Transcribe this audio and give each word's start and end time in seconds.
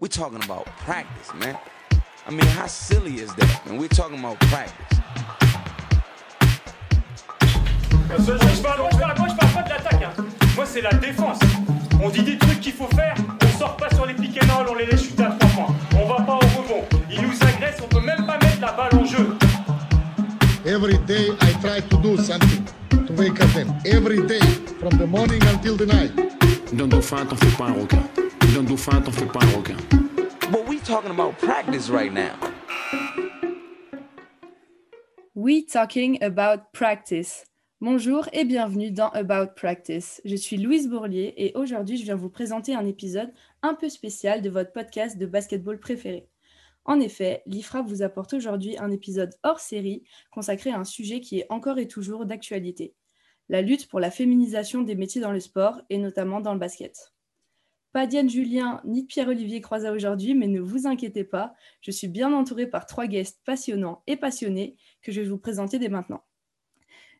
We're 0.00 0.08
talking 0.08 0.42
about 0.44 0.66
practice, 0.84 1.32
man. 1.34 1.56
I 2.26 2.30
mean, 2.30 2.46
how 2.46 2.66
silly 2.66 3.16
is 3.20 3.34
that? 3.34 3.66
And 3.66 3.78
we're 3.78 3.88
talking 3.88 4.18
about 4.18 4.38
practice. 4.40 4.98
Je, 8.18 8.32
je 8.32 8.62
parle, 8.62 8.78
moi, 8.80 8.90
je 8.92 8.98
parle, 8.98 9.18
moi, 9.18 9.28
je 9.28 9.36
parle 9.36 9.52
pas 9.54 9.62
de 9.62 9.68
l'attaque. 9.70 10.02
hein. 10.02 10.24
Moi, 10.54 10.66
c'est 10.66 10.80
la 10.82 10.92
défense. 10.94 11.38
On 12.02 12.08
dit 12.10 12.22
des 12.22 12.38
trucs 12.38 12.60
qu'il 12.60 12.72
faut 12.72 12.88
faire, 12.94 13.14
on 13.42 13.58
sort 13.58 13.76
pas 13.76 13.88
sur 13.94 14.06
les 14.06 14.14
pick 14.14 14.38
and 14.42 14.54
roll, 14.54 14.66
on 14.70 14.74
les 14.74 14.86
laisse 14.86 15.02
chuter 15.04 15.24
à 15.24 15.30
trois 15.38 15.50
points. 15.50 15.74
On 15.96 16.06
va 16.06 16.22
pas 16.24 16.34
au 16.34 16.60
rebond. 16.60 16.84
Ils 17.10 17.22
nous 17.22 17.32
agressent, 17.42 17.80
on 17.82 17.88
peut 17.88 18.00
même 18.04 18.26
pas 18.26 18.38
mettre 18.38 18.60
la 18.60 18.72
balle 18.72 18.94
en 19.00 19.04
jeu. 19.04 19.36
Every 20.66 20.98
day 21.06 21.30
I 21.40 21.52
try 21.62 21.80
to 21.80 21.96
do 21.98 22.16
something 22.18 22.64
to 23.06 23.12
wake 23.14 23.40
up 23.40 23.50
them. 23.54 23.72
Every 23.86 24.26
day, 24.26 24.40
from 24.80 24.98
the 24.98 25.06
morning 25.06 25.42
until 25.44 25.76
the 25.76 25.86
night. 25.86 26.12
D'un 26.72 26.88
dauphin, 26.88 27.24
t'en 27.24 27.36
fais 27.36 27.56
pas 27.56 27.66
un 27.66 27.72
requin. 27.74 28.02
D'un 28.56 28.62
dauphin, 28.62 29.02
t'en 29.02 29.12
fais 29.12 29.26
pas 29.26 29.40
un 29.42 29.58
requin. 29.58 29.76
But 30.50 30.66
we 30.66 30.80
talking 30.80 31.10
about 31.10 31.36
practice 31.36 31.90
right 31.90 32.10
now. 32.10 32.32
We 35.34 35.66
talking 35.66 36.16
about 36.22 36.62
practice. 36.72 37.44
Bonjour 37.82 38.26
et 38.32 38.46
bienvenue 38.46 38.90
dans 38.90 39.10
About 39.10 39.52
Practice. 39.56 40.22
Je 40.24 40.36
suis 40.36 40.56
Louise 40.56 40.88
Bourlier 40.88 41.34
et 41.36 41.52
aujourd'hui 41.54 41.98
je 41.98 42.04
viens 42.04 42.14
vous 42.14 42.30
présenter 42.30 42.74
un 42.74 42.86
épisode 42.86 43.30
un 43.60 43.74
peu 43.74 43.90
spécial 43.90 44.40
de 44.40 44.48
votre 44.48 44.72
podcast 44.72 45.18
de 45.18 45.26
basketball 45.26 45.78
préféré. 45.78 46.26
En 46.86 46.98
effet, 46.98 47.42
l'IFRA 47.44 47.82
vous 47.82 48.00
apporte 48.00 48.32
aujourd'hui 48.32 48.78
un 48.78 48.90
épisode 48.90 49.34
hors 49.42 49.60
série 49.60 50.02
consacré 50.30 50.70
à 50.70 50.78
un 50.78 50.84
sujet 50.84 51.20
qui 51.20 51.40
est 51.40 51.46
encore 51.50 51.78
et 51.78 51.88
toujours 51.88 52.24
d'actualité. 52.24 52.94
La 53.50 53.60
lutte 53.60 53.86
pour 53.86 54.00
la 54.00 54.10
féminisation 54.10 54.80
des 54.80 54.94
métiers 54.94 55.20
dans 55.20 55.32
le 55.32 55.40
sport 55.40 55.82
et 55.90 55.98
notamment 55.98 56.40
dans 56.40 56.54
le 56.54 56.58
basket. 56.58 57.12
Pas 57.96 58.06
Diane 58.06 58.28
Julien 58.28 58.82
ni 58.84 59.06
Pierre-Olivier 59.06 59.62
Croizat 59.62 59.90
aujourd'hui, 59.90 60.34
mais 60.34 60.48
ne 60.48 60.60
vous 60.60 60.86
inquiétez 60.86 61.24
pas, 61.24 61.54
je 61.80 61.90
suis 61.90 62.08
bien 62.08 62.30
entourée 62.34 62.66
par 62.66 62.84
trois 62.84 63.06
guests 63.06 63.40
passionnants 63.46 64.02
et 64.06 64.16
passionnés 64.16 64.76
que 65.00 65.12
je 65.12 65.22
vais 65.22 65.26
vous 65.26 65.38
présenter 65.38 65.78
dès 65.78 65.88
maintenant. 65.88 66.22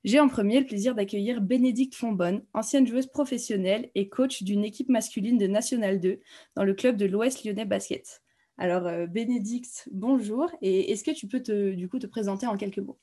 J'ai 0.05 0.21
en 0.21 0.29
premier 0.29 0.61
le 0.61 0.67
plaisir 0.67 0.95
d'accueillir 0.95 1.41
Bénédicte 1.41 1.95
Fonbonne, 1.95 2.45
ancienne 2.53 2.87
joueuse 2.87 3.07
professionnelle 3.07 3.91
et 3.95 4.11
coach 4.11 4.43
d'une 4.43 4.67
équipe 4.67 4.91
masculine 4.91 5.39
de 5.39 5.47
National 5.47 5.99
2 5.99 6.21
dans 6.57 6.65
le 6.65 6.75
club 6.75 6.99
de 6.99 7.07
l'Ouest 7.07 7.43
Lyonnais 7.47 7.65
Basket. 7.65 8.23
Alors 8.59 8.87
euh, 8.87 9.07
Bénédicte, 9.07 9.89
bonjour, 9.93 10.51
et 10.61 10.93
est-ce 10.93 11.05
que 11.05 11.11
tu 11.11 11.27
peux 11.27 11.41
du 11.75 11.89
coup 11.89 11.99
te 11.99 12.07
présenter 12.07 12.47
en 12.47 12.59
quelques 12.59 12.81
mots? 12.81 12.99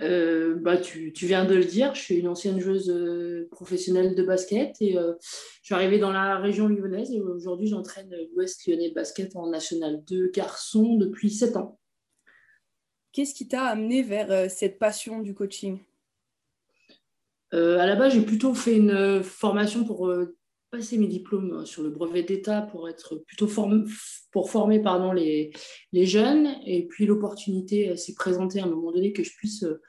Euh, 0.00 0.56
bah, 0.56 0.76
tu, 0.76 1.12
tu 1.12 1.26
viens 1.26 1.46
de 1.46 1.54
le 1.54 1.64
dire, 1.64 1.94
je 1.94 2.02
suis 2.02 2.16
une 2.16 2.28
ancienne 2.28 2.60
joueuse 2.60 2.90
euh, 2.90 3.48
professionnelle 3.50 4.14
de 4.14 4.22
basket 4.22 4.76
et 4.80 4.98
euh, 4.98 5.14
je 5.22 5.66
suis 5.66 5.74
arrivée 5.74 5.98
dans 5.98 6.12
la 6.12 6.38
région 6.38 6.68
lyonnaise 6.68 7.10
et 7.12 7.20
aujourd'hui 7.20 7.66
j'entraîne 7.66 8.14
l'Ouest 8.34 8.66
Lyonnais 8.66 8.90
Basket 8.90 9.34
en 9.36 9.48
National 9.48 10.04
2 10.04 10.30
garçons 10.32 10.96
depuis 10.96 11.30
7 11.30 11.56
ans. 11.56 11.78
Qu'est-ce 13.12 13.34
qui 13.34 13.48
t'a 13.48 13.64
amené 13.64 14.02
vers 14.02 14.50
cette 14.50 14.78
passion 14.78 15.20
du 15.20 15.32
coaching? 15.32 15.78
Euh, 17.54 17.78
à 17.78 17.86
la 17.86 17.96
base, 17.96 18.12
j'ai 18.12 18.20
plutôt 18.20 18.52
fait 18.52 18.76
une 18.76 19.22
formation 19.22 19.84
pour 19.84 20.12
passer 20.76 20.98
mes 20.98 21.06
diplômes 21.08 21.52
euh, 21.52 21.64
sur 21.64 21.82
le 21.82 21.90
brevet 21.90 22.22
d'État 22.22 22.62
pour 22.62 22.88
être 22.88 23.16
plutôt 23.26 23.46
form- 23.48 23.86
pour 24.32 24.50
former 24.50 24.80
pardon, 24.80 25.12
les, 25.12 25.50
les 25.92 26.06
jeunes. 26.06 26.56
Et 26.66 26.86
puis 26.86 27.06
l'opportunité 27.06 27.90
euh, 27.90 27.96
s'est 27.96 28.14
présentée 28.14 28.60
à 28.60 28.64
un 28.64 28.68
moment 28.68 28.92
donné 28.92 29.12
que 29.12 29.22
je 29.22 29.34
puisse 29.36 29.62
euh, 29.64 29.80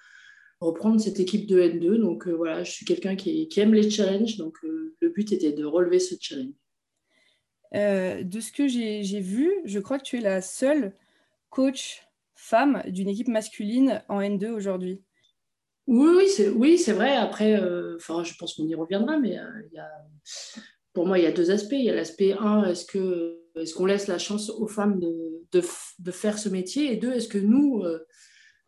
reprendre 0.59 0.99
cette 0.99 1.19
équipe 1.19 1.45
de 1.47 1.61
N2. 1.61 1.97
Donc 1.99 2.27
euh, 2.27 2.31
voilà, 2.31 2.63
je 2.63 2.71
suis 2.71 2.85
quelqu'un 2.85 3.15
qui, 3.15 3.47
qui 3.47 3.59
aime 3.59 3.73
les 3.73 3.89
challenges. 3.89 4.37
Donc 4.37 4.57
euh, 4.63 4.95
le 4.99 5.09
but 5.09 5.31
était 5.31 5.51
de 5.53 5.65
relever 5.65 5.99
ce 5.99 6.15
challenge. 6.19 6.53
Euh, 7.75 8.23
De 8.23 8.39
ce 8.39 8.51
que 8.51 8.67
j'ai 8.67 9.19
vu, 9.19 9.51
je 9.65 9.79
crois 9.79 9.99
que 9.99 10.05
tu 10.05 10.17
es 10.17 10.21
la 10.21 10.41
seule 10.41 10.95
coach 11.49 12.07
femme 12.35 12.81
d'une 12.87 13.09
équipe 13.09 13.27
masculine 13.27 14.01
en 14.07 14.21
N2 14.21 14.49
aujourd'hui. 14.51 15.01
Oui, 15.87 16.09
oui, 16.17 16.27
c'est 16.27 16.49
oui, 16.49 16.81
vrai. 16.87 17.15
Après, 17.15 17.59
enfin, 17.95 18.23
je 18.23 18.33
pense 18.37 18.53
qu'on 18.55 18.67
y 18.67 18.75
reviendra, 18.75 19.17
mais 19.17 19.37
il 19.71 19.73
y 19.73 19.79
a, 19.79 19.89
pour 20.97 21.05
moi, 21.05 21.19
il 21.19 21.25
y 21.25 21.27
a 21.27 21.31
deux 21.31 21.51
aspects. 21.51 21.73
Il 21.77 21.85
y 21.85 21.91
a 21.91 21.95
l'aspect 21.95 22.33
un, 22.33 22.63
est-ce 22.63 22.83
que 22.83 23.37
est-ce 23.55 23.75
qu'on 23.75 23.85
laisse 23.85 24.07
la 24.07 24.17
chance 24.17 24.49
aux 24.49 24.65
femmes 24.65 24.99
de, 24.99 25.35
de, 25.51 26.11
faire 26.11 26.39
ce 26.39 26.49
métier? 26.49 26.91
Et 26.91 26.95
deux, 26.95 27.11
est-ce 27.11 27.27
que 27.27 27.37
nous, 27.37 27.83
euh, 27.83 27.99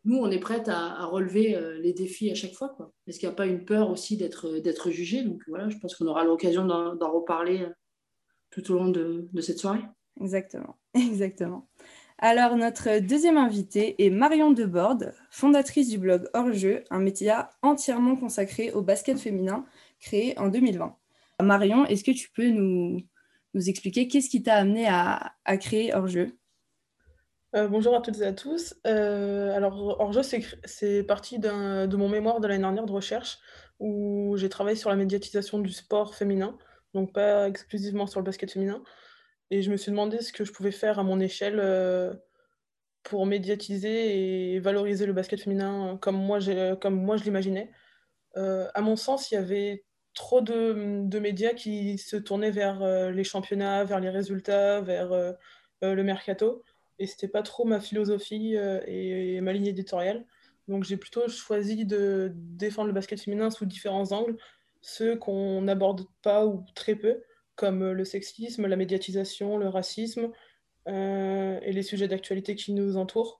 nous, 0.05 0.17
on 0.17 0.29
est 0.29 0.37
prête 0.37 0.69
à, 0.69 1.05
relever 1.05 1.55
euh, 1.55 1.79
les 1.79 1.91
défis 1.91 2.29
à 2.29 2.35
chaque 2.35 2.53
fois 2.53 2.75
Est-ce 3.07 3.17
qu'il 3.17 3.27
n'y 3.27 3.33
a 3.33 3.35
pas 3.35 3.47
une 3.47 3.65
peur 3.65 3.89
aussi 3.89 4.15
d'être 4.15 4.59
d'être 4.59 4.91
jugé 4.91 5.23
Donc 5.23 5.41
voilà, 5.47 5.69
je 5.69 5.77
pense 5.79 5.95
qu'on 5.95 6.05
aura 6.05 6.23
l'occasion 6.23 6.67
d'en 6.67 6.93
d'en 6.93 7.11
reparler 7.11 7.61
euh, 7.61 7.69
tout 8.51 8.71
au 8.71 8.75
long 8.75 8.89
de, 8.89 9.27
de 9.33 9.41
cette 9.41 9.57
soirée. 9.57 9.81
Exactement, 10.21 10.77
exactement. 10.93 11.67
Alors, 12.19 12.55
notre 12.57 12.99
deuxième 12.99 13.37
invitée 13.37 14.05
est 14.05 14.11
Marion 14.11 14.51
Deborde, 14.51 15.15
fondatrice 15.31 15.89
du 15.89 15.97
blog 15.97 16.29
Hors-jeu, 16.35 16.83
un 16.91 16.99
média 16.99 17.49
entièrement 17.63 18.15
consacré 18.15 18.71
au 18.71 18.83
basket 18.83 19.17
féminin, 19.17 19.65
créé 19.99 20.37
en 20.37 20.49
2020. 20.49 20.95
Marion, 21.41 21.85
est-ce 21.85 22.03
que 22.03 22.11
tu 22.11 22.29
peux 22.31 22.49
nous, 22.49 23.01
expliquer 23.55 24.07
qu'est-ce 24.07 24.29
qui 24.29 24.43
t'a 24.43 24.55
amené 24.55 24.87
à, 24.87 25.57
créer 25.57 25.93
Hors-jeu? 25.93 26.37
Euh, 27.55 27.67
bonjour 27.67 27.95
à 27.95 28.01
toutes 28.01 28.19
et 28.19 28.25
à 28.25 28.33
tous. 28.33 28.75
Euh, 28.85 29.55
alors, 29.55 29.99
Hors-jeu, 29.99 30.21
c'est 30.23 31.03
parti 31.03 31.39
de 31.39 31.95
mon 31.95 32.09
mémoire 32.09 32.39
de 32.39 32.47
l'année 32.47 32.61
dernière 32.61 32.85
de 32.85 32.91
recherche 32.91 33.39
où 33.79 34.35
j'ai 34.37 34.49
travaillé 34.49 34.75
sur 34.75 34.89
la 34.89 34.97
médiatisation 34.97 35.59
du 35.59 35.71
sport 35.71 36.13
féminin, 36.13 36.57
donc 36.93 37.13
pas 37.13 37.47
exclusivement 37.47 38.07
sur 38.07 38.19
le 38.19 38.25
basket 38.25 38.51
féminin. 38.51 38.83
Et 39.51 39.61
je 39.61 39.71
me 39.71 39.77
suis 39.77 39.91
demandé 39.91 40.21
ce 40.21 40.33
que 40.33 40.43
je 40.43 40.51
pouvais 40.51 40.71
faire 40.71 40.99
à 40.99 41.03
mon 41.03 41.19
échelle 41.19 41.59
euh, 41.59 42.13
pour 43.03 43.25
médiatiser 43.25 44.55
et 44.55 44.59
valoriser 44.59 45.05
le 45.05 45.13
basket 45.13 45.41
féminin 45.41 45.97
comme 46.01 46.17
moi, 46.17 46.39
comme 46.81 47.01
moi 47.01 47.15
je 47.15 47.23
l'imaginais. 47.23 47.71
À 48.35 48.81
mon 48.81 48.95
sens, 48.95 49.31
il 49.31 49.35
y 49.35 49.37
avait 49.37 49.85
trop 50.13 50.41
de, 50.41 51.19
médias 51.19 51.53
qui 51.53 51.97
se 51.97 52.15
tournaient 52.17 52.51
vers 52.51 52.81
euh, 52.81 53.11
les 53.11 53.23
championnats, 53.23 53.83
vers 53.83 53.99
les 53.99 54.09
résultats, 54.09 54.81
vers 54.81 55.11
euh, 55.11 55.33
euh, 55.83 55.93
le 55.95 56.03
mercato 56.03 56.63
et 56.99 57.07
c'était 57.07 57.29
pas 57.29 57.43
trop 57.43 57.63
ma 57.63 57.79
philosophie 57.79 58.55
et, 58.55 59.39
ma 59.39 59.53
ligne 59.53 59.67
éditoriale. 59.67 60.25
Donc 60.67 60.83
j'ai 60.83 60.97
plutôt 60.97 61.29
choisi 61.29 61.85
de 61.85 62.33
défendre 62.35 62.87
le 62.87 62.93
basket 62.93 63.21
féminin 63.21 63.49
sous 63.51 63.65
différents 63.65 64.11
angles, 64.11 64.35
ceux 64.81 65.15
qu'on 65.15 65.61
n'aborde 65.61 66.03
pas 66.21 66.45
ou 66.45 66.65
très 66.75 66.95
peu, 66.95 67.23
comme 67.55 67.93
le 67.93 68.03
sexisme, 68.03 68.67
la 68.67 68.75
médiatisation, 68.75 69.57
le 69.57 69.69
racisme 69.69 70.29
et 70.87 71.71
les 71.71 71.83
sujets 71.83 72.09
d'actualité 72.09 72.55
qui 72.55 72.73
nous 72.73 72.97
entourent, 72.97 73.39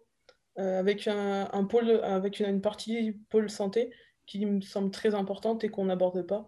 avec 0.56 1.09
un 1.09 1.66
pôle, 1.66 2.00
avec 2.01 2.40
une, 2.40 2.47
une 2.47 2.62
partie 2.62 3.12
pôle 3.30 3.50
santé 3.50 3.91
qui 4.25 4.46
me 4.46 4.62
semble 4.62 4.91
très 4.91 5.16
importante 5.16 5.66
et 5.66 5.69
qu'on 5.69 5.84
n'aborde 5.84 6.22
pas. 6.22 6.47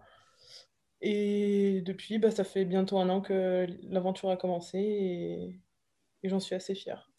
Et 1.02 1.82
depuis, 1.84 2.18
bah, 2.18 2.30
ça 2.30 2.44
fait 2.44 2.64
bientôt 2.64 2.98
un 2.98 3.08
an 3.08 3.20
que 3.20 3.66
l'aventure 3.82 4.30
a 4.30 4.36
commencé 4.36 4.78
et, 4.78 5.60
j'en 6.28 6.38
suis 6.38 6.54
assez 6.54 6.76
fière. 6.76 7.10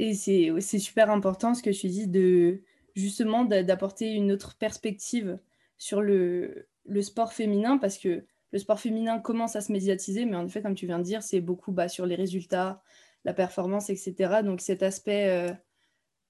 Et 0.00 0.14
c'est 0.14 0.78
super 0.80 1.10
important 1.10 1.54
ce 1.54 1.62
que 1.62 1.70
tu 1.70 1.86
dis 1.86 2.08
de 2.08 2.62
justement 2.96 3.44
d'a- 3.44 3.62
d'apporter 3.62 4.10
une 4.10 4.32
autre 4.32 4.56
perspective 4.58 5.38
sur 5.78 6.02
le, 6.02 6.68
le 6.84 7.02
sport 7.02 7.32
féminin 7.32 7.78
parce 7.78 7.98
que 7.98 8.26
le 8.50 8.58
sport 8.58 8.80
féminin 8.80 9.20
commence 9.20 9.54
à 9.54 9.60
se 9.60 9.70
médiatiser, 9.72 10.24
mais 10.24 10.36
en 10.36 10.46
effet, 10.46 10.62
comme 10.62 10.74
tu 10.74 10.86
viens 10.86 10.98
de 10.98 11.04
dire, 11.04 11.22
c'est 11.22 11.40
beaucoup 11.40 11.70
bah, 11.70 11.88
sur 11.88 12.06
les 12.06 12.16
résultats, 12.16 12.82
la 13.24 13.34
performance, 13.34 13.88
etc. 13.90 14.42
Donc 14.42 14.60
cet 14.60 14.82
aspect 14.82 15.28
euh, 15.28 15.52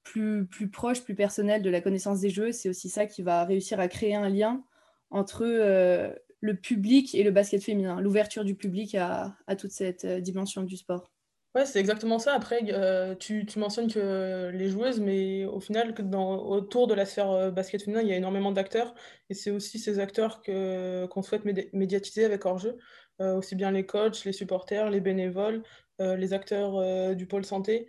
plus, 0.03 0.47
plus 0.47 0.69
proche, 0.71 1.03
plus 1.03 1.15
personnel 1.15 1.62
de 1.62 1.71
la 1.71 1.81
connaissance 1.81 2.21
des 2.21 2.31
jeux, 2.31 2.53
c'est 2.53 2.69
aussi 2.69 2.91
ça 2.91 3.06
qui 3.06 3.22
va 3.22 3.44
réussir 3.44 3.81
à 3.81 3.88
créer 3.88 4.15
un 4.15 4.28
lien 4.28 4.62
entre 5.11 5.44
euh, 5.44 6.12
le 6.44 6.55
public 6.55 7.15
et 7.15 7.22
le 7.22 7.31
basket 7.31 7.65
féminin, 7.65 7.99
l'ouverture 8.03 8.44
du 8.44 8.55
public 8.55 8.94
à, 8.97 9.34
à 9.47 9.56
toute 9.56 9.70
cette 9.70 10.05
euh, 10.05 10.20
dimension 10.20 10.62
du 10.62 10.76
sport. 10.76 11.11
Ouais, 11.55 11.64
c'est 11.64 11.81
exactement 11.81 12.19
ça. 12.19 12.35
Après, 12.35 12.61
euh, 12.69 13.14
tu, 13.14 13.46
tu 13.46 13.58
mentionnes 13.58 13.91
que 13.91 14.50
les 14.52 14.69
joueuses, 14.69 15.00
mais 15.00 15.46
au 15.46 15.58
final, 15.61 15.94
autour 16.12 16.87
de 16.87 16.93
la 16.93 17.06
sphère 17.06 17.31
euh, 17.31 17.50
basket 17.50 17.82
féminin, 17.82 18.02
il 18.02 18.08
y 18.08 18.12
a 18.12 18.17
énormément 18.17 18.52
d'acteurs. 18.52 18.94
Et 19.31 19.35
c'est 19.35 19.50
aussi 19.50 19.79
ces 19.79 20.00
acteurs 20.00 20.43
qu'on 20.43 21.23
souhaite 21.23 21.46
médi- 21.46 21.70
médiatiser 21.73 22.26
avec 22.26 22.44
hors-jeu. 22.44 22.76
Aussi 23.20 23.55
bien 23.55 23.70
les 23.70 23.87
coachs, 23.87 24.25
les 24.25 24.32
supporters, 24.32 24.90
les 24.90 25.00
bénévoles, 25.00 25.62
les 26.00 26.32
acteurs 26.32 27.14
du 27.14 27.26
pôle 27.29 27.44
santé, 27.44 27.87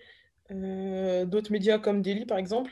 d'autres 0.51 1.51
médias 1.51 1.79
comme 1.79 2.03
Daily, 2.03 2.27
par 2.27 2.37
exemple. 2.37 2.71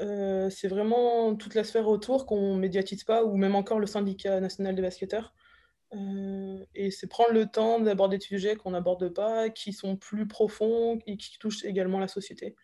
Euh, 0.00 0.48
c'est 0.50 0.68
vraiment 0.68 1.34
toute 1.36 1.54
la 1.54 1.64
sphère 1.64 1.88
autour 1.88 2.26
qu'on 2.26 2.56
médiatise 2.56 3.04
pas, 3.04 3.24
ou 3.24 3.36
même 3.36 3.54
encore 3.54 3.78
le 3.78 3.86
syndicat 3.86 4.40
national 4.40 4.74
des 4.74 4.82
basketteurs. 4.82 5.34
Euh, 5.94 6.64
et 6.74 6.90
c'est 6.90 7.08
prendre 7.08 7.32
le 7.32 7.46
temps 7.46 7.80
d'aborder 7.80 8.18
des 8.18 8.24
sujets 8.24 8.56
qu'on 8.56 8.70
n'aborde 8.70 9.12
pas, 9.12 9.50
qui 9.50 9.72
sont 9.72 9.96
plus 9.96 10.26
profonds 10.26 10.98
et 11.06 11.16
qui 11.16 11.38
touchent 11.38 11.64
également 11.64 11.98
la 11.98 12.08
société. 12.08 12.56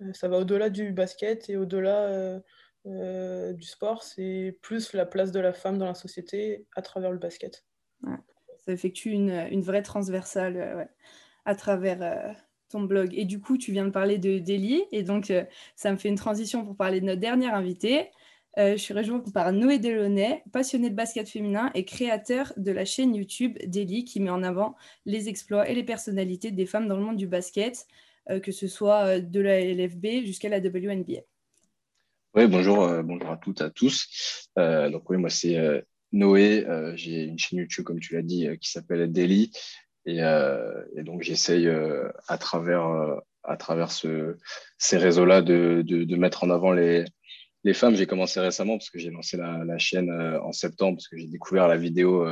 Euh, 0.00 0.12
ça 0.12 0.28
va 0.28 0.38
au-delà 0.38 0.70
du 0.70 0.92
basket 0.92 1.50
et 1.50 1.56
au-delà 1.56 2.40
du 2.84 3.66
sport. 3.66 4.02
C'est 4.02 4.58
plus 4.60 4.92
la 4.92 5.06
place 5.06 5.32
de 5.32 5.40
la 5.40 5.52
femme 5.52 5.78
dans 5.78 5.86
la 5.86 5.94
société 5.94 6.66
à 6.76 6.82
travers 6.82 7.12
le 7.12 7.18
basket. 7.18 7.64
Ça 8.58 8.72
effectue 8.72 9.10
une 9.10 9.62
vraie 9.62 9.82
transversale 9.82 10.88
à 11.44 11.54
travers 11.54 12.34
blog. 12.82 13.10
Et 13.14 13.24
du 13.24 13.40
coup, 13.40 13.58
tu 13.58 13.72
viens 13.72 13.84
de 13.84 13.90
parler 13.90 14.18
de 14.18 14.38
Delhi, 14.38 14.82
et 14.92 15.02
donc 15.02 15.32
ça 15.76 15.92
me 15.92 15.96
fait 15.96 16.08
une 16.08 16.16
transition 16.16 16.64
pour 16.64 16.76
parler 16.76 17.00
de 17.00 17.06
notre 17.06 17.20
dernière 17.20 17.54
invitée. 17.54 18.10
je 18.56 18.76
suis 18.76 18.94
rejointe 18.94 19.32
par 19.32 19.52
Noé 19.52 19.78
Delaunay, 19.78 20.42
passionné 20.52 20.90
de 20.90 20.94
basket 20.94 21.28
féminin 21.28 21.70
et 21.74 21.84
créateur 21.84 22.52
de 22.56 22.70
la 22.72 22.84
chaîne 22.84 23.14
YouTube 23.14 23.58
Delhi 23.66 24.04
qui 24.04 24.20
met 24.20 24.30
en 24.30 24.42
avant 24.42 24.76
les 25.06 25.28
exploits 25.28 25.68
et 25.68 25.74
les 25.74 25.84
personnalités 25.84 26.50
des 26.50 26.66
femmes 26.66 26.88
dans 26.88 26.96
le 26.96 27.02
monde 27.02 27.16
du 27.16 27.26
basket, 27.26 27.86
que 28.42 28.52
ce 28.52 28.68
soit 28.68 29.20
de 29.20 29.40
la 29.40 29.60
LFB 29.60 30.24
jusqu'à 30.24 30.48
la 30.48 30.58
WNBA. 30.58 31.20
Oui, 32.34 32.46
bonjour, 32.48 32.88
bonjour 33.02 33.30
à 33.30 33.36
toutes, 33.36 33.60
à 33.60 33.70
tous. 33.70 34.48
donc 34.56 35.08
oui, 35.10 35.16
moi 35.16 35.30
c'est 35.30 35.84
Noé, 36.12 36.64
j'ai 36.94 37.24
une 37.24 37.38
chaîne 37.38 37.58
YouTube, 37.58 37.84
comme 37.84 37.98
tu 37.98 38.14
l'as 38.14 38.22
dit, 38.22 38.46
qui 38.60 38.70
s'appelle 38.70 39.10
Daily. 39.10 39.50
Et, 40.06 40.18
et 40.18 41.02
donc 41.02 41.22
j'essaye 41.22 41.68
à 42.28 42.38
travers, 42.38 42.86
à 43.42 43.56
travers 43.56 43.90
ce, 43.90 44.36
ces 44.78 44.98
réseaux-là 44.98 45.40
de, 45.42 45.82
de, 45.82 46.16
mettre 46.16 46.44
en 46.44 46.50
avant 46.50 46.72
les, 46.72 47.04
les 47.62 47.74
femmes. 47.74 47.94
J'ai 47.94 48.06
commencé 48.06 48.38
récemment 48.40 48.76
parce 48.76 48.90
que 48.90 48.98
j'ai 48.98 49.10
lancé 49.10 49.36
la, 49.36 49.78
chaîne 49.78 50.10
en 50.10 50.52
septembre, 50.52 50.98
parce 50.98 51.08
que 51.08 51.16
j'ai 51.16 51.26
découvert 51.26 51.68
la 51.68 51.76
vidéo 51.76 52.28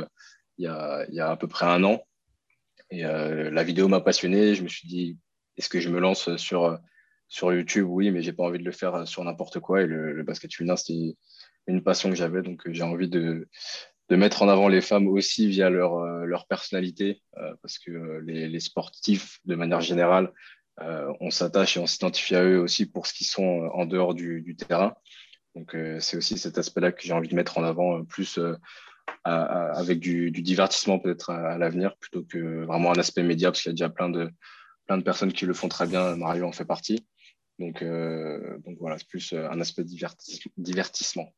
il, 0.57 0.65
y 0.65 0.67
a, 0.67 1.05
il 1.09 1.15
y 1.15 1.19
a 1.19 1.31
à 1.31 1.37
peu 1.37 1.47
près 1.47 1.65
un 1.65 1.83
an. 1.83 2.03
Et 2.91 3.01
la 3.01 3.63
vidéo 3.63 3.87
m'a 3.87 4.01
passionné. 4.01 4.53
Je 4.53 4.63
me 4.63 4.67
suis 4.67 4.87
dit, 4.87 5.17
est-ce 5.57 5.69
que 5.69 5.79
je 5.79 5.89
me 5.89 5.99
lance 5.99 6.35
sur, 6.37 6.77
sur 7.27 7.53
YouTube? 7.53 7.87
Oui, 7.89 8.11
mais 8.11 8.21
j'ai 8.21 8.33
pas 8.33 8.43
envie 8.43 8.59
de 8.59 8.65
le 8.65 8.71
faire 8.71 9.07
sur 9.07 9.23
n'importe 9.23 9.59
quoi. 9.59 9.81
Et 9.81 9.87
le, 9.87 10.13
le 10.13 10.23
basket 10.23 10.53
féminin, 10.53 10.75
c'était 10.75 11.15
une 11.67 11.83
passion 11.83 12.09
que 12.09 12.15
j'avais. 12.15 12.41
Donc, 12.41 12.67
euh, 12.67 12.73
j'ai 12.73 12.83
envie 12.83 13.09
de, 13.09 13.47
de 14.09 14.15
mettre 14.15 14.41
en 14.41 14.49
avant 14.49 14.67
les 14.67 14.81
femmes 14.81 15.07
aussi 15.07 15.47
via 15.47 15.69
leur, 15.69 15.97
euh, 15.97 16.25
leur 16.25 16.45
personnalité, 16.47 17.21
euh, 17.37 17.53
parce 17.61 17.79
que 17.79 18.21
les, 18.25 18.47
les, 18.47 18.59
sportifs, 18.59 19.39
de 19.45 19.55
manière 19.55 19.81
générale, 19.81 20.31
on 21.19 21.29
s'attache 21.29 21.77
et 21.77 21.79
on 21.79 21.85
s'identifie 21.85 22.35
à 22.35 22.43
eux 22.43 22.59
aussi 22.59 22.87
pour 22.87 23.05
ce 23.05 23.13
qu'ils 23.13 23.27
sont 23.27 23.69
en 23.73 23.85
dehors 23.85 24.15
du, 24.15 24.55
terrain. 24.55 24.95
Donc, 25.53 25.77
c'est 25.99 26.17
aussi 26.17 26.39
cet 26.39 26.57
aspect-là 26.57 26.91
que 26.91 27.03
j'ai 27.03 27.13
envie 27.13 27.27
de 27.27 27.35
mettre 27.35 27.59
en 27.59 27.63
avant 27.63 28.03
plus 28.03 28.39
avec 29.23 29.99
du, 29.99 30.31
divertissement 30.31 30.97
peut-être 30.97 31.29
à, 31.29 31.59
l'avenir, 31.59 31.95
plutôt 31.97 32.23
que 32.23 32.65
vraiment 32.65 32.91
un 32.91 32.97
aspect 32.97 33.21
média, 33.21 33.51
parce 33.51 33.61
qu'il 33.61 33.69
y 33.69 33.73
a 33.73 33.73
déjà 33.73 33.89
plein 33.89 34.09
de, 34.09 34.31
plein 34.87 34.97
de 34.97 35.03
personnes 35.03 35.31
qui 35.31 35.45
le 35.45 35.53
font 35.53 35.69
très 35.69 35.85
bien. 35.85 36.15
Mario 36.15 36.47
en 36.47 36.51
fait 36.51 36.65
partie. 36.65 37.05
Donc, 37.59 37.83
donc 37.83 38.77
voilà, 38.79 38.97
c'est 38.97 39.07
plus 39.07 39.31
un 39.33 39.61
aspect 39.61 39.83
divertissement. 40.57 41.31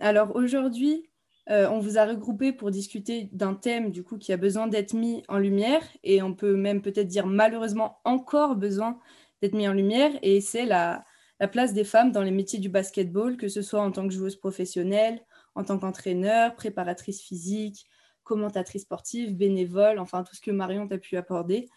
Alors 0.00 0.34
aujourd'hui, 0.34 1.09
euh, 1.50 1.68
on 1.68 1.80
vous 1.80 1.98
a 1.98 2.04
regroupé 2.04 2.52
pour 2.52 2.70
discuter 2.70 3.28
d'un 3.32 3.54
thème 3.54 3.90
du 3.90 4.04
coup 4.04 4.18
qui 4.18 4.32
a 4.32 4.36
besoin 4.36 4.68
d'être 4.68 4.92
mis 4.92 5.24
en 5.28 5.38
lumière 5.38 5.82
et 6.04 6.22
on 6.22 6.32
peut 6.32 6.54
même 6.54 6.80
peut-être 6.80 7.08
dire 7.08 7.26
malheureusement 7.26 7.98
encore 8.04 8.54
besoin 8.54 9.00
d'être 9.42 9.54
mis 9.54 9.66
en 9.66 9.72
lumière 9.72 10.12
et 10.22 10.40
c'est 10.40 10.64
la, 10.64 11.04
place 11.50 11.72
des 11.72 11.84
femmes 11.84 12.12
dans 12.12 12.22
les 12.22 12.30
métiers 12.30 12.58
du 12.58 12.68
basketball, 12.68 13.38
que 13.38 13.48
ce 13.48 13.62
soit 13.62 13.80
en 13.80 13.90
tant 13.90 14.06
que 14.06 14.12
joueuse 14.12 14.36
professionnelle, 14.36 15.24
en 15.54 15.64
tant 15.64 15.78
qu'entraîneur, 15.78 16.54
préparatrice 16.54 17.22
physique, 17.22 17.86
commentatrice 18.24 18.82
sportive, 18.82 19.34
bénévole, 19.34 19.98
enfin 19.98 20.22
tout 20.22 20.36
ce 20.36 20.42
que 20.42 20.50
Marion 20.50 20.86
t'a 20.86 20.98
pu 20.98 21.16
apporter. 21.16 21.70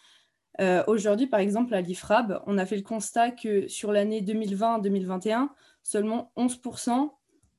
Euh, 0.59 0.83
aujourd'hui, 0.87 1.27
par 1.27 1.39
exemple, 1.39 1.73
à 1.73 1.79
l'IFRAB, 1.79 2.43
on 2.45 2.57
a 2.57 2.65
fait 2.65 2.75
le 2.75 2.83
constat 2.83 3.31
que 3.31 3.69
sur 3.69 3.93
l'année 3.93 4.21
2020-2021, 4.21 5.47
seulement 5.81 6.31
11% 6.35 7.11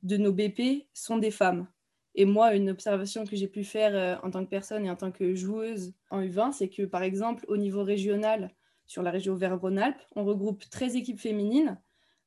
de 0.03 0.17
nos 0.19 0.33
BP 0.33 0.87
sont 0.93 1.17
des 1.17 1.31
femmes. 1.31 1.67
Et 2.15 2.25
moi, 2.25 2.55
une 2.55 2.71
observation 2.71 3.25
que 3.25 3.37
j'ai 3.37 3.49
pu 3.49 3.65
faire 3.65 3.95
euh, 3.95 4.17
en 4.27 4.31
tant 4.31 4.45
que 4.45 4.51
personne 4.51 4.85
et 4.87 4.91
en 4.91 4.97
tant 4.97 5.11
que 5.11 5.35
joueuse 5.35 5.95
en 6.11 6.23
U20, 6.23 6.53
c'est 6.53 6.69
que 6.69 6.83
par 6.83 7.03
exemple, 7.03 7.45
au 7.49 7.57
niveau 7.57 7.83
régional, 7.83 8.51
sur 8.87 9.03
la 9.03 9.11
région 9.11 9.33
Auvergne-Rhône-Alpes, 9.33 10.01
on 10.15 10.25
regroupe 10.25 10.69
13 10.69 10.97
équipes 10.97 11.19
féminines, 11.21 11.81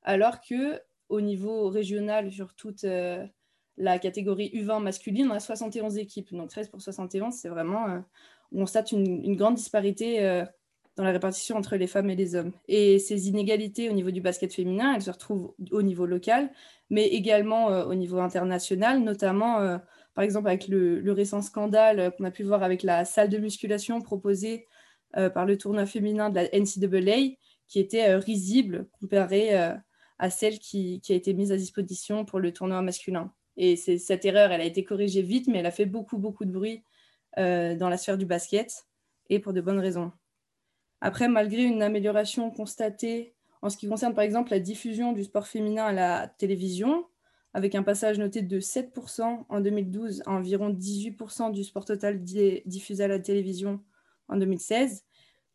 alors 0.04 0.42
que 0.42 0.82
au 1.10 1.22
niveau 1.22 1.70
régional, 1.70 2.32
sur 2.32 2.54
toute 2.54 2.84
euh, 2.84 3.26
la 3.78 4.00
catégorie 4.00 4.50
U20 4.54 4.82
masculine, 4.82 5.30
on 5.30 5.36
a 5.36 5.40
71 5.40 5.98
équipes. 5.98 6.34
Donc 6.34 6.50
13 6.50 6.70
pour 6.70 6.82
71, 6.82 7.34
c'est 7.34 7.50
vraiment. 7.50 7.88
Euh, 7.88 8.00
on 8.52 8.60
constate 8.60 8.92
une, 8.92 9.24
une 9.24 9.36
grande 9.36 9.56
disparité 9.56 10.46
dans 10.98 11.04
la 11.04 11.12
répartition 11.12 11.56
entre 11.56 11.76
les 11.76 11.88
femmes 11.88 12.10
et 12.10 12.16
les 12.16 12.36
hommes. 12.36 12.52
Et 12.68 12.98
ces 13.00 13.30
inégalités 13.30 13.90
au 13.90 13.94
niveau 13.94 14.12
du 14.12 14.20
basket 14.20 14.54
féminin, 14.54 14.96
elles 14.96 15.04
se 15.04 15.12
retrouvent 15.12 15.54
au 15.72 15.84
niveau 15.84 16.08
local, 16.08 16.52
mais 16.90 17.08
également 17.08 17.70
euh, 17.70 17.86
au 17.86 17.94
niveau 17.94 18.18
international, 18.18 19.02
notamment 19.04 19.60
euh, 19.60 19.78
par 20.16 20.24
exemple 20.24 20.48
avec 20.48 20.68
le, 20.68 21.12
récent 21.12 21.44
scandale 21.44 22.12
qu'on 22.18 22.24
a 22.24 22.32
pu 22.32 22.44
voir 22.44 22.64
avec 22.64 22.82
la 22.82 23.06
salle 23.06 23.30
de 23.30 23.38
musculation 23.38 24.02
proposée 24.02 24.66
euh, 25.16 25.30
par 25.30 25.46
le 25.46 25.58
tournoi 25.58 25.86
féminin 25.86 26.32
de 26.32 26.36
la 26.36 26.50
NCAA, 26.52 27.36
qui 27.68 27.80
était 27.80 28.16
risible 28.16 28.88
comparée 29.00 29.54
à 29.54 30.30
celle 30.30 30.58
qui, 30.58 31.02
a 31.10 31.14
été 31.14 31.34
mise 31.34 31.52
à 31.52 31.58
disposition 31.58 32.26
pour 32.26 32.40
le 32.40 32.54
tournoi 32.54 32.82
masculin. 32.82 33.34
Et 33.58 33.76
cette 33.76 34.24
erreur, 34.24 34.52
elle 34.52 34.62
a 34.62 34.64
été 34.66 34.86
corrigée 34.86 35.22
vite, 35.22 35.48
mais 35.48 35.60
elle 35.60 35.66
a 35.66 35.72
fait 35.72 35.86
beaucoup, 35.86 36.18
beaucoup 36.18 36.46
de 36.46 36.52
bruit 36.52 36.84
dans 37.36 37.90
la 37.90 37.98
sphère 37.98 38.18
du 38.18 38.26
basket, 38.26 38.86
et 39.30 39.40
pour 39.40 39.52
de 39.52 39.60
bonnes 39.60 39.80
raisons. 39.80 40.14
Après, 41.02 41.28
malgré 41.28 41.64
une 41.64 41.84
amélioration 41.84 42.50
constatée 42.52 43.36
en 43.62 43.70
ce 43.70 43.78
qui 43.78 43.88
concerne 43.88 44.14
par 44.14 44.24
exemple 44.24 44.52
la 44.52 44.60
diffusion 44.60 45.14
du 45.14 45.24
sport 45.24 45.48
féminin 45.48 45.86
à 45.86 45.92
la 45.92 46.28
télévision, 46.28 47.06
avec 47.54 47.76
un 47.76 47.84
passage 47.84 48.20
noté 48.20 48.42
de 48.42 48.60
7% 48.60 49.46
en 49.50 49.60
2012 49.60 50.24
à 50.26 50.32
environ 50.32 50.70
18% 50.70 51.52
du 51.52 51.64
sport 51.64 51.86
total 51.86 52.24
diffusé 52.24 53.04
à 53.04 53.08
la 53.08 53.20
télévision 53.20 53.82
en 54.28 54.38
2016. 54.38 55.04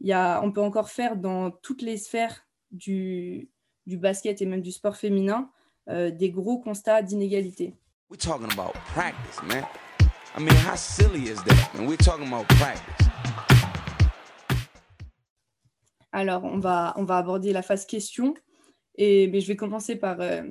Il 0.01 0.09
y 0.09 0.13
a, 0.13 0.43
on 0.43 0.51
peut 0.51 0.63
encore 0.63 0.91
faire 0.91 1.17
dans 1.17 1.51
toutes 1.51 1.83
les 1.83 1.97
sphères 1.97 2.45
du, 2.73 3.49
du 3.87 3.99
basket 3.99 4.43
et 4.43 4.47
même 4.47 4.63
du 4.63 4.73
sport 4.73 4.97
féminin 4.97 5.51
euh, 5.89 6.11
des 6.11 6.31
gros 6.31 6.59
constats 6.59 7.03
d'inégalité. 7.03 7.75
We're 8.11 8.19
talking 8.19 8.51
about 8.53 8.75
practice, 8.95 9.41
man. 9.47 9.65
I 10.37 10.41
mean, 10.41 10.55
how 10.57 10.77
silly 10.77 11.29
is 11.29 11.43
that? 11.45 11.71
And 11.75 11.87
we're 11.87 11.97
talking 11.97 12.27
about 12.27 12.47
practice. 12.49 13.02
Alors, 16.13 16.45
on 16.45 16.59
va, 16.59 16.93
on 16.97 17.05
va 17.05 17.17
aborder 17.17 17.53
la 17.53 17.63
phase 17.63 17.87
question. 17.87 18.35
Et, 18.97 19.29
mais 19.29 19.41
je 19.41 19.49
vais 19.49 19.57
commencer 19.57 19.97
par 19.97 20.21
euh, 20.21 20.43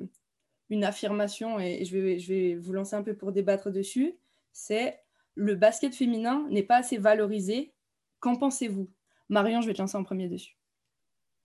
une 0.70 0.84
affirmation 0.84 1.60
et 1.60 1.84
je 1.84 1.96
vais, 1.96 2.18
je 2.18 2.32
vais 2.32 2.54
vous 2.56 2.72
lancer 2.72 2.96
un 2.96 3.02
peu 3.02 3.14
pour 3.14 3.32
débattre 3.32 3.70
dessus. 3.70 4.14
C'est 4.52 4.98
le 5.34 5.54
basket 5.54 5.94
féminin 5.94 6.46
n'est 6.50 6.64
pas 6.64 6.76
assez 6.76 6.98
valorisé. 6.98 7.72
Qu'en 8.20 8.36
pensez-vous? 8.36 8.90
Marion, 9.28 9.60
je 9.60 9.68
vais 9.68 9.74
te 9.74 9.80
lancer 9.80 9.96
en 9.96 10.04
premier 10.04 10.28
dessus. 10.28 10.56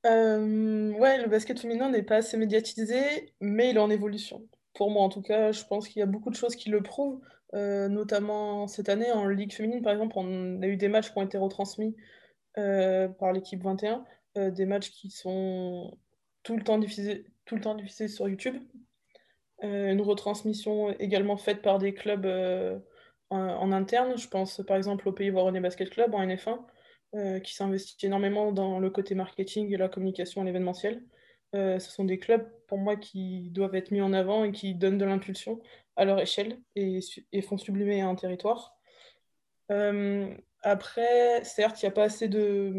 Euh, 0.06 0.92
ouais, 0.94 1.22
le 1.22 1.28
basket 1.28 1.60
féminin 1.60 1.90
n'est 1.90 2.04
pas 2.04 2.18
assez 2.18 2.38
médiatisé, 2.38 3.34
mais 3.40 3.72
il 3.72 3.78
est 3.78 3.80
en 3.80 3.90
évolution. 3.90 4.48
Pour 4.74 4.92
moi, 4.92 5.04
en 5.04 5.10
tout 5.10 5.22
cas, 5.22 5.52
je 5.52 5.64
pense 5.66 5.88
qu'il 5.88 6.00
y 6.00 6.04
a 6.04 6.08
beaucoup 6.08 6.30
de 6.30 6.36
choses 6.36 6.56
qui 6.56 6.70
le 6.70 6.82
prouvent, 6.82 7.20
euh, 7.54 7.88
notamment 7.88 8.68
cette 8.68 8.90
année 8.90 9.12
en 9.12 9.28
Ligue 9.28 9.54
féminine, 9.54 9.82
par 9.82 9.94
exemple, 9.94 10.16
on 10.18 10.62
a 10.62 10.68
eu 10.68 10.78
des 10.78 10.88
matchs 10.88 11.12
qui 11.12 11.18
ont 11.18 11.24
été 11.24 11.38
retransmis 11.38 11.96
par 13.20 13.34
l'équipe 13.34 13.62
21, 13.62 14.04
euh, 14.38 14.52
des 14.52 14.66
matchs 14.66 14.92
qui 14.92 15.10
sont 15.10 15.98
tout 16.44 16.58
le 16.58 16.64
temps 16.64 16.78
diffusés, 16.78 17.26
tout 17.46 17.56
le 17.56 17.62
temps 17.62 17.76
diffusés 17.76 18.08
sur 18.08 18.28
YouTube. 18.28 18.56
Euh, 19.64 19.92
une 19.92 20.02
retransmission 20.02 20.92
également 21.00 21.38
faite 21.38 21.62
par 21.62 21.80
des 21.80 21.94
clubs 21.94 22.26
en, 23.30 23.72
interne. 23.72 24.18
Je 24.18 24.28
pense 24.28 24.62
par 24.66 24.78
exemple 24.78 25.08
au 25.10 25.12
Pays 25.12 25.30
Voironnais 25.30 25.60
Basket 25.60 25.90
Club 25.90 26.14
en 26.14 26.26
NF1, 26.26 27.42
qui 27.42 27.54
s'investit 27.54 28.06
énormément 28.06 28.52
dans 28.52 28.80
le 28.80 28.90
côté 28.90 29.16
marketing 29.16 29.74
et 29.74 29.78
la 29.78 29.90
communication 29.90 30.42
à 30.42 30.46
l'événementiel. 30.46 31.04
ce 31.54 31.80
sont 31.80 32.06
des 32.06 32.20
clubs 32.20 32.48
pour 32.68 32.78
moi 32.78 32.96
qui 32.96 33.50
doivent 33.52 33.76
être 33.76 33.92
mis 33.92 34.02
en 34.02 34.14
avant 34.14 34.44
et 34.44 34.52
qui 34.52 34.76
donnent 34.76 34.98
de 34.98 35.06
l'impulsion 35.06 35.60
à 35.96 36.06
leur 36.06 36.20
échelle 36.20 36.60
et, 36.76 37.00
et, 37.32 37.42
font 37.42 37.58
sublimer 37.58 38.02
un 38.02 38.16
territoire. 38.16 38.78
Après, 40.64 41.44
certes, 41.44 41.82
il 41.82 41.86
n'y 41.86 41.90
a 41.90 41.94
pas 41.94 42.04
assez 42.04 42.28
de, 42.28 42.72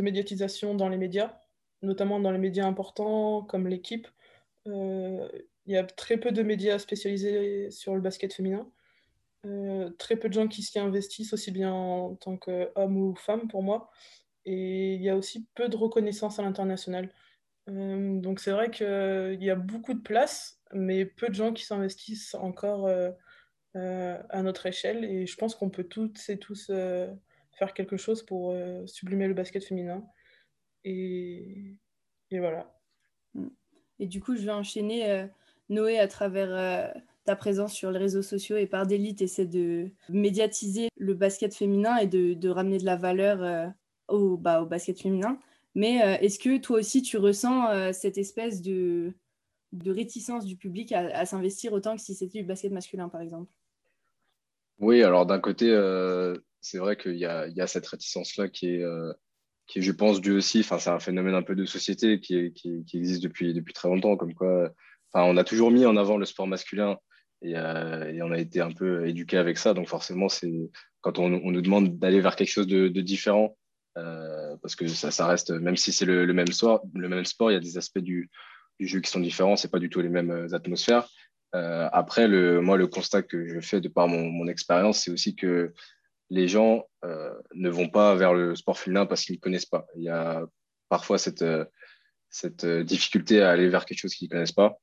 médiatisation 0.00 0.74
dans 0.74 0.88
les 0.88 0.98
médias, 0.98 1.38
notamment 1.82 2.20
dans 2.20 2.30
les 2.30 2.38
médias 2.38 2.66
importants 2.66 3.42
comme 3.42 3.68
l'équipe. 3.68 4.08
Euh, 4.66 5.28
il 5.66 5.74
y 5.74 5.76
a 5.76 5.84
très 5.84 6.18
peu 6.18 6.32
de 6.32 6.42
médias 6.42 6.78
spécialisés 6.78 7.70
sur 7.70 7.94
le 7.94 8.00
basket 8.00 8.32
féminin. 8.32 8.70
Euh, 9.44 9.90
très 9.98 10.16
peu 10.16 10.28
de 10.28 10.34
gens 10.34 10.46
qui 10.46 10.62
s'y 10.62 10.78
investissent, 10.78 11.32
aussi 11.32 11.50
bien 11.50 11.72
en 11.72 12.14
tant 12.16 12.36
qu'homme 12.36 12.96
ou 12.96 13.14
femme 13.16 13.48
pour 13.48 13.62
moi. 13.62 13.90
Et 14.44 14.94
il 14.94 15.02
y 15.02 15.08
a 15.08 15.16
aussi 15.16 15.46
peu 15.54 15.68
de 15.68 15.76
reconnaissance 15.76 16.38
à 16.38 16.42
l'international. 16.42 17.12
Euh, 17.68 18.20
donc 18.20 18.40
c'est 18.40 18.50
vrai 18.50 18.70
qu'il 18.70 19.42
y 19.42 19.50
a 19.50 19.54
beaucoup 19.54 19.94
de 19.94 20.00
place, 20.00 20.60
mais 20.72 21.06
peu 21.06 21.28
de 21.28 21.34
gens 21.34 21.52
qui 21.52 21.64
s'investissent 21.64 22.34
encore 22.34 22.88
à 23.74 24.42
notre 24.42 24.66
échelle. 24.66 25.04
Et 25.04 25.26
je 25.26 25.36
pense 25.36 25.54
qu'on 25.54 25.70
peut 25.70 25.84
toutes 25.84 26.28
et 26.28 26.38
tous 26.38 26.70
faire 27.52 27.74
quelque 27.74 27.96
chose 27.96 28.22
pour 28.22 28.52
euh, 28.52 28.86
sublimer 28.86 29.28
le 29.28 29.34
basket 29.34 29.64
féminin. 29.64 30.04
Et, 30.84 31.76
et, 32.30 32.38
voilà. 32.38 32.74
Et 33.98 34.06
du 34.06 34.20
coup, 34.20 34.36
je 34.36 34.42
vais 34.42 34.52
enchaîner, 34.52 35.08
euh, 35.10 35.26
Noé, 35.68 35.98
à 35.98 36.08
travers 36.08 36.50
euh, 36.50 37.00
ta 37.24 37.36
présence 37.36 37.72
sur 37.72 37.90
les 37.90 37.98
réseaux 37.98 38.22
sociaux 38.22 38.56
et 38.56 38.66
par 38.66 38.86
Daily, 38.86 39.14
tu 39.14 39.24
essaies 39.24 39.46
de 39.46 39.90
médiatiser 40.08 40.88
le 40.96 41.14
basket 41.14 41.54
féminin 41.54 41.96
et 41.98 42.06
de, 42.06 42.48
ramener 42.48 42.78
de 42.78 42.84
la 42.84 42.96
valeur 42.96 43.42
euh, 43.42 43.68
au, 44.08 44.36
bah, 44.36 44.62
au 44.62 44.66
basket 44.66 45.00
féminin. 45.00 45.38
Mais 45.74 46.02
euh, 46.02 46.18
est-ce 46.20 46.38
que 46.38 46.58
toi 46.58 46.78
aussi, 46.80 47.02
tu 47.02 47.16
ressens 47.16 47.70
euh, 47.70 47.92
cette 47.92 48.18
espèce 48.18 48.60
de, 48.60 49.14
de 49.72 49.90
réticence 49.90 50.44
du 50.44 50.56
public 50.56 50.92
à, 50.92 51.24
s'investir 51.24 51.72
autant 51.72 51.96
que 51.96 52.02
si 52.02 52.14
c'était 52.14 52.40
du 52.40 52.44
basket 52.44 52.72
masculin, 52.72 53.08
par 53.08 53.20
exemple? 53.20 53.50
Oui, 54.78 55.02
alors 55.02 55.26
d'un 55.26 55.38
côté, 55.38 55.66
c'est 56.60 56.78
vrai 56.78 56.96
qu'il 56.96 57.16
y, 57.16 57.26
a, 57.26 57.66
cette 57.66 57.86
réticence-là 57.86 58.48
qui 58.48 58.68
est, 58.68 58.84
qui 59.66 59.82
je 59.82 59.92
pense, 59.92 60.20
due 60.20 60.32
aussi, 60.32 60.60
enfin, 60.60 60.78
c'est 60.78 60.90
un 60.90 60.98
phénomène 60.98 61.34
un 61.34 61.42
peu 61.42 61.54
de 61.54 61.64
société 61.64 62.20
qui, 62.20 62.52
existe 62.94 63.22
depuis, 63.22 63.54
très 63.72 63.88
longtemps, 63.88 64.16
comme 64.16 64.34
quoi 64.34 64.72
on 65.14 65.36
a 65.36 65.44
toujours 65.44 65.70
mis 65.70 65.86
en 65.86 65.96
avant 65.96 66.16
le 66.16 66.24
sport 66.24 66.46
masculin 66.46 66.98
euh, 67.44 68.12
et, 68.12 68.22
on 68.22 68.30
a 68.30 68.38
été 68.38 68.60
un 68.60 68.70
peu 68.70 69.06
éduqué 69.06 69.36
avec 69.36 69.58
ça. 69.58 69.74
Donc 69.74 69.88
forcément, 69.88 70.28
c'est 70.28 70.70
quand 71.00 71.18
on, 71.18 71.28
nous 71.28 71.62
demande 71.62 71.98
d'aller 71.98 72.20
vers 72.20 72.36
quelque 72.36 72.50
chose 72.50 72.66
de, 72.66 72.88
différent, 73.00 73.56
euh, 73.98 74.56
parce 74.62 74.76
que 74.76 74.86
ça, 74.88 75.26
reste, 75.26 75.50
même 75.50 75.76
si 75.76 75.92
c'est 75.92 76.04
le, 76.04 76.32
même 76.32 76.52
sport, 76.52 76.82
il 76.92 77.54
y 77.54 77.56
a 77.56 77.60
des 77.60 77.78
aspects 77.78 77.98
du, 77.98 78.30
jeu 78.80 79.00
qui 79.00 79.10
sont 79.10 79.20
différents. 79.20 79.56
C'est 79.56 79.70
pas 79.70 79.78
du 79.78 79.90
tout 79.90 80.00
les 80.00 80.08
mêmes 80.08 80.48
euh, 81.54 81.88
après, 81.92 82.28
le, 82.28 82.60
moi, 82.60 82.76
le 82.76 82.86
constat 82.86 83.22
que 83.22 83.46
je 83.46 83.60
fais 83.60 83.80
de 83.80 83.88
par 83.88 84.08
mon, 84.08 84.46
expérience, 84.48 85.00
c'est 85.00 85.10
aussi 85.10 85.36
que 85.36 85.72
les 86.30 86.48
gens 86.48 86.84
ne 87.54 87.68
vont 87.68 87.88
pas 87.88 88.14
vers 88.14 88.32
le 88.32 88.54
sport 88.54 88.78
féminin 88.78 89.04
parce 89.04 89.24
qu'ils 89.24 89.36
ne 89.36 89.40
connaissent 89.40 89.66
pas. 89.66 89.86
Il 89.96 90.02
y 90.02 90.08
a 90.08 90.44
parfois 90.88 91.18
cette, 91.18 91.44
cette 92.30 92.64
difficulté 92.64 93.42
à 93.42 93.50
aller 93.50 93.68
vers 93.68 93.84
quelque 93.84 93.98
chose 93.98 94.14
qu'ils 94.14 94.28
ne 94.28 94.32
connaissent 94.32 94.52
pas. 94.52 94.78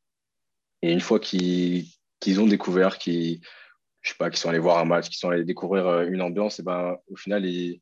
Et 0.81 0.91
une 0.91 1.01
fois 1.01 1.19
qu'ils 1.19 1.88
qu'ils 2.19 2.39
ont 2.39 2.47
découvert, 2.47 2.97
qui, 2.97 3.41
je 4.01 4.09
sais 4.09 4.15
pas, 4.17 4.29
qui 4.29 4.39
sont 4.39 4.49
allés 4.49 4.59
voir 4.59 4.77
un 4.79 4.85
match, 4.85 5.09
qui 5.09 5.17
sont 5.17 5.29
allés 5.29 5.45
découvrir 5.45 5.88
euh, 5.88 6.05
une 6.07 6.21
ambiance, 6.21 6.59
et 6.59 6.63
ben 6.63 6.97
au 7.07 7.15
final 7.15 7.45
ils, 7.45 7.81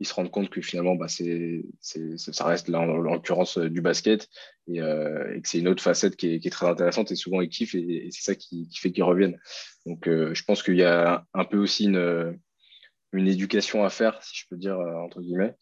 ils 0.00 0.06
se 0.06 0.14
rendent 0.14 0.30
compte 0.30 0.50
que 0.50 0.60
finalement 0.60 0.94
bah, 0.94 1.08
c'est, 1.08 1.64
ça 1.80 2.44
reste 2.44 2.68
là, 2.68 2.80
en, 2.80 2.86
l'occurrence 2.86 3.58
euh, 3.58 3.70
du 3.70 3.80
basket 3.80 4.28
et, 4.68 4.80
euh, 4.80 5.34
et 5.34 5.40
que 5.40 5.48
c'est 5.48 5.58
une 5.58 5.68
autre 5.68 5.82
facette 5.82 6.16
qui 6.16 6.34
est, 6.34 6.50
très 6.50 6.66
intéressante 6.66 7.10
et 7.12 7.16
souvent 7.16 7.40
ils 7.40 7.48
kiffent 7.48 7.74
et, 7.74 8.08
c'est 8.10 8.22
ça 8.22 8.34
qui, 8.34 8.68
fait 8.74 8.92
qu'ils 8.92 9.04
reviennent. 9.04 9.38
Donc 9.86 10.04
je 10.06 10.42
pense 10.44 10.62
qu'il 10.62 10.76
y 10.76 10.84
a 10.84 11.24
un 11.32 11.44
peu 11.44 11.58
aussi 11.58 11.84
une, 11.84 12.38
une 13.12 13.28
éducation 13.28 13.84
à 13.84 13.90
faire, 13.90 14.22
si 14.22 14.36
je 14.36 14.44
peux 14.50 14.56
dire 14.56 14.78
entre 14.78 15.20
guillemets. 15.20 15.54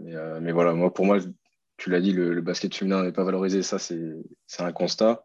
mais, 0.00 0.52
voilà, 0.52 0.72
moi 0.72 0.92
pour 0.92 1.06
moi, 1.06 1.18
tu 1.76 1.90
l'as 1.90 2.00
dit, 2.00 2.12
le, 2.12 2.40
basket 2.40 2.74
féminin 2.74 3.02
n'est 3.02 3.12
pas 3.12 3.24
valorisé, 3.24 3.62
ça 3.62 3.78
c'est, 3.78 4.00
un 4.58 4.72
constat. 4.72 5.24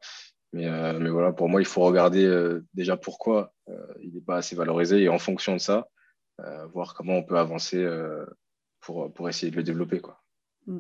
Mais, 0.52 0.68
euh, 0.68 0.98
mais, 1.00 1.10
voilà, 1.10 1.32
pour 1.32 1.48
moi, 1.48 1.62
il 1.62 1.68
faut 1.68 1.82
regarder 1.82 2.26
euh, 2.26 2.66
déjà 2.74 2.98
pourquoi 2.98 3.54
euh, 3.70 3.94
il 4.02 4.14
n'est 4.14 4.22
pas 4.22 4.38
assez 4.38 4.56
valorisé 4.56 5.04
et 5.04 5.10
en 5.10 5.20
fonction 5.20 5.54
de 5.54 5.60
ça, 5.60 5.88
voir 6.72 6.94
comment 6.94 7.18
on 7.18 7.24
peut 7.24 7.38
avancer 7.38 7.86
pour, 8.80 9.12
pour 9.14 9.30
essayer 9.30 9.52
de 9.52 9.58
le 9.58 9.64
développer. 9.64 10.00
Quoi. 10.00 10.22
Mm. 10.68 10.80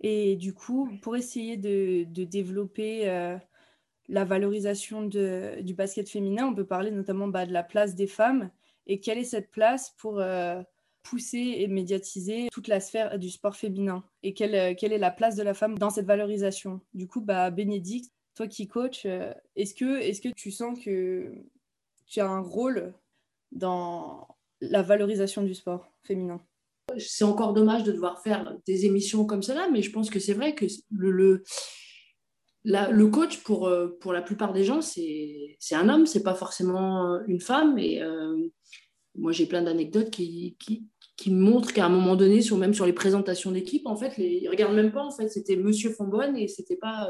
Et 0.00 0.36
du 0.36 0.52
coup, 0.52 0.90
pour 1.02 1.16
essayer 1.16 1.56
de, 1.56 2.04
de 2.04 2.24
développer 2.24 3.06
la 4.08 4.24
valorisation 4.24 5.02
de, 5.06 5.60
du 5.60 5.74
basket 5.74 6.08
féminin, 6.08 6.46
on 6.46 6.54
peut 6.54 6.66
parler 6.66 6.90
notamment 6.90 7.28
bah, 7.28 7.46
de 7.46 7.52
la 7.52 7.62
place 7.62 7.94
des 7.94 8.08
femmes 8.08 8.50
et 8.86 9.00
quelle 9.00 9.18
est 9.18 9.24
cette 9.24 9.50
place 9.50 9.94
pour 9.98 10.20
pousser 11.02 11.56
et 11.58 11.68
médiatiser 11.68 12.48
toute 12.52 12.68
la 12.68 12.80
sphère 12.80 13.18
du 13.18 13.30
sport 13.30 13.56
féminin? 13.56 14.04
Et 14.22 14.34
quelle, 14.34 14.76
quelle 14.76 14.92
est 14.92 14.98
la 14.98 15.10
place 15.10 15.36
de 15.36 15.42
la 15.42 15.54
femme 15.54 15.78
dans 15.78 15.90
cette 15.90 16.06
valorisation? 16.06 16.80
Du 16.94 17.06
coup, 17.06 17.20
bah, 17.20 17.50
Bénédicte, 17.50 18.12
toi 18.34 18.46
qui 18.46 18.66
coach, 18.66 19.04
euh, 19.04 19.32
est-ce 19.56 19.74
que, 19.74 20.00
est 20.00 20.22
que 20.22 20.30
tu 20.34 20.50
sens 20.50 20.78
que 20.78 21.32
tu 22.06 22.20
as 22.20 22.28
un 22.28 22.40
rôle 22.40 22.94
dans 23.50 24.26
la 24.70 24.82
valorisation 24.82 25.42
du 25.42 25.54
sport 25.54 25.92
féminin 26.02 26.40
C'est 26.98 27.24
encore 27.24 27.52
dommage 27.52 27.84
de 27.84 27.92
devoir 27.92 28.22
faire 28.22 28.56
des 28.66 28.86
émissions 28.86 29.26
comme 29.26 29.42
cela, 29.42 29.68
mais 29.70 29.82
je 29.82 29.90
pense 29.90 30.10
que 30.10 30.18
c'est 30.18 30.34
vrai 30.34 30.54
que 30.54 30.66
le, 30.90 31.10
le, 31.10 31.42
le 32.64 33.06
coach, 33.08 33.42
pour, 33.42 33.66
euh, 33.66 33.98
pour 34.00 34.12
la 34.12 34.22
plupart 34.22 34.52
des 34.52 34.64
gens, 34.64 34.80
c'est 34.80 35.56
un 35.72 35.88
homme, 35.88 36.06
c'est 36.06 36.22
pas 36.22 36.34
forcément 36.34 37.20
une 37.26 37.40
femme. 37.40 37.78
Et 37.78 38.02
euh, 38.02 38.36
moi, 39.16 39.32
j'ai 39.32 39.46
plein 39.46 39.62
d'anecdotes 39.62 40.10
qui, 40.10 40.56
qui, 40.58 40.86
qui 41.16 41.30
montrent 41.30 41.72
qu'à 41.72 41.86
un 41.86 41.90
moment 41.90 42.16
donné, 42.16 42.40
sur, 42.40 42.56
même 42.56 42.74
sur 42.74 42.86
les 42.86 42.92
présentations 42.92 43.50
d'équipe, 43.50 43.86
en 43.86 43.96
fait, 43.96 44.16
les, 44.16 44.40
ils 44.42 44.48
regardent 44.48 44.74
même 44.74 44.92
pas, 44.92 45.04
en 45.04 45.10
fait, 45.10 45.28
c'était 45.28 45.56
Monsieur 45.56 45.90
Fonbonne 45.90 46.36
et 46.36 46.48
c'était 46.48 46.76
pas 46.76 47.08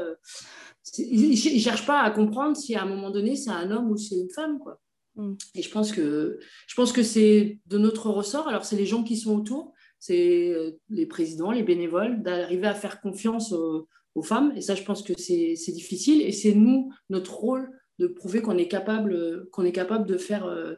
ils 0.97 1.29
ne 1.29 1.59
cherchent 1.59 1.85
pas 1.85 2.01
à 2.01 2.11
comprendre 2.11 2.57
si 2.57 2.75
à 2.75 2.83
un 2.83 2.85
moment 2.85 3.09
donné 3.09 3.35
c'est 3.35 3.49
un 3.49 3.71
homme 3.71 3.89
ou 3.89 3.97
c'est 3.97 4.15
une 4.15 4.29
femme. 4.29 4.59
Quoi. 4.59 4.79
Mm. 5.15 5.33
Et 5.55 5.61
je 5.61 5.69
pense 5.71 5.91
que, 5.91 7.03
c'est 7.03 7.59
de 7.67 7.77
notre 7.77 8.09
ressort. 8.09 8.47
Alors, 8.47 8.65
c'est 8.65 8.75
les 8.75 8.85
gens 8.85 9.03
qui 9.03 9.17
sont 9.17 9.35
autour, 9.35 9.73
c'est 9.99 10.49
euh, 10.49 10.71
les 10.89 11.05
présidents, 11.05 11.51
les 11.51 11.63
bénévoles, 11.63 12.21
d'arriver 12.21 12.67
à 12.67 12.73
faire 12.73 13.01
confiance 13.01 13.53
aux, 13.53 13.87
femmes. 14.23 14.53
Et 14.55 14.61
ça, 14.61 14.75
je 14.75 14.83
pense 14.83 15.01
que 15.01 15.13
c'est 15.17 15.71
difficile. 15.71 16.21
Et 16.21 16.31
c'est 16.31 16.53
nous, 16.53 16.91
notre 17.09 17.33
rôle, 17.33 17.69
de 17.99 18.07
prouver 18.07 18.41
qu'on 18.41 18.57
est 18.57 18.67
capable, 18.67 19.13
de, 19.13 20.17
faire, 20.17 20.45
euh, 20.45 20.75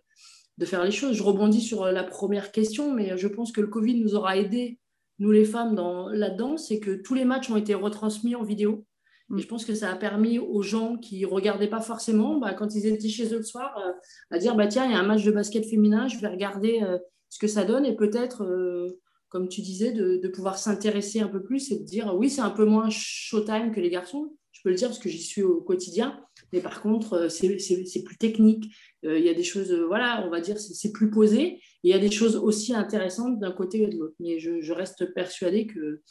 de 0.58 0.66
faire 0.66 0.84
les 0.84 0.92
choses. 0.92 1.16
Je 1.16 1.24
rebondis 1.24 1.62
sur 1.62 1.86
la 1.86 2.04
première 2.04 2.52
question, 2.52 2.94
mais 2.94 3.18
je 3.18 3.28
pense 3.28 3.52
que 3.52 3.62
le 3.62 3.68
Covid 3.68 4.00
nous 4.00 4.16
aura 4.16 4.38
aidés, 4.38 4.80
nous 5.20 5.32
les 5.32 5.46
femmes, 5.46 5.76
là-dedans. 6.14 6.58
C'est 6.58 6.80
que 6.80 6.92
tous 6.92 7.14
les 7.14 7.26
matchs 7.26 7.50
ont 7.50 7.58
été 7.58 7.74
retransmis 7.74 8.36
en 8.36 8.44
vidéo. 8.44 8.86
Je 9.34 9.46
pense 9.48 9.66
que 9.66 9.74
ça 9.74 9.92
a 9.92 9.96
permis 9.96 10.38
aux 10.38 10.62
gens 10.62 10.98
qui 10.98 11.22
ne 11.22 11.28
regardaient 11.28 11.70
pas 11.70 11.82
forcément, 11.82 12.38
bah, 12.38 12.54
quand 12.54 12.76
ils 12.76 12.86
étaient 12.86 13.10
chez 13.10 13.34
eux 13.34 13.38
le 13.38 13.44
soir, 13.44 13.76
euh, 13.78 13.92
à 14.30 14.38
dire 14.38 14.56
bah, 14.56 14.68
tiens, 14.68 14.86
il 14.86 14.92
y 14.92 14.94
a 14.94 15.00
un 15.00 15.06
match 15.06 15.24
de 15.24 15.32
basket 15.32 15.66
féminin, 15.66 16.08
je 16.08 16.20
vais 16.20 16.28
regarder 16.28 16.82
euh, 16.84 17.00
ce 17.30 17.40
que 17.40 17.48
ça 17.48 17.66
donne 17.66 17.86
et 17.86 17.96
peut-être, 17.96 18.44
euh, 18.44 19.00
comme 19.30 19.50
tu 19.50 19.62
disais, 19.62 19.92
de, 19.92 20.28
pouvoir 20.28 20.60
s'intéresser 20.60 21.22
un 21.22 21.28
peu 21.28 21.42
plus 21.42 21.72
et 21.72 21.80
de 21.80 21.84
dire 21.84 22.16
oui, 22.16 22.30
c'est 22.30 22.42
un 22.42 22.52
peu 22.52 22.66
moins 22.66 22.90
showtime 22.90 23.72
que 23.72 23.80
les 23.80 23.90
garçons. 23.90 24.36
Je 24.52 24.62
peux 24.64 24.70
le 24.70 24.76
dire 24.76 24.90
parce 24.90 25.00
que 25.00 25.10
j'y 25.10 25.22
suis 25.22 25.44
au 25.44 25.62
quotidien. 25.62 26.20
Mais 26.54 26.62
par 26.62 26.82
contre, 26.82 27.28
c'est 27.30 28.04
plus 28.04 28.18
technique. 28.18 28.74
Il 29.04 29.20
y 29.20 29.30
a 29.30 29.34
des 29.34 29.44
choses, 29.44 29.72
voilà, 29.88 30.24
on 30.26 30.30
va 30.30 30.40
dire, 30.40 30.58
c'est 30.58 30.92
plus 30.92 31.10
posé. 31.10 31.60
Il 31.84 31.92
y 31.92 31.94
a 31.94 32.00
des 32.00 32.10
choses 32.10 32.36
aussi 32.36 32.74
intéressantes 32.74 33.40
d'un 33.40 33.52
côté 33.52 33.84
et 33.84 33.88
de 33.88 33.98
l'autre. 33.98 34.16
Mais 34.20 34.40
je, 34.40 34.72
reste 34.72 35.14
persuadée 35.14 35.68
que 35.68 36.02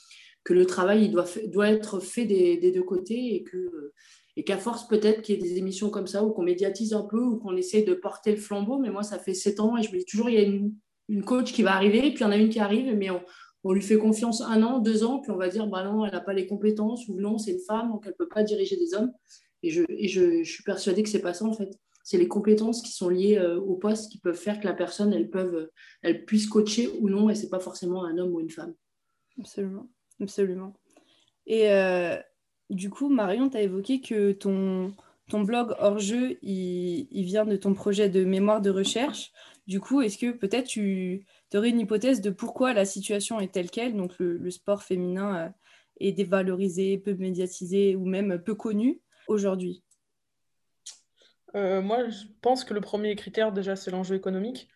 que 0.44 0.52
le 0.52 0.66
travail 0.66 1.06
il 1.06 1.10
doit, 1.10 1.26
doit 1.46 1.70
être 1.70 2.00
fait 2.00 2.26
des, 2.26 2.70
deux 2.70 2.82
côtés 2.82 3.34
et 3.34 3.42
que 3.42 3.92
et 4.36 4.44
qu'à 4.44 4.58
force 4.58 4.88
peut-être 4.88 5.22
qu'il 5.22 5.36
y 5.36 5.38
ait 5.38 5.42
des 5.42 5.58
émissions 5.58 5.90
comme 5.90 6.08
ça 6.08 6.24
ou 6.24 6.32
qu'on 6.32 6.42
médiatise 6.42 6.92
un 6.92 7.02
peu 7.02 7.20
ou 7.20 7.36
qu'on 7.36 7.56
essaie 7.56 7.82
de 7.82 7.94
porter 7.94 8.32
le 8.32 8.36
flambeau. 8.36 8.78
Mais 8.78 8.90
moi, 8.90 9.04
ça 9.04 9.18
fait 9.18 9.32
sept 9.34 9.60
ans 9.60 9.76
et 9.76 9.82
je 9.84 9.92
me 9.92 9.98
dis 9.98 10.04
toujours, 10.04 10.28
il 10.28 10.34
y 10.34 10.38
a 10.38 10.42
une, 10.42 10.74
une 11.08 11.24
coach 11.24 11.52
qui 11.52 11.62
va 11.62 11.74
arriver, 11.74 12.00
puis 12.00 12.18
il 12.18 12.20
y 12.20 12.24
en 12.24 12.32
a 12.32 12.36
une 12.36 12.48
qui 12.48 12.58
arrive, 12.58 12.92
mais 12.96 13.10
on, 13.10 13.22
on, 13.62 13.72
lui 13.72 13.80
fait 13.80 13.96
confiance 13.96 14.40
un 14.40 14.62
an, 14.64 14.80
deux 14.80 15.04
ans, 15.04 15.20
puis 15.20 15.30
on 15.30 15.36
va 15.36 15.48
dire, 15.48 15.68
bah 15.68 15.84
non, 15.84 16.04
elle 16.04 16.12
n'a 16.12 16.20
pas 16.20 16.32
les 16.32 16.48
compétences 16.48 17.06
ou 17.08 17.20
non, 17.20 17.38
c'est 17.38 17.52
une 17.52 17.60
femme, 17.60 17.92
donc 17.92 18.02
elle 18.06 18.12
ne 18.12 18.16
peut 18.16 18.28
pas 18.28 18.42
diriger 18.42 18.76
des 18.76 18.94
hommes. 18.94 19.12
Et 19.62 19.70
je, 19.70 19.84
et 19.88 20.08
je, 20.08 20.42
suis 20.42 20.64
persuadée 20.64 21.04
que 21.04 21.08
c'est 21.08 21.22
pas 21.22 21.32
ça 21.32 21.44
en 21.44 21.52
fait. 21.52 21.70
C'est 22.02 22.18
les 22.18 22.28
compétences 22.28 22.82
qui 22.82 22.90
sont 22.90 23.08
liées 23.08 23.38
euh, 23.38 23.58
au 23.60 23.76
poste 23.76 24.10
qui 24.10 24.18
peuvent 24.18 24.36
faire 24.36 24.60
que 24.60 24.66
la 24.66 24.74
personne, 24.74 25.12
elle, 25.12 25.30
elle 26.02 26.24
puisse 26.24 26.46
coacher 26.48 26.90
ou 27.00 27.08
non, 27.08 27.30
et 27.30 27.36
c'est 27.36 27.48
pas 27.48 27.60
forcément 27.60 28.04
un 28.04 28.18
homme 28.18 28.34
ou 28.34 28.40
une 28.40 28.50
femme. 28.50 28.74
Absolument. 29.38 29.88
Absolument. 30.20 30.72
Et 31.46 31.70
euh, 31.70 32.16
du 32.70 32.90
coup, 32.90 33.08
Marion, 33.08 33.50
tu 33.50 33.56
as 33.56 33.62
évoqué 33.62 34.00
que 34.00 34.32
ton, 34.32 34.94
ton 35.28 35.42
blog 35.42 35.74
hors 35.78 35.98
jeu, 35.98 36.38
il, 36.42 37.24
vient 37.24 37.44
de 37.44 37.56
ton 37.56 37.74
projet 37.74 38.08
de 38.08 38.24
mémoire 38.24 38.60
de 38.60 38.70
recherche. 38.70 39.32
Du 39.66 39.80
coup, 39.80 40.02
est-ce 40.02 40.18
que 40.18 40.30
peut-être 40.30 40.66
tu 40.66 41.26
aurais 41.54 41.70
une 41.70 41.80
hypothèse 41.80 42.20
de 42.20 42.30
pourquoi 42.30 42.72
la 42.72 42.84
situation 42.84 43.40
est 43.40 43.52
telle 43.52 43.70
qu'elle, 43.70 43.96
donc 43.96 44.18
le, 44.18 44.50
sport 44.50 44.82
féminin 44.82 45.36
euh, 45.36 45.48
est 46.00 46.12
dévalorisé, 46.12 46.98
peu 46.98 47.14
médiatisé 47.14 47.96
ou 47.96 48.04
même 48.04 48.38
peu 48.42 48.54
connu 48.54 49.00
aujourd'hui? 49.28 49.82
Euh, 51.54 51.80
Moi, 51.80 52.08
je 52.08 52.24
pense 52.40 52.64
que 52.64 52.74
le 52.74 52.80
premier 52.80 53.14
critère, 53.14 53.52
déjà, 53.52 53.76
c'est 53.76 53.90
l'enjeu 53.90 54.16
économique. 54.16 54.68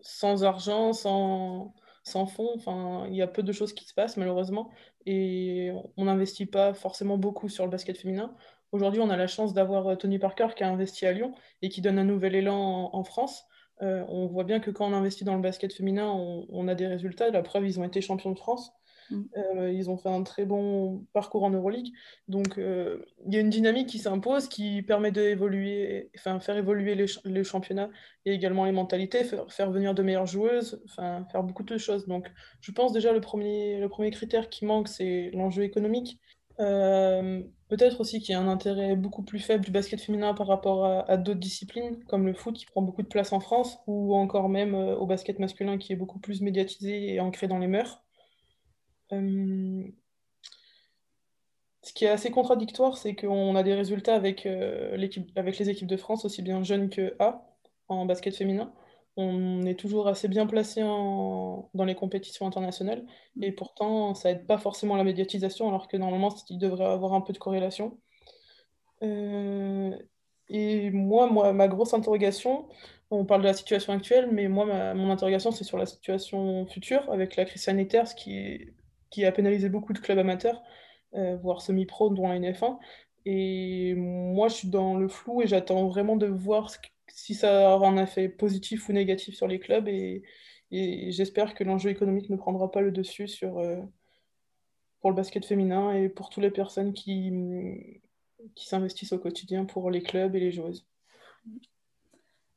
sans 0.00 0.44
argent, 0.44 0.92
sans, 0.92 1.74
sans 2.06 2.26
fond. 2.26 2.50
Enfin, 2.54 3.06
il 3.08 3.16
y 3.16 3.22
a 3.22 3.26
peu 3.26 3.42
de 3.42 3.52
choses 3.52 3.72
qui 3.72 3.84
se 3.84 3.92
passent 3.92 4.16
malheureusement 4.16 4.70
et 5.06 5.72
on 5.96 6.04
n'investit 6.04 6.46
pas 6.46 6.72
forcément 6.72 7.18
beaucoup 7.18 7.48
sur 7.48 7.64
le 7.64 7.70
basket 7.70 7.98
féminin. 7.98 8.34
Aujourd'hui, 8.72 9.00
on 9.00 9.10
a 9.10 9.16
la 9.16 9.26
chance 9.26 9.52
d'avoir 9.54 9.88
euh, 9.88 9.96
Tony 9.96 10.18
Parker 10.18 10.48
qui 10.56 10.62
a 10.62 10.70
investi 10.70 11.04
à 11.06 11.12
Lyon 11.12 11.34
et 11.62 11.68
qui 11.68 11.80
donne 11.80 11.98
un 11.98 12.04
nouvel 12.04 12.36
élan 12.36 12.90
en, 12.92 13.04
France. 13.04 13.44
Euh, 13.82 14.04
on 14.08 14.26
voit 14.26 14.44
bien 14.44 14.60
que 14.60 14.70
quand 14.70 14.88
on 14.88 14.92
investit 14.92 15.24
dans 15.24 15.34
le 15.34 15.42
basket 15.42 15.72
féminin, 15.72 16.08
on, 16.08 16.68
a 16.68 16.74
des 16.76 16.86
résultats. 16.86 17.30
La 17.30 17.42
preuve, 17.42 17.66
ils 17.66 17.80
ont 17.80 17.84
été 17.84 18.00
champions 18.00 18.30
de 18.30 18.38
France. 18.38 18.72
Mm. 19.10 19.22
Euh, 19.36 19.72
ils 19.72 19.90
ont 19.90 19.96
fait 19.96 20.08
un 20.08 20.22
très 20.22 20.44
bon 20.44 21.04
parcours 21.12 21.44
en 21.44 21.50
Euroleague. 21.50 21.92
Donc, 22.28 22.58
euh, 22.58 23.04
il 23.26 23.34
y 23.34 23.36
a 23.36 23.40
une 23.40 23.50
dynamique 23.50 23.88
qui 23.88 23.98
s'impose 23.98 24.48
qui 24.48 24.82
permet 24.82 25.12
d'évoluer, 25.12 26.10
enfin, 26.16 26.40
faire 26.40 26.56
évoluer 26.56 26.94
les, 26.94 27.06
les, 27.24 27.44
championnats 27.44 27.90
et 28.24 28.32
également 28.32 28.64
les 28.64 28.72
mentalités, 28.72 29.24
faire, 29.48 29.70
venir 29.70 29.94
de 29.94 30.02
meilleures 30.02 30.26
joueuses, 30.26 30.82
enfin, 30.86 31.26
faire 31.30 31.42
beaucoup 31.42 31.62
de 31.62 31.78
choses. 31.78 32.06
Donc, 32.06 32.30
je 32.60 32.72
pense 32.72 32.92
déjà 32.92 33.12
le 33.12 33.20
premier, 33.20 33.78
le 33.78 33.88
premier 33.88 34.10
critère 34.10 34.48
qui 34.48 34.64
manque, 34.64 34.88
c'est 34.88 35.30
l'enjeu 35.32 35.62
économique. 35.62 36.20
Euh, 36.58 37.42
peut-être 37.68 38.00
aussi 38.00 38.20
qu'il 38.20 38.32
y 38.32 38.34
a 38.34 38.40
un 38.40 38.48
intérêt 38.48 38.96
beaucoup 38.96 39.22
plus 39.22 39.40
faible 39.40 39.62
du 39.64 39.70
basket 39.70 40.00
féminin 40.00 40.32
par 40.32 40.46
rapport 40.46 40.86
à, 40.86 41.16
d'autres 41.18 41.38
disciplines, 41.38 42.02
comme 42.04 42.26
le 42.26 42.32
foot 42.32 42.56
qui 42.56 42.64
prend 42.64 42.80
beaucoup 42.80 43.02
de 43.02 43.08
place 43.08 43.32
en 43.32 43.40
France, 43.40 43.78
ou 43.86 44.14
encore 44.14 44.48
même 44.48 44.74
au 44.74 45.06
basket 45.06 45.38
masculin 45.38 45.76
qui 45.76 45.92
est 45.92 45.96
beaucoup 45.96 46.18
plus 46.18 46.40
médiatisé 46.40 47.12
et 47.12 47.20
ancré 47.20 47.46
dans 47.46 47.58
les 47.58 47.66
mœurs. 47.66 48.05
Euh, 49.12 49.84
ce 51.82 51.92
qui 51.92 52.04
est 52.04 52.08
assez 52.08 52.30
contradictoire, 52.30 52.98
c'est 52.98 53.14
qu'on 53.14 53.54
a 53.54 53.62
des 53.62 53.74
résultats 53.74 54.14
avec, 54.14 54.46
avec 54.46 55.58
les 55.58 55.70
équipes 55.70 55.86
de 55.86 55.96
France, 55.96 56.24
aussi 56.24 56.42
bien 56.42 56.62
jeunes 56.64 56.90
que 56.90 57.14
A, 57.20 57.46
en 57.88 58.06
basket 58.06 58.34
féminin 58.36 58.72
on 59.16 59.64
est 59.64 59.78
toujours 59.78 60.08
assez 60.08 60.28
bien 60.28 60.46
placé 60.46 60.82
dans 60.82 61.84
les 61.86 61.94
compétitions 61.94 62.46
internationales. 62.46 63.04
Et 63.40 63.52
pourtant, 63.52 64.14
ça 64.14 64.30
aide 64.30 64.46
pas 64.46 64.58
forcément 64.58 64.96
la 64.96 65.04
médiatisation, 65.04 65.68
alors 65.68 65.88
que 65.88 65.96
normalement, 65.96 66.34
il 66.50 66.58
devrait 66.58 66.84
avoir 66.84 67.14
un 67.14 67.22
peu 67.22 67.32
de 67.32 67.38
corrélation. 67.38 67.98
Euh, 69.02 69.96
et 70.48 70.90
moi, 70.90 71.30
moi, 71.30 71.52
ma 71.52 71.68
grosse 71.68 71.94
interrogation, 71.94 72.68
on 73.10 73.24
parle 73.24 73.42
de 73.42 73.46
la 73.48 73.54
situation 73.54 73.92
actuelle, 73.92 74.28
mais 74.32 74.48
moi, 74.48 74.66
mon 74.94 75.10
interrogation, 75.10 75.50
c'est 75.50 75.64
sur 75.64 75.78
la 75.78 75.86
situation 75.86 76.66
future, 76.66 77.10
avec 77.10 77.36
la 77.36 77.46
crise 77.46 77.62
sanitaire, 77.62 78.06
ce 78.08 78.14
qui, 78.14 78.68
qui 79.10 79.24
a 79.24 79.32
pénalisé 79.32 79.68
beaucoup 79.68 79.92
de 79.92 79.98
clubs 79.98 80.18
amateurs, 80.18 80.62
euh, 81.14 81.36
voire 81.36 81.62
semi-pro, 81.62 82.10
dont 82.10 82.28
la 82.28 82.38
NF1. 82.38 82.78
Et 83.24 83.94
moi, 83.94 84.48
je 84.48 84.54
suis 84.54 84.68
dans 84.68 84.96
le 84.96 85.08
flou 85.08 85.42
et 85.42 85.46
j'attends 85.46 85.88
vraiment 85.88 86.16
de 86.16 86.26
voir 86.26 86.70
si 87.08 87.34
ça 87.34 87.74
aura 87.74 87.88
un 87.88 87.96
effet 88.02 88.28
positif 88.28 88.88
ou 88.88 88.92
négatif 88.92 89.34
sur 89.34 89.48
les 89.48 89.58
clubs. 89.58 89.88
Et, 89.88 90.22
j'espère 90.70 91.54
que 91.54 91.64
l'enjeu 91.64 91.90
économique 91.90 92.28
ne 92.28 92.36
prendra 92.36 92.70
pas 92.70 92.80
le 92.80 92.90
dessus 92.90 93.28
sur, 93.28 93.58
euh, 93.58 93.80
pour 95.00 95.10
le 95.10 95.16
basket 95.16 95.44
féminin 95.44 95.92
et 95.92 96.08
pour 96.08 96.28
toutes 96.28 96.42
les 96.42 96.50
personnes 96.50 96.92
qui, 96.92 97.32
qui 98.54 98.66
s'investissent 98.66 99.12
au 99.12 99.18
quotidien 99.18 99.64
pour 99.64 99.90
les 99.90 100.02
clubs 100.02 100.34
et 100.34 100.40
les 100.40 100.52
joueuses. 100.52 100.86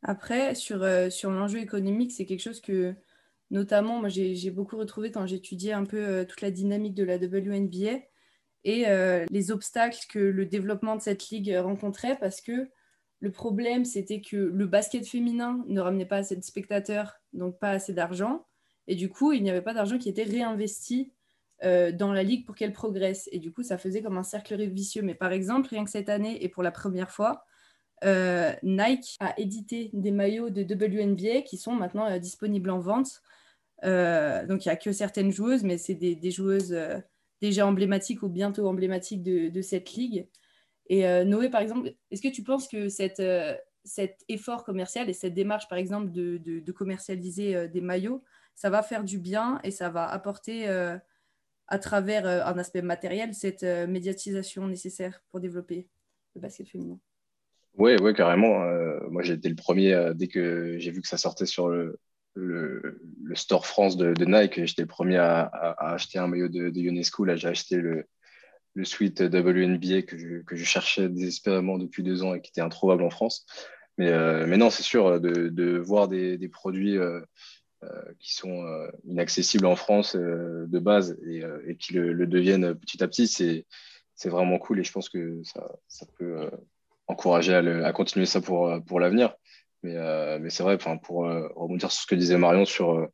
Après, 0.02 0.56
sur, 0.56 0.82
euh, 0.84 1.10
sur 1.10 1.30
l'enjeu 1.30 1.60
économique, 1.60 2.12
c'est 2.12 2.26
quelque 2.26 2.42
chose 2.42 2.62
que, 2.62 2.96
notamment, 3.52 4.00
moi, 4.00 4.10
j'ai 4.10 4.52
beaucoup 4.52 4.78
retrouvé 4.78 5.12
quand 5.12 5.26
j'étudiais 5.26 5.74
un 5.74 5.86
peu 5.86 5.98
euh, 5.98 6.26
toute 6.26 6.42
la 6.42 6.52
dynamique 6.52 6.96
de 6.96 7.04
la 7.04 7.18
WNBA 7.18 8.00
et 8.66 8.86
les 9.30 9.52
obstacles 9.52 10.06
que 10.10 10.20
le 10.20 10.46
développement 10.46 10.98
de 10.98 11.02
cette 11.02 11.30
ligue 11.30 11.56
rencontrait 11.58 12.18
parce 12.20 12.42
que 12.42 12.70
le 13.22 13.32
problème, 13.32 13.86
c'était 13.86 14.22
que 14.22 14.36
le 14.36 14.66
basket 14.66 15.08
féminin 15.08 15.64
ne 15.68 15.82
ramenait 15.82 16.06
pas 16.06 16.18
assez 16.18 16.36
de 16.36 16.44
spectateurs, 16.44 17.22
donc 17.34 17.60
pas 17.60 17.72
assez 17.72 17.94
d'argent. 17.94 18.46
Et 18.88 18.96
du 18.96 19.10
coup, 19.10 19.34
il 19.34 19.44
n'y 19.44 19.50
avait 19.50 19.62
pas 19.62 19.74
d'argent 19.74 19.98
qui 19.98 20.10
était 20.10 20.24
réinvesti 20.24 21.14
euh, 21.64 21.92
dans 21.92 22.14
la 22.14 22.24
ligue 22.24 22.46
pour 22.46 22.56
qu'elle 22.56 22.72
progresse. 22.72 23.28
Et 23.34 23.40
du 23.40 23.52
coup, 23.52 23.64
ça 23.64 23.78
faisait 23.78 24.02
comme 24.02 24.18
un 24.18 24.24
cercle 24.24 24.64
vicieux. 24.64 25.02
Mais 25.02 25.16
par 25.16 25.34
exemple, 25.34 25.68
rien 25.70 25.84
que 25.84 25.92
cette 25.92 26.08
année, 26.08 26.44
et 26.44 26.48
pour 26.48 26.64
la 26.64 26.72
première 26.72 27.12
fois, 27.12 27.46
euh, 28.06 28.54
Nike 28.64 29.18
a 29.20 29.38
édité 29.38 29.90
des 29.92 30.12
maillots 30.12 30.50
de 30.50 30.64
WNBA 30.64 31.42
qui 31.42 31.58
sont 31.58 31.74
maintenant 31.74 32.10
euh, 32.10 32.18
disponibles 32.18 32.70
en 32.70 32.80
vente. 32.80 33.22
Donc, 33.84 34.66
il 34.66 34.68
n'y 34.68 34.74
a 34.74 34.76
que 34.76 34.92
certaines 34.92 35.32
joueuses, 35.32 35.64
mais 35.64 35.78
c'est 35.78 35.96
des, 35.96 36.32
joueuses 36.32 36.76
déjà 37.42 37.66
emblématiques 37.66 38.24
ou 38.24 38.30
bientôt 38.30 38.68
emblématiques 38.68 39.24
de 39.24 39.62
cette 39.62 39.94
ligue. 39.94 40.28
Et 40.90 41.08
euh, 41.08 41.24
Noé, 41.24 41.50
par 41.50 41.62
exemple, 41.62 41.94
est-ce 42.12 42.22
que 42.22 42.34
tu 42.34 42.44
penses 42.44 42.68
que 42.68 42.88
euh, 43.22 43.56
cet 43.84 44.26
effort 44.28 44.64
commercial 44.64 45.10
et 45.10 45.14
cette 45.14 45.36
démarche, 45.36 45.68
par 45.70 45.78
exemple, 45.78 46.12
de, 46.12 46.72
commercialiser 46.72 47.56
euh, 47.56 47.68
des 47.68 47.82
maillots, 47.82 48.24
ça 48.56 48.70
va 48.70 48.82
faire 48.82 49.04
du 49.04 49.20
bien 49.20 49.60
et 49.64 49.72
ça 49.72 49.90
va 49.90 50.10
apporter 50.10 50.68
à 50.68 51.80
travers 51.80 52.26
un 52.28 52.58
aspect 52.58 52.82
matériel 52.82 53.34
cette 53.34 53.64
médiatisation 53.64 54.68
nécessaire 54.68 55.22
pour 55.32 55.40
développer 55.40 55.88
le 56.36 56.42
basket 56.42 56.68
féminin? 56.68 57.00
Oui, 57.78 57.96
ouais, 57.96 58.14
carrément. 58.14 58.60
moi, 59.10 59.24
j'ai 59.24 59.36
été 59.36 59.48
le 59.48 59.56
premier, 59.56 60.12
dès 60.14 60.28
que 60.28 60.78
j'ai 60.78 60.92
vu 60.92 61.02
que 61.02 61.08
ça 61.08 61.16
sortait 61.16 61.46
sur 61.46 61.70
le, 61.70 61.98
le, 62.40 63.36
store 63.36 63.66
France 63.66 63.98
de, 63.98 64.26
Nike, 64.26 64.66
j'étais 64.66 64.82
le 64.84 64.88
premier 64.88 65.18
à, 65.18 65.46
acheter 65.78 66.20
un 66.20 66.28
maillot 66.28 66.48
de, 66.48 66.70
de 66.70 66.80
Ionescu. 66.80 67.26
Là, 67.26 67.36
j'ai 67.36 67.48
acheté 67.48 67.76
le, 67.76 68.06
le 68.76 68.86
suite 68.86 69.22
WNBA 69.22 70.04
que 70.04 70.18
je, 70.18 70.64
cherchais 70.64 71.10
désespérément 71.10 71.78
depuis 71.78 72.04
deux 72.04 72.24
ans 72.24 72.34
et 72.34 72.42
qui 72.42 72.50
était 72.50 72.62
introuvable 72.62 73.04
en 73.04 73.10
France. 73.10 73.46
Mais, 73.98 74.10
euh, 74.10 74.46
non, 74.58 74.70
c'est 74.70 74.84
sûr, 74.84 75.20
de, 75.20 75.78
voir 75.78 76.08
des, 76.08 76.50
produits 76.50 76.98
euh, 76.98 77.22
euh, 77.84 78.02
qui 78.20 78.34
sont 78.34 78.66
inaccessibles 79.06 79.66
en 79.66 79.76
France 79.76 80.16
de 80.16 80.80
base 80.80 81.18
et, 81.28 81.76
qui 81.78 81.94
le, 81.94 82.28
deviennent 82.28 82.74
petit 82.76 83.04
à 83.04 83.08
petit, 83.08 83.28
c'est, 83.28 83.66
vraiment 84.26 84.58
cool 84.58 84.80
et 84.80 84.84
je 84.84 84.92
pense 84.92 85.08
que 85.08 85.42
ça, 85.44 85.66
ça 85.88 86.06
peut 86.18 86.50
encourager 87.08 87.54
à, 87.54 87.60
à, 87.86 87.94
continuer 87.94 88.26
ça 88.26 88.42
pour, 88.42 88.72
pour 88.86 89.00
l'avenir. 89.00 89.36
Mais, 89.84 90.40
mais 90.40 90.50
c'est 90.50 90.64
vrai, 90.64 90.78
pour 90.78 91.24
rebondir 91.56 91.92
sur 91.92 92.02
ce 92.02 92.08
que 92.08 92.16
disait 92.16 92.38
Marion 92.38 92.66
sur, 92.66 93.08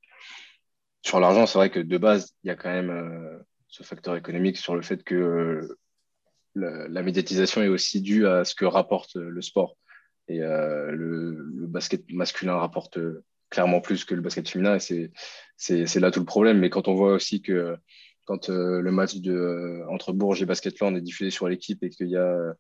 sur 1.04 1.20
l'argent, 1.20 1.46
c'est 1.46 1.58
vrai 1.58 1.70
que 1.70 1.80
de 1.80 1.98
base, 1.98 2.34
il 2.44 2.48
y 2.48 2.52
a 2.52 2.56
quand 2.56 2.72
même 2.72 3.44
ce 3.76 3.84
facteur 3.84 4.16
économique 4.16 4.58
sur 4.58 4.74
le 4.74 4.82
fait 4.82 5.04
que 5.04 5.16
euh, 5.16 6.88
la, 6.88 7.04
médiatisation 7.04 7.62
est 7.62 7.68
aussi 7.68 8.02
due 8.02 8.26
à 8.26 8.46
ce 8.46 8.56
que 8.56 8.64
rapporte 8.64 9.16
le 9.16 9.42
sport. 9.42 9.78
Et 10.30 10.42
euh, 10.42 10.92
le, 10.92 11.68
basket 11.68 12.10
masculin 12.10 12.56
rapporte 12.56 12.98
clairement 13.50 13.82
plus 13.82 14.06
que 14.06 14.16
le 14.16 14.22
basket 14.22 14.48
féminin, 14.48 14.78
et 14.78 15.12
c'est 15.58 16.00
là 16.00 16.10
tout 16.12 16.22
le 16.22 16.26
problème. 16.26 16.60
Mais 16.60 16.70
quand 16.70 16.88
on 16.88 16.96
voit 16.96 17.14
aussi 17.14 17.42
que 17.42 17.76
quand 18.24 18.50
euh, 18.50 18.80
le 18.80 18.92
match 18.92 19.18
de, 19.18 19.84
entre 19.90 20.14
Bourges 20.14 20.42
et 20.42 20.46
Basketland 20.46 20.96
est 20.96 21.02
diffusé 21.02 21.30
sur 21.30 21.50
l'équipe 21.50 21.84
et 21.84 21.90
qu'il 21.90 22.08
y 22.08 22.18
a 22.18 22.54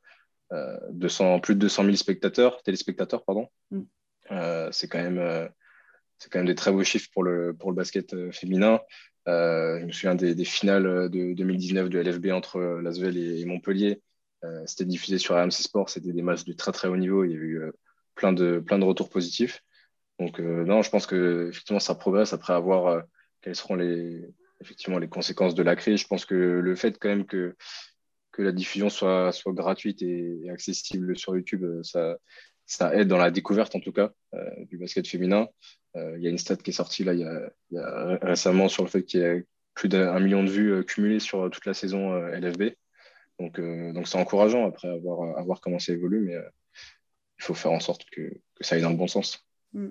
200, 0.51 1.39
plus 1.39 1.55
de 1.55 1.59
200 1.61 1.83
000 1.83 1.95
spectateurs, 1.95 2.61
téléspectateurs, 2.63 3.23
pardon, 3.25 3.47
mm. 3.71 3.81
c'est 4.71 4.87
quand 4.87 5.01
même 5.01 5.49
c'est 6.17 6.31
quand 6.31 6.39
même 6.39 6.47
des 6.47 6.55
très 6.55 6.71
beaux 6.71 6.83
chiffres 6.83 7.09
pour 7.13 7.23
le, 7.23 7.53
pour 7.53 7.71
le 7.71 7.75
basket 7.75 8.31
féminin. 8.31 8.79
Euh, 9.27 9.79
je 9.79 9.85
me 9.85 9.91
souviens 9.91 10.15
des, 10.15 10.45
finales 10.45 11.09
de 11.09 11.33
2019 11.33 11.89
de 11.89 11.99
LFB 11.99 12.27
entre 12.27 12.59
Lasvel 12.59 13.17
et, 13.17 13.45
Montpellier. 13.45 14.01
Euh, 14.43 14.63
c'était 14.65 14.85
diffusé 14.85 15.17
sur 15.17 15.35
RMC 15.35 15.51
Sport. 15.51 15.89
C'était 15.89 16.11
des 16.11 16.21
matchs 16.21 16.45
de 16.45 16.53
très 16.53 16.71
très 16.71 16.87
haut 16.87 16.97
niveau. 16.97 17.23
Il 17.23 17.31
y 17.31 17.33
a 17.33 17.37
eu 17.37 17.61
euh, 17.61 17.71
plein, 18.13 18.33
de, 18.33 18.59
plein 18.59 18.77
de 18.77 18.85
retours 18.85 19.09
positifs. 19.09 19.63
Donc 20.19 20.39
non, 20.39 20.81
je 20.81 20.89
pense 20.89 21.07
que 21.07 21.49
effectivement 21.49 21.81
ça 21.81 21.93
progresse 21.93 22.31
après 22.31 22.53
avoir 22.53 23.03
quelles 23.41 23.55
seront 23.57 23.75
les 23.75 24.25
effectivement 24.61 24.97
les 24.97 25.09
conséquences 25.09 25.55
de 25.55 25.63
la 25.63 25.75
crise. 25.75 25.99
Je 25.99 26.07
pense 26.07 26.23
que 26.23 26.35
le 26.35 26.75
fait 26.75 26.97
quand 26.97 27.09
même 27.09 27.25
que 27.25 27.53
que 28.35 28.41
la 28.41 28.51
diffusion 28.51 28.89
soit, 28.89 29.31
soit 29.31 29.53
gratuite 29.53 30.01
et, 30.01 30.49
accessible 30.49 31.17
sur 31.17 31.35
YouTube, 31.35 31.65
ça, 31.83 32.17
ça 32.65 32.93
aide 32.93 33.07
dans 33.07 33.17
la 33.17 33.31
découverte 33.31 33.75
en 33.75 33.79
tout 33.79 33.93
cas 33.93 34.11
du 34.69 34.77
basket 34.77 35.07
féminin. 35.07 35.47
Euh, 35.95 36.17
il 36.17 36.23
y 36.23 36.27
a 36.27 36.29
une 36.29 36.37
stat 36.37 36.57
qui 36.57 36.71
est 36.71 36.73
sortie 36.73 37.03
là, 37.03 37.13
il 37.13 37.21
y 37.71 37.77
a, 37.77 38.17
récemment 38.21 38.67
sur 38.67 38.83
le 38.83 38.89
fait 38.89 39.03
qu'il 39.03 39.21
y 39.21 39.25
a 39.25 39.37
plus 39.73 39.89
d'un 39.89 40.19
million 40.19 40.43
de 40.43 40.49
vues 40.49 40.73
euh, 40.73 40.83
cumulées 40.83 41.19
sur 41.19 41.49
toute 41.49 41.65
la 41.65 41.73
saison 41.73 42.13
euh, 42.13 42.37
LFB. 42.37 42.75
Donc, 43.39 43.59
c'est 44.05 44.17
encourageant 44.17 44.65
après 44.65 44.87
à 44.87 44.97
voir, 44.97 45.59
comment 45.59 45.77
ça 45.77 45.91
évolue, 45.91 46.21
mais 46.21 46.35
il 47.37 47.43
faut 47.43 47.53
faire 47.53 47.73
en 47.73 47.81
sorte 47.81 48.05
que, 48.09 48.21
que, 48.55 48.63
ça 48.63 48.75
aille 48.75 48.81
dans 48.81 48.91
le 48.91 48.95
bon 48.95 49.07
sens. 49.07 49.45
Mm. 49.73 49.89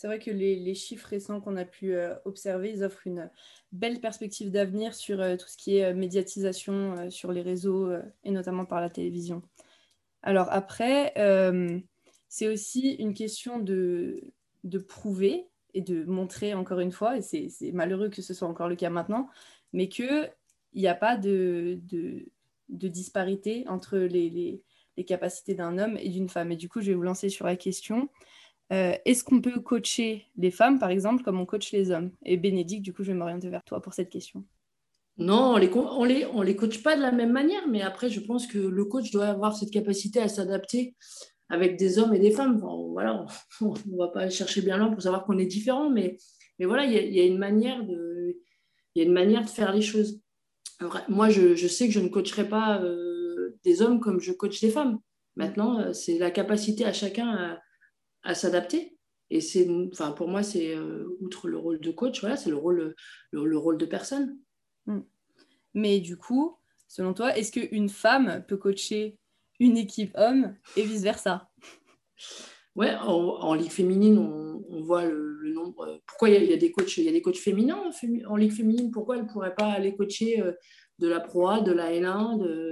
C'est 0.00 0.06
vrai 0.06 0.18
que 0.18 0.30
les, 0.30 0.74
chiffres 0.74 1.08
récents 1.08 1.42
qu'on 1.42 1.58
a 1.58 1.66
pu 1.66 1.94
observer, 2.24 2.70
ils 2.70 2.82
offrent 2.82 3.06
une 3.06 3.28
belle 3.70 4.00
perspective 4.00 4.50
d'avenir 4.50 4.94
sur 4.94 5.18
tout 5.36 5.46
ce 5.46 5.58
qui 5.58 5.76
est 5.76 5.92
médiatisation 5.92 7.10
sur 7.10 7.32
les 7.32 7.42
réseaux 7.42 7.92
et 8.24 8.30
notamment 8.30 8.64
par 8.64 8.80
la 8.80 8.88
télévision. 8.88 9.42
Alors 10.22 10.46
après, 10.52 11.12
c'est 12.28 12.48
aussi 12.48 12.92
une 12.94 13.12
question 13.12 13.58
de, 13.58 14.32
prouver 14.88 15.44
et 15.74 15.82
de 15.82 16.04
montrer 16.04 16.54
encore 16.54 16.80
une 16.80 16.92
fois, 16.92 17.18
et 17.18 17.20
c'est 17.20 17.72
malheureux 17.72 18.08
que 18.08 18.22
ce 18.22 18.32
soit 18.32 18.48
encore 18.48 18.70
le 18.70 18.76
cas 18.76 18.88
maintenant, 18.88 19.28
mais 19.74 19.90
qu'il 19.90 20.32
n'y 20.76 20.88
a 20.88 20.94
pas 20.94 21.18
de, 21.18 21.78
de, 21.90 22.88
disparité 22.88 23.68
entre 23.68 23.98
les, 23.98 24.30
les, 24.96 25.04
capacités 25.04 25.54
d'un 25.54 25.76
homme 25.76 25.98
et 25.98 26.08
d'une 26.08 26.30
femme. 26.30 26.52
Et 26.52 26.56
du 26.56 26.70
coup, 26.70 26.80
je 26.80 26.86
vais 26.86 26.94
vous 26.94 27.02
lancer 27.02 27.28
sur 27.28 27.44
la 27.44 27.56
question. 27.56 28.08
Euh, 28.72 28.94
est-ce 29.04 29.24
qu'on 29.24 29.40
peut 29.40 29.60
coacher 29.60 30.26
les 30.36 30.50
femmes, 30.50 30.78
par 30.78 30.90
exemple, 30.90 31.24
comme 31.24 31.40
on 31.40 31.46
coach 31.46 31.72
les 31.72 31.90
hommes? 31.90 32.10
Et 32.24 32.36
Bénédicte, 32.36 32.84
du 32.84 32.92
coup, 32.92 33.02
je 33.02 33.12
vais 33.12 33.18
m'orienter 33.18 33.48
vers 33.48 33.64
toi 33.64 33.80
pour 33.80 33.94
cette 33.94 34.10
question. 34.10 34.44
Non, 35.18 35.54
on 35.54 35.56
les, 35.56 35.70
on 35.74 36.04
les, 36.04 36.24
on 36.26 36.40
les 36.40 36.56
coach 36.56 36.82
pas 36.82 36.96
de 36.96 37.02
la 37.02 37.12
même 37.12 37.32
manière, 37.32 37.66
mais 37.68 37.82
après, 37.82 38.10
je 38.10 38.20
pense 38.20 38.46
que 38.46 38.58
le 38.58 38.84
coach 38.84 39.10
doit 39.10 39.26
avoir 39.26 39.56
cette 39.56 39.70
capacité 39.70 40.20
à 40.20 40.28
s'adapter 40.28 40.94
avec 41.48 41.76
des 41.76 41.98
hommes 41.98 42.14
et 42.14 42.20
des 42.20 42.30
femmes. 42.30 42.60
voilà, 42.92 43.26
on 43.60 43.74
ne 43.74 43.98
va 43.98 44.08
pas 44.08 44.30
chercher 44.30 44.62
bien 44.62 44.76
loin 44.76 44.90
pour 44.90 45.02
savoir 45.02 45.24
qu'on 45.24 45.38
est 45.38 45.46
différents, 45.46 45.90
mais, 45.90 46.16
mais 46.58 46.66
voilà, 46.66 46.84
il 46.84 46.92
y, 46.92 47.20
a, 47.20 47.24
une 47.24 47.38
manière 47.38 47.84
de, 47.84 48.38
y 48.94 49.00
a 49.00 49.04
une 49.04 49.12
manière 49.12 49.42
de 49.42 49.50
faire 49.50 49.72
les 49.74 49.82
choses. 49.82 50.20
moi, 51.08 51.28
je, 51.28 51.56
je, 51.56 51.66
sais 51.66 51.88
que 51.88 51.92
je 51.92 52.00
ne 52.00 52.08
coacherai 52.08 52.48
pas 52.48 52.80
euh, 52.80 53.58
des 53.64 53.82
hommes 53.82 53.98
comme 53.98 54.20
je 54.20 54.32
coach 54.32 54.60
des 54.60 54.70
femmes. 54.70 55.00
Maintenant, 55.34 55.80
euh, 55.80 55.92
c'est 55.92 56.18
la 56.18 56.30
capacité 56.30 56.84
à 56.84 56.92
chacun 56.92 57.28
à, 57.28 57.58
s'adapter. 58.34 58.96
Et 59.30 59.40
c'est, 59.40 59.68
enfin, 59.92 60.10
pour 60.10 60.28
moi, 60.28 60.42
c'est 60.42 60.74
euh, 60.74 61.16
outre 61.20 61.48
le 61.48 61.56
rôle 61.56 61.80
de 61.80 61.90
coach, 61.90 62.20
voilà, 62.20 62.36
c'est 62.36 62.50
le 62.50 62.56
rôle, 62.56 62.94
le, 63.30 63.58
rôle 63.58 63.78
de 63.78 63.86
personne. 63.86 64.38
Hmm. 64.86 65.02
Mais 65.74 66.00
du 66.00 66.16
coup, 66.16 66.58
selon 66.88 67.14
toi, 67.14 67.36
est-ce 67.36 67.52
qu'une 67.52 67.88
femme 67.88 68.44
peut 68.48 68.56
coacher 68.56 69.18
une 69.60 69.76
équipe 69.76 70.12
homme 70.16 70.56
et 70.76 70.82
vice-versa 70.82 71.48
Ouais, 72.76 72.94
en, 72.94 73.54
ligue 73.54 73.70
féminine, 73.70 74.18
on, 74.18 74.80
voit 74.82 75.04
le, 75.04 75.52
nombre. 75.52 76.00
Pourquoi 76.06 76.30
il 76.30 76.44
y, 76.44 76.52
a, 76.52 76.56
des 76.56 76.70
coachs, 76.72 76.96
il 76.96 77.04
y 77.04 77.08
a 77.08 77.12
des 77.12 77.22
coachs 77.22 77.36
féminins 77.36 77.90
en, 78.26 78.36
ligue 78.36 78.52
féminine 78.52 78.90
Pourquoi 78.90 79.16
elles 79.16 79.24
ne 79.24 79.28
pourraient 79.28 79.54
pas 79.54 79.70
aller 79.70 79.94
coacher 79.94 80.40
euh, 80.40 80.52
de 80.98 81.08
la 81.08 81.20
Pro 81.20 81.48
A, 81.48 81.60
de 81.60 81.72
la 81.72 81.90
N1, 81.90 82.38
de, 82.38 82.69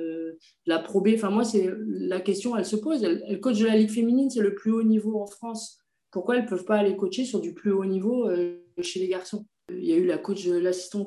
la 0.68 0.78
Pro 0.78 1.00
B 1.00 1.10
Enfin, 1.14 1.30
moi, 1.30 1.44
c'est 1.44 1.70
la 1.86 2.20
question, 2.20 2.56
elle 2.56 2.64
se 2.64 2.76
pose. 2.76 3.02
Elles, 3.02 3.40
coachent 3.40 3.58
de 3.58 3.66
la 3.66 3.76
ligue 3.76 3.90
féminine, 3.90 4.30
c'est 4.30 4.40
le 4.40 4.54
plus 4.54 4.70
haut 4.70 4.82
niveau 4.82 5.20
en 5.20 5.26
France. 5.26 5.78
Pourquoi 6.10 6.36
elles 6.36 6.44
ne 6.44 6.48
peuvent 6.48 6.64
pas 6.64 6.76
aller 6.76 6.96
coacher 6.96 7.24
sur 7.24 7.40
du 7.40 7.54
plus 7.54 7.72
haut 7.72 7.84
niveau 7.84 8.28
euh, 8.28 8.58
chez 8.80 9.00
les 9.00 9.08
garçons? 9.08 9.46
Il 9.70 9.84
y 9.84 9.92
a 9.92 9.96
eu 9.96 10.06
la 10.06 10.18
coach, 10.18 10.48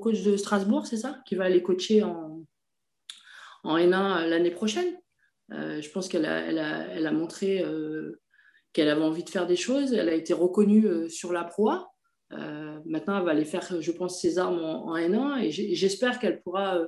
coach 0.02 0.21
de 0.21 0.38
Strasbourg, 0.38 0.86
c'est 0.86 0.97
ça, 0.97 1.19
qui 1.26 1.36
va 1.36 1.45
aller 1.45 1.63
coacher 1.63 2.04
en, 2.04 2.45
en 3.63 3.78
N1 3.78 4.28
l'année 4.28 4.52
prochaine. 4.52 4.95
Euh, 5.52 5.82
je 5.82 5.89
pense 5.89 6.08
qu'elle 6.08 6.26
a, 6.26 6.45
elle 6.45 6.58
elle 6.58 7.13
montré 7.13 7.63
qu'elle 8.74 8.89
avait 8.89 9.02
envie 9.02 9.24
de 9.24 9.30
faire 9.30 9.47
des 9.47 9.56
choses. 9.56 9.93
Elle 9.93 10.10
a 10.10 10.13
été 10.13 10.34
reconnue 10.34 10.86
euh, 10.86 11.10
sur 11.10 11.34
la. 11.34 11.50
Euh, 12.34 12.80
maintenant, 12.86 13.17
elle 13.17 13.26
va 13.26 13.32
aller 13.32 13.45
faire, 13.45 13.82
je 13.82 13.91
pense, 13.91 14.21
ses 14.21 14.38
armes 14.38 14.63
en, 14.63 14.95
N1 14.95 15.43
et 15.43 15.52
j'espère 15.52 16.19
qu'elle 16.19 16.41
pourra 16.41 16.78
euh, 16.78 16.88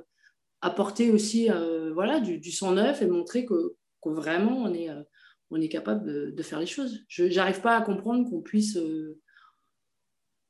apporter 0.64 1.10
aussi 1.10 1.48
voilà, 1.92 2.20
du, 2.20 2.38
du, 2.38 2.50
sang 2.50 2.72
neuf 2.72 3.02
et 3.02 3.06
montrer 3.06 3.44
que, 3.44 3.74
vraiment 4.04 4.62
on 4.62 4.74
est, 4.74 4.88
on 5.50 5.60
est 5.60 5.68
capable 5.68 6.32
de, 6.34 6.42
faire 6.42 6.60
les 6.60 6.66
choses. 6.66 7.04
Je 7.08 7.24
n'arrive 7.24 7.60
pas 7.60 7.76
à 7.76 7.82
comprendre 7.82 8.28
qu'on 8.28 8.42
puisse, 8.42 8.78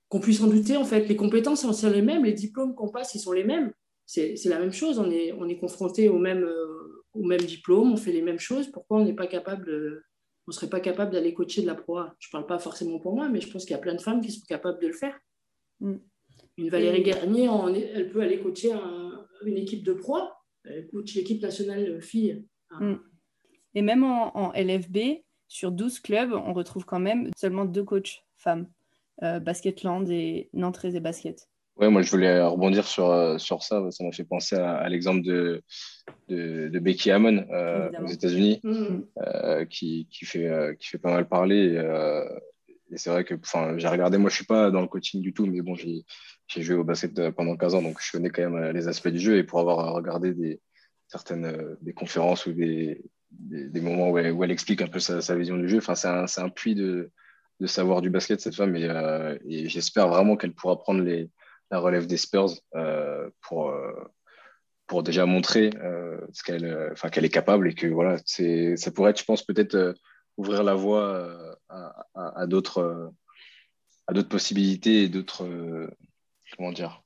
qu'on 0.08 0.20
puisse 0.20 0.40
en 0.40 0.46
douter. 0.46 0.76
En 0.76 0.84
fait, 0.84 1.06
les 1.06 1.16
compétences 1.16 1.70
sont 1.70 1.90
les 1.90 2.02
mêmes, 2.02 2.24
les 2.24 2.32
diplômes 2.32 2.74
qu'on 2.74 2.88
passe, 2.88 3.14
ils 3.14 3.20
sont 3.20 3.32
les 3.32 3.44
mêmes. 3.44 3.72
C'est 4.06 4.36
la 4.46 4.58
même 4.58 4.72
chose. 4.72 4.98
On 4.98 5.10
est, 5.10 5.32
on 5.32 5.48
est 5.48 5.58
confronté 5.58 6.08
au 6.08 6.18
même, 6.18 6.48
au 7.14 7.24
même 7.24 7.40
diplôme, 7.40 7.92
on 7.92 7.96
fait 7.96 8.12
les 8.12 8.22
mêmes 8.22 8.38
choses. 8.38 8.68
Pourquoi 8.70 8.98
on 8.98 9.04
n'est 9.04 9.14
pas 9.14 9.26
capable 9.26 9.66
de 9.66 10.02
on 10.46 10.50
ne 10.50 10.54
serait 10.54 10.68
pas 10.68 10.80
capable 10.80 11.10
d'aller 11.10 11.32
coacher 11.32 11.62
de 11.62 11.66
la 11.66 11.74
proie? 11.74 12.14
Je 12.18 12.28
ne 12.28 12.32
parle 12.32 12.46
pas 12.46 12.58
forcément 12.58 12.98
pour 12.98 13.14
moi, 13.14 13.30
mais 13.30 13.40
je 13.40 13.50
pense 13.50 13.64
qu'il 13.64 13.72
y 13.72 13.78
a 13.78 13.80
plein 13.80 13.94
de 13.94 14.00
femmes 14.00 14.20
qui 14.20 14.30
sont 14.30 14.44
capables 14.46 14.78
de 14.78 14.88
le 14.88 14.92
faire. 14.92 15.18
Mm. 15.80 15.94
Une 16.58 16.68
Valérie 16.68 17.02
Garnier, 17.02 17.48
elle 17.94 18.10
peut 18.10 18.20
aller 18.20 18.40
coacher 18.40 18.72
une 19.44 19.56
équipe 19.56 19.84
de 19.84 19.92
proie. 19.92 20.40
Elle 20.64 20.86
coach 20.88 21.14
l'équipe 21.14 21.42
nationale 21.42 22.00
filles. 22.00 22.44
Mm. 22.80 22.94
Et 23.74 23.82
même 23.82 24.04
en, 24.04 24.52
LFB, 24.54 25.22
sur 25.48 25.72
12 25.72 26.00
clubs, 26.00 26.32
on 26.32 26.52
retrouve 26.52 26.84
quand 26.84 27.00
même 27.00 27.30
seulement 27.36 27.64
deux 27.64 27.84
coachs 27.84 28.24
femmes, 28.36 28.68
euh, 29.22 29.40
Basketland 29.40 30.08
et 30.10 30.48
Nantes 30.52 30.84
et 30.84 31.00
Basket. 31.00 31.48
Ouais, 31.76 31.90
moi 31.90 32.02
je 32.02 32.10
voulais 32.10 32.40
rebondir 32.40 32.86
sur, 32.86 33.10
euh, 33.10 33.36
sur 33.38 33.62
ça. 33.62 33.90
Ça 33.90 34.04
m'a 34.04 34.12
fait 34.12 34.24
penser 34.24 34.54
à, 34.54 34.88
l'exemple 34.88 35.22
de, 35.22 35.62
de, 36.28 36.78
Becky 36.78 37.10
Hammon 37.10 37.44
euh, 37.50 37.90
aux 38.00 38.06
États-Unis, 38.06 38.60
mm. 38.62 39.02
euh, 39.26 39.64
qui, 39.64 40.06
qui, 40.10 40.24
fait, 40.24 40.76
qui 40.78 40.88
fait 40.88 40.98
pas 40.98 41.12
mal 41.12 41.26
parler. 41.28 41.74
Et, 42.90 42.96
c'est 42.96 43.10
vrai 43.10 43.24
que 43.24 43.34
j'ai 43.76 43.88
regardé, 43.88 44.18
moi 44.18 44.30
je 44.30 44.36
suis 44.36 44.44
pas 44.44 44.70
dans 44.70 44.80
le 44.80 44.86
coaching 44.86 45.20
du 45.20 45.32
tout, 45.32 45.46
mais 45.46 45.62
bon, 45.62 45.74
j'ai 45.74 46.04
joué 46.48 46.76
au 46.76 46.84
basket 46.84 47.30
pendant 47.30 47.56
15 47.56 47.74
ans, 47.74 47.82
donc 47.82 47.98
je 48.00 48.12
connais 48.12 48.30
quand 48.30 48.48
même 48.48 48.72
les 48.72 48.88
aspects 48.88 49.08
du 49.08 49.18
jeu. 49.18 49.38
Et 49.38 49.44
pour 49.44 49.60
avoir 49.60 49.92
regardé 49.94 50.32
des, 50.32 50.60
certaines 51.08 51.76
des 51.80 51.92
conférences 51.92 52.46
ou 52.46 52.52
des, 52.52 53.02
moments 53.80 54.10
où 54.10 54.18
elle, 54.18 54.50
explique 54.50 54.82
un 54.82 54.86
peu 54.86 55.00
sa, 55.00 55.36
vision 55.36 55.56
du 55.56 55.68
jeu, 55.68 55.80
c'est 55.80 56.08
un, 56.08 56.48
puits 56.48 56.74
de, 56.74 57.10
savoir 57.66 58.00
du 58.00 58.10
basket, 58.10 58.40
cette 58.40 58.56
femme. 58.56 58.76
Et, 58.76 59.68
j'espère 59.68 60.08
vraiment 60.08 60.36
qu'elle 60.36 60.52
pourra 60.52 60.78
prendre 60.78 61.04
la 61.70 61.78
relève 61.78 62.06
des 62.06 62.16
Spurs 62.16 62.52
euh, 62.74 63.30
pour, 63.42 63.70
euh, 63.70 65.02
déjà 65.02 65.26
montrer 65.26 65.70
euh, 65.82 66.20
qu'elle 66.44 66.90
enfin, 66.92 67.08
est 67.10 67.28
capable 67.28 67.68
et 67.68 67.74
que 67.74 67.88
voilà, 67.88 68.16
ça 68.24 68.90
pourrait 68.92 69.10
être, 69.10 69.20
je 69.20 69.24
pense, 69.24 69.44
peut-être 69.44 69.94
ouvrir 70.36 70.62
la 70.62 70.74
voie 70.74 71.58
à, 71.68 72.06
à 72.14 72.46
d'autres 72.46 73.12
possibilités 74.28 75.04
et 75.04 75.08
d'autres 75.08 75.88
comment 76.56 76.72
dire 76.72 77.02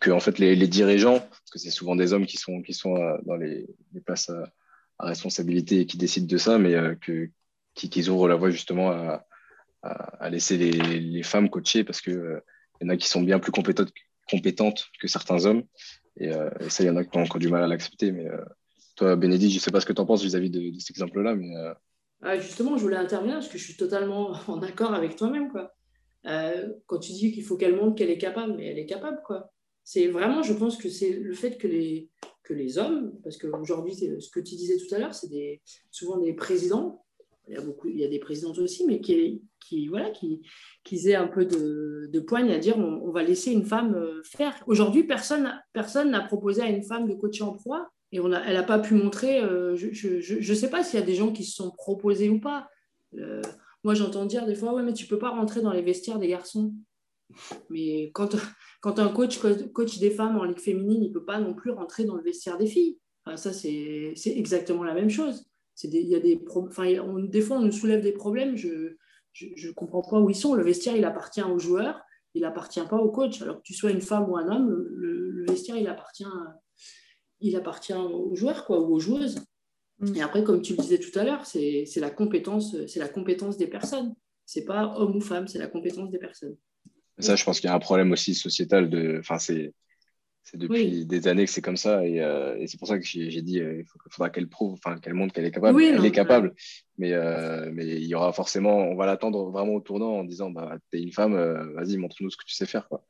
que 0.00 0.10
en 0.10 0.20
fait 0.20 0.38
les, 0.38 0.56
dirigeants 0.66 1.20
parce 1.20 1.50
que 1.52 1.58
c'est 1.58 1.70
souvent 1.70 1.96
des 1.96 2.12
hommes 2.12 2.26
qui 2.26 2.36
sont 2.36 2.62
qui 2.62 2.72
sont 2.72 2.94
dans 3.24 3.36
les, 3.36 3.66
places 4.04 4.30
à, 4.30 5.06
responsabilité 5.06 5.80
et 5.80 5.86
qui 5.86 5.98
décident 5.98 6.26
de 6.26 6.38
ça 6.38 6.58
mais 6.58 6.74
que 7.00 7.30
qu'ils 7.74 8.08
ouvrent 8.10 8.28
la 8.28 8.36
voie 8.36 8.50
justement 8.50 8.90
à, 8.90 9.26
à 9.82 10.30
laisser 10.30 10.56
les, 10.56 10.72
les, 10.72 11.22
femmes 11.22 11.50
coacher 11.50 11.84
parce 11.84 12.00
que 12.00 12.42
il 12.80 12.86
y 12.86 12.90
en 12.90 12.94
a 12.94 12.96
qui 12.96 13.08
sont 13.08 13.22
bien 13.22 13.38
plus 13.38 13.52
compétentes, 13.52 13.92
compétentes 14.28 14.86
que 15.00 15.08
certains 15.08 15.44
hommes. 15.46 15.64
Euh, 16.20 16.50
et, 16.60 16.70
ça, 16.70 16.82
il 16.82 16.86
y 16.86 16.90
en 16.90 16.96
a 16.96 17.04
qui 17.04 17.16
ont 17.16 17.22
encore 17.22 17.38
du 17.38 17.48
mal 17.48 17.62
à 17.62 17.66
l'accepter. 17.66 18.12
Mais 18.12 18.28
euh, 18.28 18.44
toi, 18.96 19.16
Bénédicte, 19.16 19.52
je 19.52 19.58
ne 19.58 19.60
sais 19.60 19.70
pas 19.70 19.80
ce 19.80 19.86
que 19.86 19.92
tu 19.92 20.00
en 20.00 20.06
penses 20.06 20.22
vis-à-vis 20.22 20.50
de, 20.50 20.78
cet 20.78 20.90
exemple-là. 20.90 21.34
Mais, 21.34 21.56
euh, 21.56 21.74
ah, 22.22 22.38
justement, 22.38 22.76
je 22.76 22.82
voulais 22.82 22.96
intervenir 22.96 23.34
parce 23.34 23.48
que 23.48 23.58
je 23.58 23.64
suis 23.64 23.76
totalement 23.76 24.32
en 24.48 24.62
accord 24.62 24.94
avec 24.94 25.16
toi-même. 25.16 25.50
Quand 26.24 26.98
tu 26.98 27.12
dis 27.12 27.32
qu'il 27.32 27.44
faut 27.44 27.56
qu'elle 27.56 27.76
montre 27.76 27.96
qu'elle 27.96 28.10
est 28.10 28.18
capable, 28.18 28.54
mais 28.56 28.66
elle 28.66 28.78
est 28.78 28.86
capable. 28.86 29.20
quoi. 29.24 29.50
C'est 29.82 30.08
vraiment, 30.08 30.42
je 30.42 30.54
pense 30.54 30.76
que 30.76 30.88
c'est 30.88 31.10
le 31.10 31.34
fait 31.34 31.58
que 31.58 31.68
les, 31.68 32.08
que 32.42 32.54
les 32.54 32.78
hommes, 32.78 33.12
parce 33.22 33.36
qu'aujourd'hui, 33.36 33.94
ce 33.94 34.30
que 34.30 34.40
tu 34.40 34.54
disais 34.54 34.76
tout 34.76 34.94
à 34.94 34.98
l'heure, 34.98 35.14
c'est 35.14 35.28
des, 35.28 35.60
souvent 35.90 36.18
des 36.18 36.32
présidents 36.32 37.04
il 37.48 37.54
y 37.54 37.58
a, 37.58 37.60
beaucoup, 37.60 37.88
il 37.88 37.98
y 37.98 38.04
a 38.04 38.08
des 38.08 38.18
présidentes 38.18 38.58
aussi, 38.58 38.86
mais 38.86 39.00
qui, 39.00 39.42
qui, 39.60 39.88
voilà, 39.88 40.10
qui, 40.10 40.40
qui 40.82 41.08
aient 41.08 41.14
un 41.14 41.26
peu 41.26 41.44
de, 41.44 42.08
de 42.10 42.20
poigne 42.20 42.50
à 42.50 42.58
dire 42.58 42.78
on, 42.78 43.10
va 43.10 43.22
laisser 43.22 43.52
une 43.52 43.64
femme 43.64 43.94
euh, 43.94 44.22
faire. 44.24 44.54
Aujourd'hui, 44.66 45.04
personne 45.04 45.52
personne 45.72 46.10
n'a 46.10 46.22
proposé 46.22 46.62
à 46.62 46.68
une 46.68 46.82
femme 46.82 47.06
de 47.06 47.14
coacher 47.14 47.42
en 47.42 47.52
proie 47.52 47.90
et 48.12 48.20
on 48.20 48.32
a, 48.32 48.40
elle 48.40 48.54
n'a 48.54 48.62
pas 48.62 48.78
pu 48.78 48.94
montrer. 48.94 49.40
Euh, 49.40 49.76
je 49.76 50.36
ne 50.36 50.54
sais 50.54 50.70
pas 50.70 50.82
s'il 50.82 50.98
y 50.98 51.02
a 51.02 51.06
des 51.06 51.14
gens 51.14 51.32
qui 51.32 51.44
se 51.44 51.54
sont 51.54 51.70
proposés 51.70 52.30
ou 52.30 52.40
pas. 52.40 52.68
Euh, 53.18 53.42
moi, 53.84 53.94
j'entends 53.94 54.26
dire 54.26 54.46
des 54.46 54.54
fois 54.54 54.74
ouais, 54.74 54.82
mais 54.82 54.94
tu 54.94 55.06
peux 55.06 55.18
pas 55.18 55.30
rentrer 55.30 55.60
dans 55.60 55.72
les 55.72 55.82
vestiaires 55.82 56.18
des 56.18 56.28
garçons. 56.28 56.74
Mais 57.70 58.10
quand, 58.12 58.36
quand 58.80 58.98
un 58.98 59.08
coach 59.08 59.38
coach 59.72 59.98
des 59.98 60.10
femmes 60.10 60.36
en 60.36 60.44
ligue 60.44 60.58
féminine, 60.58 61.02
il 61.02 61.12
peut 61.12 61.24
pas 61.24 61.40
non 61.40 61.54
plus 61.54 61.70
rentrer 61.70 62.04
dans 62.04 62.16
le 62.16 62.22
vestiaire 62.22 62.58
des 62.58 62.66
filles. 62.66 62.98
ça, 63.36 63.52
c'est 63.52 64.14
exactement 64.26 64.84
la 64.84 64.94
même 64.94 65.10
chose 65.10 65.44
des, 65.82 66.02
y 66.02 66.14
a 66.14 66.20
des, 66.20 66.42
enfin, 66.54 66.84
des 67.24 67.40
fois, 67.40 67.58
on 67.58 67.62
nous 67.62 67.72
soulève 67.72 68.02
des 68.02 68.12
problèmes. 68.12 68.56
Je 68.56 68.96
ne 69.40 69.72
comprends 69.72 70.02
pas 70.02 70.20
où 70.20 70.30
ils 70.30 70.36
sont. 70.36 70.54
Le 70.54 70.62
vestiaire, 70.62 70.96
il 70.96 71.04
appartient 71.04 71.42
aux 71.42 71.58
joueurs, 71.58 72.00
il 72.34 72.42
n'appartient 72.42 72.84
pas 72.88 72.96
au 72.96 73.10
coach. 73.10 73.42
Alors 73.42 73.56
que 73.56 73.62
tu 73.62 73.74
sois 73.74 73.90
une 73.90 74.00
femme 74.00 74.30
ou 74.30 74.36
un 74.36 74.48
homme, 74.48 74.70
le, 74.70 75.44
vestiaire, 75.48 75.76
il 75.76 75.88
appartient, 75.88 76.24
il 77.40 77.56
appartient 77.56 77.94
aux 77.94 78.34
joueurs 78.34 78.64
quoi, 78.64 78.80
ou 78.80 78.94
aux 78.94 79.00
joueuses. 79.00 79.44
Mm. 79.98 80.16
Et 80.16 80.22
après, 80.22 80.44
comme 80.44 80.62
tu 80.62 80.74
le 80.74 80.82
disais 80.82 80.98
tout 80.98 81.16
à 81.18 81.24
l'heure, 81.24 81.46
c'est 81.46 81.86
la 81.96 82.10
compétence, 82.10 82.76
c'est 82.86 83.00
la 83.00 83.08
compétence 83.08 83.56
des 83.56 83.66
personnes. 83.66 84.14
C'est 84.46 84.64
pas 84.64 84.94
homme 84.96 85.16
ou 85.16 85.20
femme, 85.20 85.48
c'est 85.48 85.58
la 85.58 85.68
compétence 85.68 86.10
des 86.10 86.18
personnes. 86.18 86.56
Ça, 87.18 87.36
je 87.36 87.44
pense 87.44 87.60
qu'il 87.60 87.68
y 87.68 87.72
a 87.72 87.76
un 87.76 87.80
problème 87.80 88.12
aussi 88.12 88.34
sociétal 88.34 88.90
de, 88.90 89.18
enfin, 89.20 89.38
c'est 89.38 89.72
c'est 90.44 90.58
depuis 90.58 91.06
des 91.06 91.26
années 91.26 91.46
que 91.46 91.50
c'est 91.50 91.62
comme 91.62 91.78
ça 91.78 92.06
et, 92.06 92.20
euh, 92.20 92.58
et 92.58 92.66
c'est 92.66 92.78
pour 92.78 92.86
ça 92.86 92.98
que 92.98 93.04
j'ai 93.04 93.40
dit 93.40 93.60
euh, 93.60 93.80
il 93.80 94.10
faudra 94.10 94.28
qu'elle 94.28 94.48
prouve, 94.48 94.74
enfin 94.74 94.98
qu'elle 94.98 95.14
montre 95.14 95.32
qu'elle 95.32 95.46
est 95.46 95.50
capable. 95.50 95.82
elle 95.82 96.04
est 96.04 96.10
capable, 96.10 96.54
mais, 96.98 97.12
euh, 97.12 97.70
mais 97.72 97.86
il 97.86 98.04
y 98.04 98.14
aura 98.14 98.30
forcément, 98.34 98.76
on 98.76 98.94
va 98.94 99.06
l'attendre 99.06 99.50
vraiment 99.50 99.72
au 99.72 99.80
tournant 99.80 100.18
en 100.18 100.24
disant 100.24 100.50
bah 100.50 100.76
t'es 100.90 101.00
une 101.00 101.12
femme, 101.12 101.34
vas-y 101.74 101.96
montre-nous 101.96 102.28
ce 102.28 102.36
que 102.36 102.44
tu 102.44 102.54
sais 102.54 102.66
faire 102.66 102.88
quoi. 102.88 103.06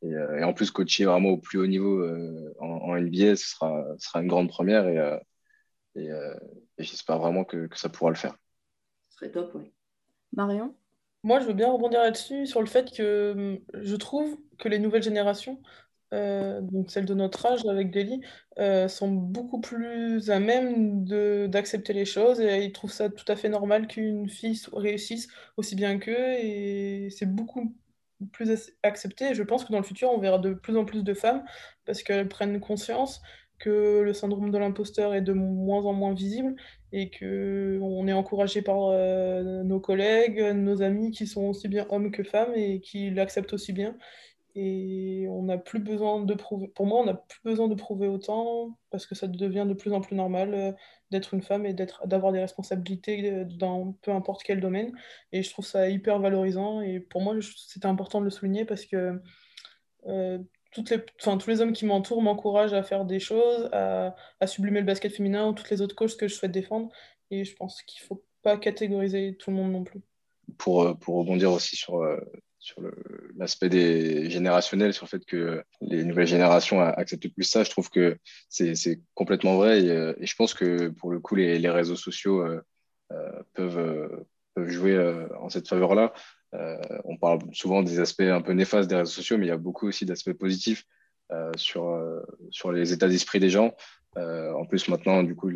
Et, 0.00 0.12
et, 0.12 0.44
en 0.44 0.54
plus 0.54 0.70
coacher 0.70 1.04
vraiment 1.04 1.30
au 1.30 1.38
plus 1.38 1.58
haut 1.58 1.66
niveau 1.66 2.02
en, 2.58 2.66
en, 2.66 2.96
NBA, 2.96 3.36
ce 3.36 3.50
sera, 3.50 3.84
ce 3.98 4.08
sera 4.08 4.22
une 4.22 4.28
grande 4.28 4.48
première 4.48 4.88
et, 4.88 5.20
et, 5.98 6.10
j'espère 6.78 7.18
vraiment 7.18 7.44
que, 7.44 7.66
que, 7.66 7.78
ça 7.78 7.88
pourra 7.88 8.10
le 8.10 8.16
faire. 8.16 8.36
Ce 9.10 9.18
serait 9.18 9.30
top, 9.30 9.52
oui. 9.54 9.72
Marion? 10.32 10.74
Moi, 11.24 11.40
je 11.40 11.46
veux 11.46 11.54
bien 11.54 11.70
rebondir 11.70 12.00
là-dessus, 12.00 12.46
sur 12.46 12.60
le 12.60 12.66
fait 12.66 12.92
que 12.92 13.32
hum, 13.36 13.58
je 13.74 13.96
trouve 13.96 14.38
que 14.58 14.68
les 14.68 14.78
nouvelles 14.78 15.02
générations 15.02 15.60
euh, 16.14 16.60
donc 16.62 16.90
celles 16.90 17.04
de 17.04 17.14
notre 17.14 17.44
âge 17.46 17.66
avec 17.66 17.90
Deli, 17.90 18.22
euh, 18.58 18.88
sont 18.88 19.10
beaucoup 19.12 19.60
plus 19.60 20.30
à 20.30 20.40
même 20.40 21.04
d'accepter 21.48 21.92
les 21.92 22.04
choses 22.06 22.40
et 22.40 22.64
ils 22.64 22.72
trouvent 22.72 22.92
ça 22.92 23.10
tout 23.10 23.24
à 23.28 23.36
fait 23.36 23.48
normal 23.50 23.86
qu'une 23.86 24.28
fille 24.28 24.58
réussisse 24.72 25.28
aussi 25.56 25.74
bien 25.76 25.98
qu'eux 25.98 26.34
et 26.38 27.08
c'est 27.10 27.26
beaucoup 27.26 27.74
plus 28.32 28.72
accepté. 28.82 29.34
je 29.34 29.42
pense 29.42 29.64
que 29.64 29.72
dans 29.72 29.78
le 29.78 29.84
futur, 29.84 30.10
on 30.10 30.18
verra 30.18 30.38
de 30.38 30.54
plus 30.54 30.76
en 30.76 30.84
plus 30.84 31.04
de 31.04 31.14
femmes 31.14 31.44
parce 31.84 32.02
qu'elles 32.02 32.28
prennent 32.28 32.58
conscience 32.60 33.20
que 33.58 34.02
le 34.02 34.12
syndrome 34.12 34.50
de 34.50 34.58
l'imposteur 34.58 35.14
est 35.14 35.22
de 35.22 35.32
moins 35.32 35.84
en 35.84 35.92
moins 35.92 36.14
visible 36.14 36.54
et 36.92 37.10
qu'on 37.10 38.08
est 38.08 38.12
encouragé 38.12 38.62
par 38.62 38.88
euh, 38.90 39.62
nos 39.64 39.80
collègues, 39.80 40.40
nos 40.54 40.82
amis 40.82 41.10
qui 41.10 41.26
sont 41.26 41.46
aussi 41.46 41.68
bien 41.68 41.86
hommes 41.90 42.10
que 42.10 42.22
femmes 42.22 42.52
et 42.54 42.80
qui 42.80 43.10
l'acceptent 43.10 43.52
aussi 43.52 43.72
bien. 43.72 43.96
Et 44.60 45.26
on 45.28 45.44
n'a 45.44 45.56
plus 45.56 45.78
besoin 45.78 46.24
de 46.24 46.34
prouver, 46.34 46.66
pour 46.68 46.86
moi, 46.86 47.00
on 47.00 47.04
n'a 47.04 47.14
plus 47.14 47.40
besoin 47.44 47.68
de 47.68 47.76
prouver 47.76 48.08
autant 48.08 48.76
parce 48.90 49.06
que 49.06 49.14
ça 49.14 49.28
devient 49.28 49.66
de 49.68 49.74
plus 49.74 49.92
en 49.92 50.00
plus 50.00 50.16
normal 50.16 50.52
euh, 50.52 50.72
d'être 51.12 51.34
une 51.34 51.42
femme 51.42 51.64
et 51.64 51.74
d'avoir 51.74 52.32
des 52.32 52.40
responsabilités 52.40 53.30
euh, 53.30 53.44
dans 53.44 53.92
peu 54.02 54.10
importe 54.10 54.42
quel 54.42 54.60
domaine. 54.60 54.92
Et 55.32 55.44
je 55.44 55.50
trouve 55.50 55.64
ça 55.64 55.88
hyper 55.88 56.18
valorisant. 56.18 56.80
Et 56.80 56.98
pour 56.98 57.20
moi, 57.20 57.36
c'était 57.40 57.86
important 57.86 58.18
de 58.20 58.24
le 58.24 58.30
souligner 58.30 58.64
parce 58.64 58.84
que 58.84 59.20
euh, 60.06 60.38
tous 60.70 61.46
les 61.48 61.60
hommes 61.60 61.72
qui 61.72 61.86
m'entourent 61.86 62.22
m'encouragent 62.22 62.74
à 62.74 62.82
faire 62.82 63.04
des 63.04 63.20
choses, 63.20 63.68
à, 63.72 64.14
sublimer 64.46 64.80
le 64.80 64.86
basket 64.86 65.14
féminin 65.14 65.48
ou 65.48 65.52
toutes 65.52 65.70
les 65.70 65.80
autres 65.80 65.94
causes 65.94 66.16
que 66.16 66.28
je 66.28 66.34
souhaite 66.34 66.52
défendre. 66.52 66.88
Et 67.30 67.44
je 67.44 67.54
pense 67.56 67.82
qu'il 67.82 68.02
ne 68.02 68.06
faut 68.06 68.24
pas 68.42 68.56
catégoriser 68.56 69.36
tout 69.38 69.50
le 69.50 69.56
monde 69.56 69.72
non 69.72 69.84
plus. 69.84 70.00
Pour, 70.56 70.98
pour 70.98 71.16
rebondir 71.16 71.52
aussi 71.52 71.76
sur, 71.76 72.02
sur 72.58 72.82
l'aspect 73.36 73.68
des 73.68 74.30
générationnels, 74.30 74.94
sur 74.94 75.04
le 75.04 75.08
fait 75.08 75.24
que 75.24 75.62
les 75.80 76.04
nouvelles 76.04 76.26
générations 76.26 76.80
acceptent 76.80 77.28
plus 77.28 77.44
ça, 77.44 77.64
je 77.64 77.70
trouve 77.70 77.90
que 77.90 78.18
c'est 78.48 79.00
complètement 79.14 79.56
vrai. 79.56 79.82
Et, 79.82 80.14
et, 80.18 80.26
je 80.26 80.36
pense 80.36 80.54
que 80.54 80.88
pour 80.88 81.10
le 81.10 81.20
coup, 81.20 81.34
les, 81.34 81.68
réseaux 81.68 81.96
sociaux 81.96 82.42
euh, 82.42 82.62
peuvent 83.54 84.26
jouer 84.56 84.98
en 85.38 85.48
cette 85.48 85.68
faveur-là. 85.68 86.12
Euh, 86.54 86.78
on 87.04 87.16
parle 87.16 87.40
souvent 87.52 87.82
des 87.82 88.00
aspects 88.00 88.20
un 88.20 88.40
peu 88.40 88.52
néfastes 88.52 88.88
des 88.88 88.96
réseaux 88.96 89.10
sociaux, 89.10 89.36
mais 89.38 89.46
il 89.46 89.48
y 89.48 89.52
a 89.52 89.58
beaucoup 89.58 89.88
aussi 89.88 90.06
d'aspects 90.06 90.32
positifs 90.32 90.84
euh, 91.30 91.52
sur, 91.56 91.88
euh, 91.90 92.20
sur 92.50 92.72
les 92.72 92.92
états 92.92 93.08
d'esprit 93.08 93.40
des 93.40 93.50
gens. 93.50 93.74
en 94.16 94.64
plus, 94.66 94.88
maintenant, 94.88 95.22
du 95.22 95.36
coup, 95.36 95.50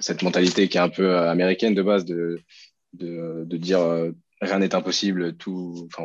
cette 0.00 0.22
mentalité 0.22 0.68
qui 0.68 0.76
est 0.76 0.80
un 0.80 0.88
peu 0.88 1.16
américaine 1.16 1.74
de 1.74 1.82
base 1.82 2.04
de, 2.04 2.40
de, 2.94 3.56
dire 3.56 3.80
rien 4.40 4.58
n'est 4.58 4.74
impossible, 4.74 5.36
tout, 5.36 5.86
enfin, 5.86 6.04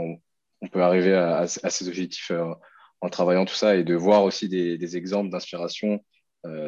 on, 0.62 0.68
peut 0.68 0.82
arriver 0.82 1.14
à, 1.14 1.40
à, 1.40 1.48
ces 1.48 1.88
objectifs 1.88 2.32
en 3.02 3.10
travaillant 3.10 3.46
tout 3.46 3.56
ça 3.56 3.76
et 3.76 3.84
de 3.84 3.96
voir 3.96 4.24
aussi 4.24 4.48
des, 4.48 4.98
exemples 4.98 5.30
d'inspiration 5.30 6.04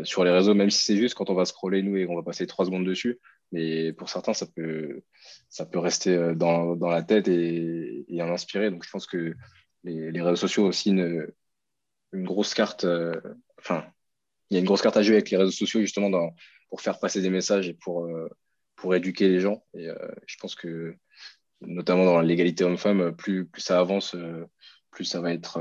sur 0.04 0.26
les 0.26 0.32
réseaux, 0.32 0.56
même 0.56 0.70
si 0.72 0.84
c'est 0.84 0.98
juste 0.98 1.16
quand 1.16 1.30
on 1.30 1.36
va 1.36 1.46
scroller 1.46 1.82
nous 1.84 1.96
et 1.96 2.06
qu'on 2.06 2.18
va 2.18 2.24
passer 2.24 2.48
trois 2.48 2.66
secondes 2.66 2.86
dessus. 2.86 3.20
Mais 3.52 3.94
pour 3.94 4.10
certains, 4.10 4.34
ça 4.34 4.46
peut, 4.46 5.02
ça 5.50 5.66
peut 5.66 5.80
rester 5.80 6.16
euh, 6.16 6.36
dans, 6.36 6.76
dans 6.76 6.90
la 6.90 7.04
tête 7.04 7.28
et, 7.28 8.06
en 8.22 8.30
inspirer. 8.32 8.70
Donc 8.70 8.84
je 8.84 8.90
pense 8.90 9.08
que 9.08 9.36
les, 9.84 10.22
réseaux 10.22 10.36
sociaux 10.36 10.66
aussi 10.66 10.92
une, 10.92 11.28
une 12.14 12.26
grosse 12.26 12.54
carte. 12.54 12.84
Euh, 12.84 13.20
enfin, 13.58 13.86
il 14.50 14.56
y 14.56 14.58
a 14.58 14.60
une 14.60 14.66
grosse 14.66 14.82
carte 14.82 14.98
à 14.98 15.04
jouer 15.04 15.16
avec 15.16 15.30
les 15.32 15.38
réseaux 15.38 15.52
sociaux 15.52 15.82
justement 15.82 16.32
pour 16.70 16.82
faire 16.82 17.00
passer 17.00 17.22
des 17.22 17.30
messages 17.30 17.68
et 17.68 17.74
pour, 17.74 18.06
euh, 18.06 18.30
pour 18.76 18.94
éduquer 18.96 19.28
les 19.30 19.40
gens. 19.40 19.64
Et 19.74 19.88
je 20.26 20.38
pense 20.38 20.56
que 20.56 20.96
notamment 21.62 22.06
dans 22.06 22.22
l'égalité 22.22 22.64
homme-femme, 22.64 23.16
plus, 23.16 23.46
plus 23.46 23.62
ça 23.62 23.80
avance, 23.80 24.16
plus 24.92 25.06
ça 25.06 25.22
va 25.22 25.34
être 25.34 25.60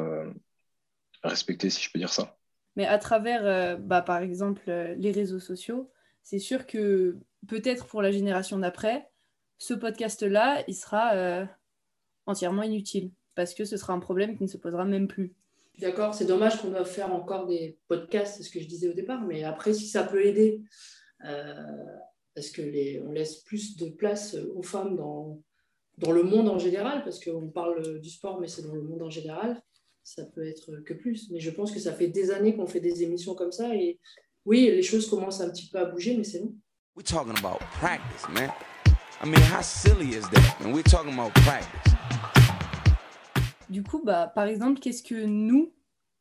respecté, 1.22 1.70
si 1.70 1.82
je 1.82 1.90
peux 1.90 1.98
dire 1.98 2.12
ça. 2.12 2.38
Mais 2.76 2.86
à 2.86 2.98
travers, 2.98 3.78
bah, 3.78 4.00
par 4.00 4.18
exemple, 4.18 4.70
les 4.96 5.10
réseaux 5.10 5.40
sociaux, 5.40 5.90
c'est 6.22 6.38
sûr 6.38 6.66
que 6.66 7.18
peut-être 7.46 7.86
pour 7.86 8.02
la 8.02 8.10
génération 8.10 8.58
d'après, 8.58 9.08
ce 9.58 9.74
podcast-là, 9.74 10.64
il 10.68 10.74
sera 10.74 11.14
euh, 11.14 11.46
entièrement 12.26 12.62
inutile 12.62 13.10
parce 13.34 13.54
que 13.54 13.64
ce 13.64 13.76
sera 13.76 13.92
un 13.92 14.00
problème 14.00 14.36
qui 14.36 14.44
ne 14.44 14.48
se 14.48 14.56
posera 14.56 14.84
même 14.84 15.08
plus. 15.08 15.34
D'accord, 15.78 16.14
c'est 16.14 16.24
dommage 16.24 16.60
qu'on 16.60 16.70
doive 16.70 16.88
faire 16.88 17.12
encore 17.14 17.46
des 17.46 17.78
podcasts, 17.86 18.36
c'est 18.36 18.42
ce 18.42 18.50
que 18.50 18.58
je 18.58 18.66
disais 18.66 18.88
au 18.88 18.94
départ, 18.94 19.22
mais 19.22 19.44
après, 19.44 19.72
si 19.72 19.86
ça 19.86 20.02
peut 20.02 20.24
aider, 20.24 20.60
euh, 21.24 21.54
parce 22.34 22.50
que 22.50 22.62
les, 22.62 23.00
on 23.06 23.12
laisse 23.12 23.36
plus 23.36 23.76
de 23.76 23.88
place 23.88 24.36
aux 24.56 24.62
femmes 24.62 24.96
dans, 24.96 25.40
dans 25.98 26.10
le 26.10 26.24
monde 26.24 26.48
en 26.48 26.58
général, 26.58 27.04
parce 27.04 27.24
qu'on 27.24 27.48
parle 27.48 28.00
du 28.00 28.10
sport, 28.10 28.40
mais 28.40 28.48
c'est 28.48 28.62
dans 28.62 28.74
le 28.74 28.82
monde 28.82 29.02
en 29.02 29.10
général, 29.10 29.62
ça 30.02 30.24
peut 30.24 30.46
être 30.46 30.80
que 30.84 30.94
plus. 30.94 31.30
Mais 31.30 31.38
je 31.38 31.50
pense 31.50 31.70
que 31.70 31.78
ça 31.78 31.92
fait 31.92 32.08
des 32.08 32.32
années 32.32 32.56
qu'on 32.56 32.66
fait 32.66 32.80
des 32.80 33.04
émissions 33.04 33.36
comme 33.36 33.52
ça, 33.52 33.72
et 33.76 34.00
oui, 34.46 34.66
les 34.66 34.82
choses 34.82 35.08
commencent 35.08 35.40
un 35.40 35.50
petit 35.50 35.68
peu 35.68 35.78
à 35.78 35.84
bouger, 35.84 36.16
mais 36.16 36.24
c'est 36.24 36.40
bon. 36.40 36.56
We're 36.98 37.04
talking 37.04 37.38
about 37.38 37.60
practice, 37.78 38.28
man. 38.28 38.50
I 39.22 39.26
mean, 39.26 39.40
how 39.42 39.62
silly 39.62 40.16
is 40.16 40.28
that? 40.30 40.56
And 40.60 40.74
we're 40.74 40.82
talking 40.82 41.14
about 41.14 41.32
practice. 41.44 41.92
Du 43.70 43.84
coup, 43.84 44.02
bah, 44.04 44.32
par 44.34 44.46
exemple, 44.46 44.80
qu'est-ce 44.80 45.04
que 45.04 45.14
nous, 45.24 45.72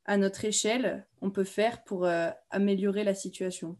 à 0.05 0.17
notre 0.17 0.45
échelle, 0.45 1.07
on 1.23 1.31
peut 1.31 1.45
faire 1.45 1.83
pour 1.83 2.05
euh, 2.05 2.29
améliorer 2.51 3.03
la 3.03 3.15
situation? 3.15 3.75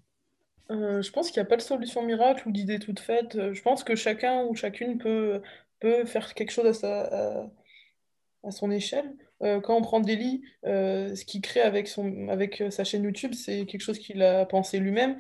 Euh, 0.72 1.04
Je 1.04 1.12
pense 1.12 1.30
qu'il 1.30 1.40
n'y 1.40 1.46
a 1.46 1.50
pas 1.50 1.58
de 1.58 1.62
solution 1.62 2.02
miracle 2.02 2.48
ou 2.48 2.52
d'idée 2.52 2.80
toute 2.80 3.00
faite. 3.00 3.36
Euh, 3.36 3.54
je 3.54 3.62
pense 3.62 3.84
que 3.84 3.96
chacun 3.96 4.46
ou 4.46 4.56
chacune 4.56 4.98
peut, 4.98 5.44
peut 5.80 6.04
faire 6.06 6.34
quelque 6.34 6.50
chose 6.52 6.66
à, 6.66 6.74
sa, 6.74 7.02
à, 7.04 7.48
à 8.44 8.50
son 8.50 8.72
échelle. 8.72 9.16
Euh, 9.44 9.62
quand 9.62 9.76
on 9.76 9.84
prend 9.84 10.00
Deli, 10.00 10.42
euh, 10.66 11.14
ce 11.14 11.26
qu'il 11.26 11.42
crée 11.42 11.62
avec, 11.62 11.88
son, 11.88 12.28
avec 12.30 12.64
sa 12.72 12.84
chaîne 12.84 13.04
YouTube, 13.04 13.36
c'est 13.36 13.68
quelque 13.68 13.82
chose 13.82 14.00
qu'il 14.00 14.24
a 14.24 14.48
pensé 14.48 14.80
lui-même 14.80 15.20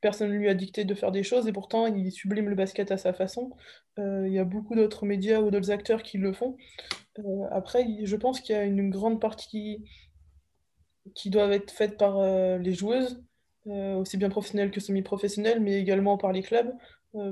personne 0.00 0.30
ne 0.30 0.36
lui 0.36 0.48
a 0.48 0.54
dicté 0.54 0.84
de 0.84 0.94
faire 0.94 1.12
des 1.12 1.22
choses 1.22 1.46
et 1.48 1.52
pourtant 1.52 1.86
il 1.86 2.10
sublime 2.12 2.48
le 2.48 2.54
basket 2.54 2.90
à 2.90 2.96
sa 2.96 3.12
façon. 3.12 3.52
Euh, 3.98 4.26
il 4.26 4.32
y 4.32 4.38
a 4.38 4.44
beaucoup 4.44 4.74
d'autres 4.74 5.04
médias 5.06 5.40
ou 5.40 5.50
d'autres 5.50 5.70
acteurs 5.70 6.02
qui 6.02 6.18
le 6.18 6.32
font. 6.32 6.56
Euh, 7.18 7.46
après, 7.50 7.86
je 8.02 8.16
pense 8.16 8.40
qu'il 8.40 8.54
y 8.54 8.58
a 8.58 8.64
une 8.64 8.90
grande 8.90 9.20
partie 9.20 9.84
qui 11.14 11.30
doit 11.30 11.52
être 11.52 11.70
faite 11.70 11.98
par 11.98 12.18
euh, 12.18 12.58
les 12.58 12.72
joueuses, 12.72 13.22
aussi 13.66 14.16
bien 14.16 14.28
professionnelles 14.28 14.72
que 14.72 14.80
semi-professionnelles, 14.80 15.60
mais 15.60 15.74
également 15.74 16.18
par 16.18 16.32
les 16.32 16.42
clubs. 16.42 16.72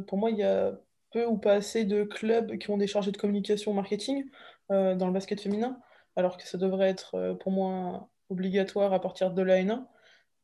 pour 0.06 0.16
moi, 0.16 0.30
il 0.30 0.36
y 0.38 0.44
a 0.44 0.78
peu 1.12 1.26
ou 1.26 1.36
pas 1.38 1.54
assez 1.54 1.84
de 1.84 2.04
clubs 2.04 2.56
qui 2.58 2.70
ont 2.70 2.76
des 2.76 2.86
chargés 2.86 3.10
de 3.10 3.16
communication 3.16 3.74
marketing 3.74 4.24
dans 4.68 5.06
le 5.06 5.12
basket 5.12 5.40
féminin, 5.40 5.80
alors 6.14 6.36
que 6.36 6.46
ça 6.46 6.56
devrait 6.56 6.88
être 6.88 7.36
pour 7.40 7.50
moi 7.50 8.08
obligatoire 8.28 8.92
à 8.92 9.00
partir 9.00 9.32
de 9.32 9.42
l'AN1. 9.42 9.86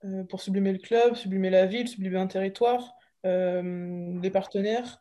Euh, 0.05 0.25
pour 0.25 0.41
sublimer 0.43 0.73
le 0.73 0.79
club, 0.79 1.15
sublimer 1.15 1.51
la 1.51 1.67
ville, 1.67 1.89
sublimer 1.89 2.19
un 2.19 2.27
territoire, 2.27 2.97
euh, 3.25 4.19
les 4.21 4.31
partenaires. 4.31 5.01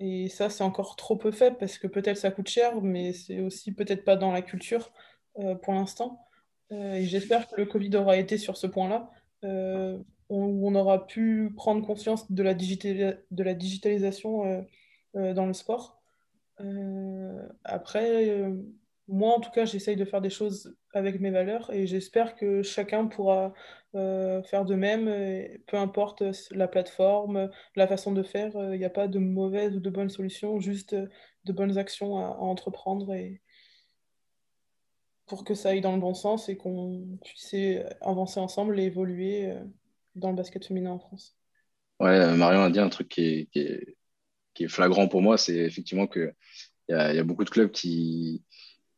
Et 0.00 0.28
ça, 0.28 0.50
c'est 0.50 0.64
encore 0.64 0.96
trop 0.96 1.16
peu 1.16 1.30
fait 1.30 1.56
parce 1.58 1.78
que 1.78 1.86
peut-être 1.86 2.16
ça 2.16 2.30
coûte 2.32 2.48
cher, 2.48 2.82
mais 2.82 3.12
c'est 3.12 3.40
aussi 3.40 3.72
peut-être 3.72 4.04
pas 4.04 4.16
dans 4.16 4.32
la 4.32 4.42
culture 4.42 4.92
euh, 5.38 5.54
pour 5.54 5.74
l'instant. 5.74 6.26
et 6.70 7.04
j'espère 7.04 7.48
que 7.48 7.56
le 7.60 7.66
Covid 7.66 7.94
aura 7.96 8.16
été 8.16 8.38
sur 8.38 8.56
ce 8.56 8.66
point-là, 8.66 9.10
où 10.28 10.68
on 10.68 10.74
aura 10.74 11.06
pu 11.06 11.52
prendre 11.56 11.86
conscience 11.86 12.30
de 12.32 12.42
la, 12.42 12.54
de 12.54 13.42
la 13.42 13.54
digitalisation 13.54 14.66
dans 15.14 15.46
le 15.46 15.52
sport. 15.52 16.02
après, 17.64 18.42
moi, 19.12 19.36
en 19.36 19.40
tout 19.40 19.50
cas, 19.50 19.66
j'essaye 19.66 19.96
de 19.96 20.06
faire 20.06 20.22
des 20.22 20.30
choses 20.30 20.74
avec 20.94 21.20
mes 21.20 21.30
valeurs 21.30 21.70
et 21.70 21.86
j'espère 21.86 22.34
que 22.34 22.62
chacun 22.62 23.06
pourra 23.06 23.52
euh, 23.94 24.42
faire 24.44 24.64
de 24.64 24.74
même, 24.74 25.04
peu 25.66 25.76
importe 25.76 26.22
la 26.50 26.66
plateforme, 26.66 27.50
la 27.76 27.86
façon 27.86 28.12
de 28.12 28.22
faire. 28.22 28.52
Il 28.72 28.78
n'y 28.78 28.86
a 28.86 28.90
pas 28.90 29.08
de 29.08 29.18
mauvaise 29.18 29.76
ou 29.76 29.80
de 29.80 29.90
bonne 29.90 30.08
solution, 30.08 30.60
juste 30.60 30.94
de 30.94 31.52
bonnes 31.52 31.76
actions 31.76 32.16
à, 32.16 32.38
entreprendre 32.38 33.12
et 33.12 33.42
pour 35.26 35.44
que 35.44 35.54
ça 35.54 35.70
aille 35.70 35.82
dans 35.82 35.94
le 35.94 36.00
bon 36.00 36.14
sens 36.14 36.48
et 36.48 36.56
qu'on 36.56 37.18
puisse 37.22 37.54
avancer 38.00 38.40
ensemble 38.40 38.80
et 38.80 38.84
évoluer 38.84 39.50
euh, 39.50 39.62
dans 40.14 40.30
le 40.30 40.36
basket 40.36 40.64
féminin 40.64 40.92
en 40.92 40.98
France. 40.98 41.36
Ouais, 42.00 42.18
euh, 42.18 42.34
Marion 42.34 42.62
a 42.62 42.70
dit 42.70 42.80
un 42.80 42.88
truc 42.88 43.10
qui 43.10 43.48
est 43.54 44.68
flagrant 44.68 45.06
pour 45.06 45.20
moi, 45.20 45.36
c'est 45.36 45.56
effectivement 45.56 46.06
qu'il 46.06 46.34
y, 46.88 46.92
y 46.92 47.18
a 47.18 47.24
beaucoup 47.24 47.44
de 47.44 47.50
clubs 47.50 47.70
qui, 47.70 48.42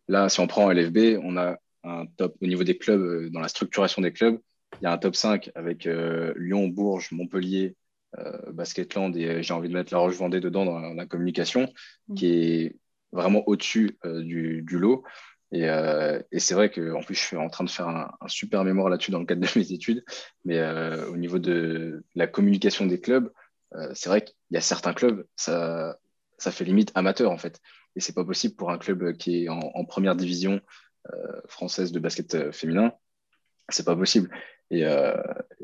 Là, 0.09 0.29
si 0.29 0.41
on 0.41 0.47
prend 0.47 0.71
LFB, 0.71 1.21
on 1.23 1.37
a 1.37 1.57
un 1.85 2.07
top 2.07 2.37
au 2.41 2.47
niveau 2.47 2.65
des 2.65 2.77
clubs, 2.77 3.01
euh, 3.01 3.31
dans 3.31 3.41
la 3.41 3.49
structuration 3.49 4.03
des 4.03 4.13
clubs, 4.13 4.39
il 4.81 4.85
y 4.85 4.87
a 4.87 4.93
un 4.93 4.99
top 4.99 5.15
5 5.15 5.51
avec 5.55 5.87
euh, 5.87 6.33
Lyon, 6.37 6.69
Bourges, 6.69 7.13
Montpellier, 7.13 7.77
euh, 8.19 8.53
Basketland 8.53 9.17
et 9.17 9.43
j'ai 9.43 9.55
envie 9.55 9.69
de 9.69 9.75
mettre 9.75 9.93
La 9.93 10.01
Roche-Vendée 10.01 10.41
dedans 10.41 10.65
dans 10.65 10.79
la, 10.79 11.07
communication, 11.07 11.73
mmh. 12.09 12.15
qui 12.15 12.27
est 12.27 12.77
vraiment 13.13 13.47
au-dessus 13.47 13.99
du, 14.05 14.63
du, 14.63 14.79
lot. 14.79 15.05
Et, 15.53 15.67
et 16.33 16.39
c'est 16.41 16.55
vrai 16.55 16.69
qu'en 16.69 17.01
plus, 17.01 17.15
je 17.15 17.21
suis 17.21 17.37
en 17.37 17.49
train 17.49 17.63
de 17.63 17.71
faire 17.71 17.87
un, 17.87 18.11
un 18.21 18.29
super 18.29 18.65
mémoire 18.65 18.89
là-dessus 18.89 19.13
dans 19.13 19.21
le 19.21 19.27
cadre 19.27 19.41
de 19.41 19.59
mes 19.59 19.73
études. 19.73 20.05
Mais 20.45 20.61
au 21.09 21.17
niveau 21.17 21.39
de 21.39 22.05
la 22.17 22.27
communication 22.27 22.87
des 22.87 23.01
clubs, 23.01 23.31
c'est 23.95 24.09
vrai 24.09 24.25
qu'il 24.25 24.35
y 24.51 24.57
a 24.57 24.61
certains 24.61 24.95
clubs, 24.95 25.25
ça, 25.37 25.97
ça 26.39 26.51
fait 26.51 26.65
limite 26.65 26.91
amateur 26.95 27.31
en 27.31 27.39
fait 27.39 27.61
et 27.97 28.01
c'est 28.01 28.15
pas 28.15 28.25
possible 28.25 28.55
pour 28.55 28.71
un 28.71 28.79
club 28.79 29.17
qui 29.17 29.45
est 29.45 29.49
en, 29.49 29.85
première 29.85 30.17
division 30.17 30.61
euh, 31.13 31.41
française 31.47 31.93
de 31.93 32.01
basket 32.01 32.35
euh, 32.35 32.53
féminin. 32.53 32.93
C'est 33.69 33.85
pas 33.85 33.97
possible. 33.97 34.31
Et, 34.71 34.85
euh, 34.85 35.17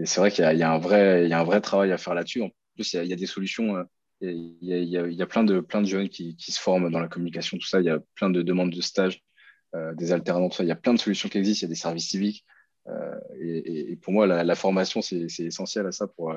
c'est 0.05 0.21
vrai 0.21 0.31
qu'il 0.31 0.45
y, 0.45 0.63
a 0.63 0.73
un 0.73 0.79
vrai, 0.79 1.61
travail 1.61 1.93
à 1.93 1.99
faire 1.99 2.15
là-dessus. 2.15 2.43
En 2.43 2.51
plus, 2.75 2.93
il 2.93 3.05
y, 3.05 3.13
a, 3.13 3.17
des 3.17 3.27
solutions. 3.27 3.85
Il 4.21 4.59
y, 4.63 5.23
a, 5.23 5.27
plein 5.27 5.43
de, 5.45 5.65
jeunes 5.85 6.09
qui, 6.09 6.37
se 6.39 6.61
forment 6.61 6.91
dans 6.91 7.01
la 7.01 7.09
communication, 7.09 7.59
tout 7.59 7.67
ça. 7.67 7.81
Il 7.81 7.87
y 7.87 7.91
a 7.91 7.99
plein 8.15 8.31
de 8.31 8.43
demandes 8.43 8.71
de 8.71 8.81
stages, 8.81 9.23
euh, 9.75 9.95
des 9.95 10.07
ça. 10.07 10.19
Il 10.61 10.67
y 10.67 10.71
a 10.71 10.77
plein 10.77 10.95
de 10.95 10.99
solutions 10.99 11.29
qui 11.29 11.39
existent. 11.39 11.65
Il 11.65 11.69
y 11.69 11.73
a 11.73 11.75
des 11.75 11.81
services 11.81 12.09
civiques. 12.09 12.45
Et, 13.39 13.93
et, 13.93 13.97
pour 13.97 14.13
moi, 14.13 14.27
la, 14.27 14.43
la 14.43 14.55
formation, 14.55 15.03
c'est 15.03 15.27
essentiel 15.41 15.87
à 15.87 15.93
ça 15.93 16.07
pour, 16.09 16.35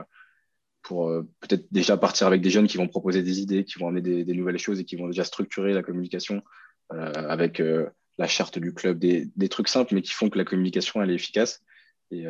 pour 0.83 1.09
euh, 1.09 1.27
peut-être 1.39 1.65
déjà 1.71 1.97
partir 1.97 2.27
avec 2.27 2.41
des 2.41 2.49
jeunes 2.49 2.67
qui 2.67 2.77
vont 2.77 2.87
proposer 2.87 3.23
des 3.23 3.41
idées, 3.41 3.63
qui 3.63 3.79
vont 3.79 3.87
amener 3.87 4.23
des, 4.23 4.33
nouvelles 4.33 4.59
choses 4.59 4.79
et 4.79 4.85
qui 4.85 4.97
vont 4.97 5.07
déjà 5.07 5.23
structurer 5.23 5.73
la 5.73 5.81
communication 5.81 6.43
euh, 6.91 7.11
avec 7.29 7.59
euh, 7.59 7.89
la 8.17 8.27
charte 8.27 8.59
du 8.59 8.73
club, 8.73 8.99
des, 8.99 9.49
trucs 9.49 9.69
simples 9.69 9.95
mais 9.95 10.01
qui 10.01 10.11
font 10.11 10.29
que 10.29 10.37
la 10.37 10.45
communication 10.45 11.01
elle 11.01 11.09
est 11.09 11.15
efficace. 11.15 11.63
Et, 12.11 12.27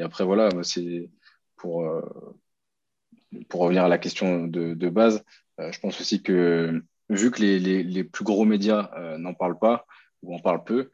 après 0.00 0.24
voilà, 0.24 0.48
c'est 0.62 1.10
pour 1.56 1.84
revenir 3.52 3.84
à 3.84 3.88
la 3.88 3.98
question 3.98 4.46
de, 4.46 4.88
base, 4.88 5.22
je 5.58 5.78
pense 5.80 6.00
aussi 6.00 6.22
que 6.22 6.82
vu 7.10 7.30
que 7.30 7.42
les, 7.42 8.04
plus 8.04 8.24
gros 8.24 8.46
médias 8.46 8.90
n'en 9.18 9.34
parlent 9.34 9.58
pas, 9.58 9.84
où 10.22 10.34
on 10.34 10.38
parle 10.38 10.64
peu. 10.64 10.90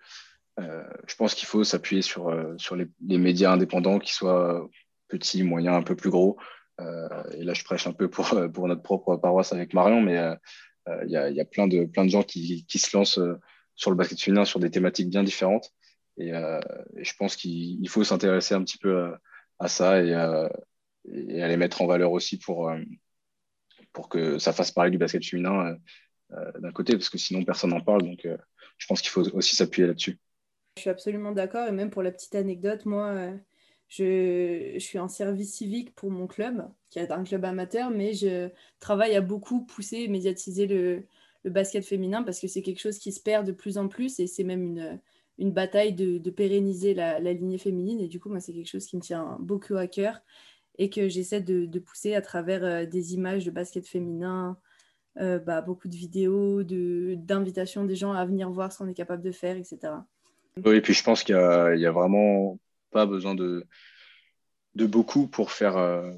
je 0.59 1.15
pense 1.17 1.37
qu'il 1.37 1.47
faut 1.47 1.63
s'appuyer 1.63 2.03
sur 2.03 2.33
les, 2.75 3.19
médias 3.19 3.53
indépendants, 3.53 4.01
qui 4.01 4.13
soient 4.13 4.69
petits, 5.19 5.43
moyens, 5.43 5.77
un 5.77 5.83
peu 5.83 5.97
plus 5.97 6.11
gros. 6.11 6.39
et 6.79 7.45
là, 7.45 7.55
je 7.55 7.65
prêche 7.65 7.87
un 7.87 7.93
peu 7.93 8.09
pour, 8.11 8.35
pour 8.53 8.69
notre 8.69 8.83
propre 8.83 9.17
paroisse 9.17 9.53
avec 9.53 9.75
Marion, 9.75 10.01
mais 10.01 10.19
il 11.05 11.11
y 11.11 11.17
a, 11.17 11.45
plein 11.45 11.67
de, 11.69 11.89
gens 12.09 12.23
qui, 12.23 12.67
se 12.69 12.97
lancent 12.97 13.21
sur 13.77 13.91
le 13.91 13.97
basket 13.97 14.21
féminin 14.21 14.45
sur 14.45 14.61
des 14.61 14.71
thématiques 14.71 15.11
bien 15.11 15.23
différentes. 15.23 15.71
Et, 16.19 16.33
je 16.33 17.13
pense 17.19 17.37
qu'il 17.37 17.89
faut 17.89 18.05
s'intéresser 18.05 18.55
un 18.55 18.63
petit 18.63 18.79
peu 18.79 19.15
à, 19.59 19.69
ça 19.69 20.03
et, 20.03 20.11
et, 21.13 21.43
à 21.43 21.49
les 21.49 21.57
mettre 21.57 21.83
en 21.83 21.87
valeur 21.87 22.13
aussi 22.13 22.39
pour, 22.39 22.71
que 24.11 24.39
ça 24.39 24.53
fasse 24.53 24.71
parler 24.71 24.91
du 24.91 24.99
basket 24.99 25.25
féminin 25.25 25.67
euh, 25.67 25.77
euh, 26.33 26.61
d'un 26.61 26.73
côté, 26.73 26.95
parce 26.95 27.09
que 27.09 27.19
sinon 27.19 27.45
personne 27.45 27.71
n'en 27.71 27.81
parle. 27.81 28.03
Donc 28.03 28.25
euh, 28.25 28.37
je 28.79 28.87
pense 28.87 29.01
qu'il 29.01 29.11
faut 29.11 29.29
aussi 29.35 29.57
s'appuyer 29.57 29.87
là-dessus. 29.87 30.19
Je 30.77 30.83
suis 30.83 30.91
absolument 30.91 31.33
d'accord. 31.33 31.69
Et 31.69 31.73
même 31.73 31.91
pour 31.91 32.03
la 32.03 32.11
petite 32.11 32.35
anecdote, 32.35 32.85
moi, 32.87 33.31
je, 33.97 34.77
suis 34.79 34.99
en 34.99 35.09
service 35.09 35.55
civique 35.55 35.95
pour 35.95 36.11
mon 36.11 36.27
club, 36.27 36.69
qui 36.91 36.99
est 36.99 37.13
un 37.13 37.23
club 37.23 37.45
amateur, 37.45 37.91
mais 37.91 38.13
je 38.13 38.49
travaille 38.81 39.15
à 39.15 39.21
beaucoup 39.21 39.65
pousser 39.65 39.99
et 39.99 40.09
médiatiser 40.09 40.67
le, 40.67 41.07
basket 41.45 41.85
féminin 41.85 42.23
parce 42.23 42.41
que 42.41 42.49
c'est 42.49 42.63
quelque 42.63 42.81
chose 42.81 42.99
qui 42.99 43.13
se 43.13 43.21
perd 43.21 43.47
de 43.47 43.53
plus 43.53 43.77
en 43.77 43.87
plus 43.87 44.19
et 44.19 44.27
c'est 44.27 44.45
même 44.45 44.63
une, 44.63 44.99
une 45.37 45.53
bataille 45.53 45.93
de, 45.93 46.31
pérenniser 46.31 46.95
la, 46.95 47.21
lignée 47.21 47.59
féminine. 47.59 48.01
Et 48.01 48.09
du 48.09 48.19
coup, 48.19 48.31
moi, 48.31 48.41
c'est 48.41 48.55
quelque 48.55 48.71
chose 48.71 48.87
qui 48.87 48.97
me 48.97 49.03
tient 49.03 49.37
beaucoup 49.41 49.77
à 49.77 49.87
cœur 49.87 50.23
et 50.79 50.89
que 50.89 51.07
j'essaie 51.09 51.43
de, 51.43 51.79
pousser 51.79 52.15
à 52.15 52.23
travers 52.23 52.65
euh, 52.65 52.87
des 52.87 53.13
images 53.13 53.45
de 53.45 53.51
basket 53.51 53.87
féminin, 53.87 54.57
euh, 55.21 55.39
bah, 55.39 55.61
beaucoup 55.61 55.89
de 55.89 55.95
vidéos, 55.95 56.63
d'invitations 56.65 57.85
des 57.85 57.95
gens 57.95 58.13
à 58.13 58.25
venir 58.25 58.51
voir 58.51 58.73
ce 58.73 58.79
qu'on 58.79 58.89
est 58.89 58.95
capable 58.95 59.23
de 59.23 59.31
faire, 59.31 59.57
etc. 59.57 59.79
Oui, 60.65 60.77
et 60.77 60.81
puis 60.81 60.95
je 60.95 61.05
pense 61.05 61.23
qu'il 61.23 61.37
n'y 61.37 61.87
a, 61.87 61.93
vraiment 61.93 62.59
pas 62.95 63.07
besoin 63.07 63.35
de, 63.35 63.67
de 64.77 64.87
beaucoup 64.87 65.27
pour 65.27 65.51
faire, 65.51 65.77
euh, 65.77 66.13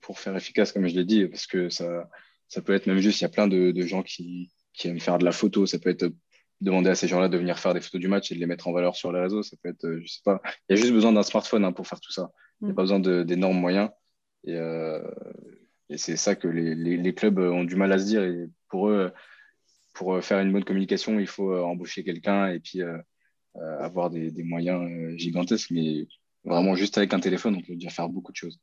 pour 0.00 0.18
faire 0.18 0.36
efficace, 0.36 0.72
comme 0.72 0.88
je 0.88 0.94
l'ai 0.94 1.04
dit, 1.04 1.26
parce 1.26 1.46
que 1.46 1.70
ça, 1.70 2.10
ça 2.48 2.60
peut 2.60 2.74
être 2.74 2.86
même 2.86 2.98
juste, 2.98 3.20
il 3.20 3.24
y 3.24 3.26
a 3.26 3.30
plein 3.30 3.46
de, 3.46 3.72
gens 3.82 4.02
qui, 4.02 4.50
qui, 4.74 4.88
aiment 4.88 5.00
faire 5.00 5.18
de 5.18 5.24
la 5.24 5.32
photo, 5.32 5.64
ça 5.66 5.78
peut 5.78 5.90
être 5.90 6.12
demander 6.60 6.90
à 6.90 6.94
ces 6.94 7.06
gens-là 7.06 7.28
de 7.28 7.38
venir 7.38 7.58
faire 7.58 7.74
des 7.74 7.80
photos 7.80 8.00
du 8.00 8.08
match 8.08 8.32
et 8.32 8.34
de 8.34 8.40
les 8.40 8.46
mettre 8.46 8.66
en 8.66 8.72
valeur 8.72 8.96
sur 8.96 9.12
les 9.12 9.20
réseaux, 9.20 9.42
ça 9.42 9.56
peut 9.62 9.68
être, 9.68 10.00
je 10.02 10.06
sais 10.06 10.22
pas, 10.24 10.42
il 10.68 10.76
y 10.76 10.78
a 10.78 10.82
juste 10.82 10.92
besoin 10.92 11.12
d'un 11.12 11.22
smartphone 11.22 11.64
hein, 11.64 11.72
pour 11.72 11.86
faire 11.86 12.00
tout 12.00 12.12
ça. 12.12 12.30
Il 12.60 12.64
n'y 12.64 12.70
a 12.70 12.72
mm. 12.72 12.76
pas 12.76 12.82
besoin 12.82 13.00
d'énormes 13.00 13.60
moyens. 13.60 13.90
Et, 14.44 14.56
euh, 14.56 15.02
et 15.90 15.98
c'est 15.98 16.16
ça 16.16 16.34
que 16.34 16.48
les, 16.48 16.74
les, 16.74 17.14
clubs 17.14 17.38
ont 17.38 17.64
du 17.64 17.76
mal 17.76 17.92
à 17.92 17.98
se 17.98 18.04
dire. 18.04 18.24
Et 18.24 18.48
pour 18.68 18.88
eux, 18.88 19.12
pour 19.94 20.22
faire 20.24 20.40
une 20.40 20.52
bonne 20.52 20.64
communication, 20.64 21.20
il 21.20 21.26
faut 21.26 21.54
embaucher 21.54 22.02
quelqu'un 22.02 22.48
et 22.48 22.60
puis 22.60 22.82
euh, 22.82 22.98
avoir 23.78 24.10
des, 24.10 24.42
moyens 24.42 25.16
gigantesques. 25.16 25.70
Mais 25.70 26.06
vraiment, 26.44 26.74
juste 26.74 26.98
avec 26.98 27.14
un 27.14 27.20
téléphone, 27.20 27.56
on 27.56 27.60
peut 27.60 27.74
déjà 27.74 27.90
faire 27.90 28.08
beaucoup 28.08 28.32
de 28.32 28.36
choses. 28.36 28.60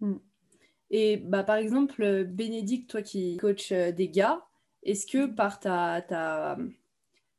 Mm. 0.00 0.16
Et 0.90 1.16
bah, 1.16 1.42
par 1.42 1.56
exemple, 1.56 2.24
Bénédicte, 2.24 2.90
toi 2.90 3.02
qui 3.02 3.38
coaches 3.38 3.72
des 3.72 4.08
gars, 4.08 4.44
est-ce 4.82 5.06
que 5.06 5.26
par 5.26 5.60
ta, 5.60 6.02
ta, 6.02 6.58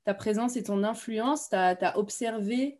ta, 0.05 0.13
présence 0.13 0.57
et 0.57 0.63
ton 0.63 0.83
influence, 0.83 1.49
tu 1.49 1.55
as, 1.55 1.97
observé 1.97 2.79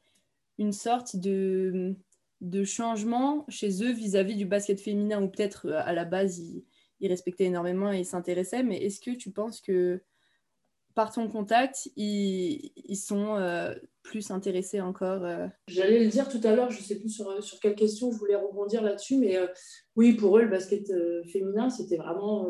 une 0.57 0.71
sorte 0.71 1.15
de, 1.15 1.95
de 2.41 2.63
changement 2.63 3.45
chez 3.49 3.83
eux 3.83 3.91
vis-à-vis 3.91 4.36
du 4.36 4.45
basket 4.45 4.79
féminin? 4.79 5.21
Ou 5.21 5.27
peut-être 5.27 5.67
euh, 5.67 5.81
à 5.83 5.93
la 5.93 6.05
base 6.05 6.39
ils, 6.39 6.63
respectaient 7.07 7.43
énormément 7.43 7.91
et 7.91 7.99
ils 7.99 8.05
s'intéressaient 8.05 8.63
mais 8.63 8.77
est-ce 8.77 9.01
que 9.01 9.12
tu 9.12 9.29
penses 9.29 9.59
que 9.59 10.01
par 10.95 11.12
ton 11.12 11.27
contact 11.27 11.89
ils, 11.95 12.95
sont 12.95 13.36
euh, 13.36 13.73
plus 14.03 14.32
intéressés 14.32 14.82
encore 14.82 15.23
euh? 15.23 15.47
J'allais 15.67 16.03
le 16.03 16.10
dire 16.10 16.29
tout 16.29 16.41
à 16.43 16.56
l'heure, 16.56 16.71
je 16.71 16.79
ne 16.79 16.84
sais 16.84 16.99
plus 16.99 17.10
sur, 17.10 17.43
sur, 17.43 17.60
quelle 17.60 17.75
question 17.75 18.12
je 18.12 18.17
voulais 18.17 18.36
rebondir 18.36 18.82
là-dessus, 18.82 19.17
mais 19.17 19.38
oui, 19.95 20.13
pour 20.13 20.38
eux, 20.38 20.43
le 20.43 20.49
basket 20.49 20.91
féminin, 21.32 21.69
c'était 21.69 21.97
vraiment, 21.97 22.47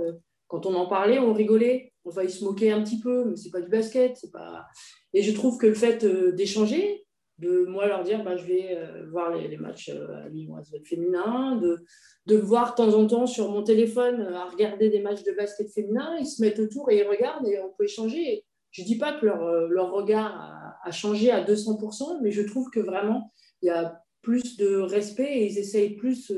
quand 0.48 0.66
on 0.66 0.74
en 0.76 0.88
parlait, 0.88 1.20
on 1.20 1.34
rigolait, 1.34 1.94
enfin, 2.06 2.24
ils 2.24 2.30
se 2.30 2.44
moquaient 2.44 2.72
un 2.72 2.84
petit 2.84 3.00
peu, 3.00 3.26
mais 3.26 3.36
c'est 3.36 3.52
pas 3.52 3.62
du 3.62 3.70
basket, 3.70 4.20
pas... 4.32 4.66
Et 5.14 5.22
je 5.22 5.32
trouve 5.32 5.58
que 5.58 5.68
le 5.68 5.76
fait 5.76 6.06
d'échanger, 6.06 7.03
de 7.40 7.66
moi 7.66 7.88
leur 7.88 8.04
dire 8.04 8.24
bah, 8.24 8.36
je 8.36 8.46
vais 8.46 8.78
euh, 8.78 9.06
voir 9.10 9.36
les, 9.36 9.58
matchs 9.58 9.90
euh, 9.90 10.26
à 10.26 10.30
Lyon 10.30 10.56
féminin, 10.86 11.56
de, 11.58 11.84
de 12.28 12.38
voir 12.38 12.72
de 12.72 12.76
temps 12.76 12.94
en 12.94 13.08
temps 13.08 13.28
sur 13.28 13.50
mon 13.50 13.64
téléphone 13.64 14.22
euh, 14.22 14.36
à 14.36 14.46
regarder 14.46 14.90
des 14.90 15.02
matchs 15.02 15.24
de 15.24 15.32
basket 15.32 15.72
féminin, 15.72 16.16
ils 16.20 16.28
se 16.28 16.42
mettent 16.42 16.60
autour 16.60 16.92
et 16.92 17.00
ils 17.00 17.08
regardent 17.08 17.48
et 17.48 17.60
on 17.60 17.74
peut 17.78 17.86
échanger. 17.86 18.44
Je 18.72 18.82
ne 18.82 18.88
dis 18.88 18.98
pas 18.98 19.14
que 19.14 19.26
leur, 19.26 19.68
leur 19.68 19.92
regard 19.92 20.52
a, 20.84 20.92
changé 20.92 21.32
à 21.32 21.44
200%, 21.44 22.22
mais 22.22 22.32
je 22.32 22.42
trouve 22.42 22.70
que 22.72 22.80
vraiment 22.80 23.32
il 23.62 23.68
y 23.68 23.70
a 23.70 24.02
plus 24.22 24.58
de 24.58 24.78
respect 24.78 25.32
et 25.32 25.46
ils 25.46 25.60
essayent 25.60 25.96
plus 25.96 26.32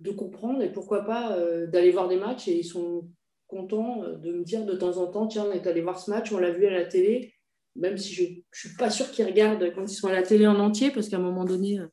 de 0.00 0.10
comprendre 0.10 0.62
et 0.62 0.72
pourquoi 0.72 1.04
pas 1.04 1.38
d'aller 1.68 1.92
voir 1.92 2.08
des 2.08 2.16
matchs 2.16 2.48
et 2.48 2.58
ils 2.58 2.64
sont 2.64 3.08
contents 3.46 4.02
de 4.02 4.32
me 4.32 4.42
dire 4.42 4.64
de 4.64 4.74
temps 4.74 4.96
en 4.96 5.06
temps 5.06 5.28
tiens 5.28 5.46
on 5.48 5.52
est 5.52 5.68
allé 5.68 5.82
voir 5.82 6.00
ce 6.00 6.10
match, 6.10 6.32
on 6.32 6.38
l'a 6.38 6.50
vu 6.50 6.66
à 6.66 6.72
la 6.72 6.84
télé 6.84 7.32
même 7.78 7.96
si 7.96 8.14
je 8.14 8.22
ne 8.22 8.36
suis 8.52 8.74
pas 8.76 8.90
sûre 8.90 9.10
qu'ils 9.10 9.26
regardent 9.26 9.72
quand 9.74 9.84
ils 9.90 9.94
sont 9.94 10.08
à 10.08 10.12
la 10.12 10.22
télé 10.22 10.46
en 10.46 10.58
entier, 10.58 10.90
parce 10.90 11.08
qu'à 11.08 11.16
un 11.16 11.20
moment 11.20 11.44
donné, 11.44 11.78
euh, 11.78 11.86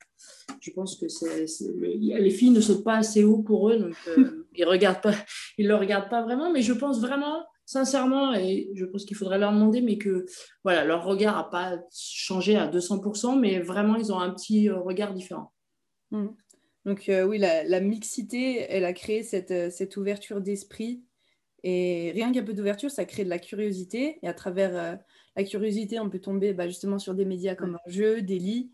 je 0.61 0.71
pense 0.71 0.97
que 0.97 1.05
les 1.85 2.29
filles 2.29 2.51
ne 2.51 2.61
sautent 2.61 2.83
pas 2.83 2.97
assez 2.97 3.23
haut 3.23 3.41
pour 3.41 3.69
eux, 3.69 3.77
donc 3.77 3.95
euh, 4.07 4.47
ils 4.55 4.61
ne 4.61 4.65
le 5.67 5.75
regardent 5.75 6.09
pas 6.09 6.21
vraiment. 6.23 6.51
Mais 6.51 6.61
je 6.61 6.73
pense 6.73 7.01
vraiment, 7.01 7.45
sincèrement, 7.65 8.33
et 8.33 8.69
je 8.73 8.85
pense 8.85 9.05
qu'il 9.05 9.17
faudrait 9.17 9.39
leur 9.39 9.51
demander, 9.51 9.81
mais 9.81 9.97
que 9.97 10.25
voilà, 10.63 10.85
leur 10.85 11.03
regard 11.05 11.35
n'a 11.35 11.43
pas 11.43 11.77
changé 11.91 12.55
à 12.55 12.67
200%, 12.67 13.39
mais 13.39 13.59
vraiment, 13.59 13.95
ils 13.95 14.11
ont 14.11 14.19
un 14.19 14.31
petit 14.31 14.69
euh, 14.69 14.79
regard 14.79 15.13
différent. 15.13 15.53
Mmh. 16.11 16.27
Donc 16.85 17.09
oui, 17.09 17.37
la, 17.37 17.79
mixité, 17.79 18.65
elle 18.67 18.83
a 18.83 18.91
créé 18.91 19.23
cette, 19.23 19.71
cette 19.71 19.95
ouverture 19.95 20.41
d'esprit. 20.41 21.01
Et 21.63 22.11
rien 22.13 22.33
qu'un 22.33 22.43
peu 22.43 22.51
d'ouverture, 22.51 22.91
ça 22.91 23.05
crée 23.05 23.23
de 23.23 23.29
la 23.29 23.39
curiosité. 23.39 24.19
Et 24.21 24.27
à 24.27 24.33
travers 24.33 24.99
la 25.35 25.43
curiosité, 25.43 25.99
on 25.99 26.09
peut 26.09 26.19
tomber 26.19 26.53
bah, 26.53 26.67
justement 26.67 26.99
sur 26.99 27.15
des 27.15 27.25
médias 27.25 27.55
comme 27.55 27.75
un 27.75 27.91
jeu, 27.91 28.21
des 28.21 28.39
lits, 28.39 28.71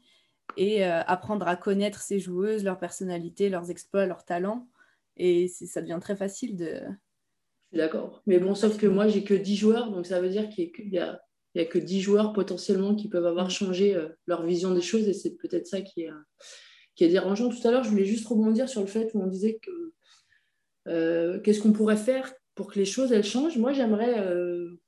et 0.57 0.85
euh, 0.85 1.01
apprendre 1.01 1.47
à 1.47 1.55
connaître 1.55 2.01
ces 2.01 2.19
joueuses, 2.19 2.63
leur 2.63 2.79
personnalité, 2.79 3.49
leurs 3.49 3.71
exploits, 3.71 4.05
leurs 4.05 4.25
talents. 4.25 4.67
Et 5.17 5.47
ça 5.47 5.81
devient 5.81 5.99
très 6.01 6.15
facile 6.15 6.55
de... 6.57 6.81
D'accord. 7.71 8.21
Mais 8.25 8.39
bon, 8.39 8.55
sauf 8.55 8.77
que 8.77 8.87
moi, 8.87 9.07
j'ai 9.07 9.23
que 9.23 9.33
10 9.33 9.55
joueurs, 9.55 9.91
donc 9.91 10.05
ça 10.05 10.19
veut 10.19 10.29
dire 10.29 10.49
qu'il 10.49 10.71
n'y 10.89 10.97
a, 10.97 11.21
a, 11.55 11.65
que 11.65 11.77
10 11.77 12.01
joueurs 12.01 12.33
potentiellement 12.33 12.95
qui 12.95 13.09
peuvent 13.09 13.25
avoir 13.25 13.47
mm. 13.47 13.51
changé 13.51 13.95
euh, 13.95 14.09
leur 14.25 14.45
vision 14.45 14.73
des 14.73 14.81
choses, 14.81 15.07
et 15.07 15.13
c'est 15.13 15.35
peut-être 15.35 15.67
ça 15.67 15.81
qui 15.81 16.01
est, 16.01 16.09
qui 16.95 17.03
est 17.03 17.09
dérangeant. 17.09 17.49
Tout 17.49 17.67
à 17.67 17.71
l'heure, 17.71 17.83
je 17.83 17.89
voulais 17.89 18.05
juste 18.05 18.27
rebondir 18.27 18.67
sur 18.67 18.81
le 18.81 18.87
fait 18.87 19.11
où 19.13 19.21
on 19.21 19.27
disait 19.27 19.59
que 19.61 19.93
euh, 20.87 21.39
qu'est-ce 21.41 21.61
qu'on 21.61 21.73
pourrait 21.73 21.97
faire 21.97 22.33
pour 22.55 22.71
que 22.71 22.79
les 22.79 22.85
choses 22.85 23.11
elles 23.11 23.23
changent. 23.23 23.57
Moi, 23.57 23.71
j'aimerais 23.71 24.15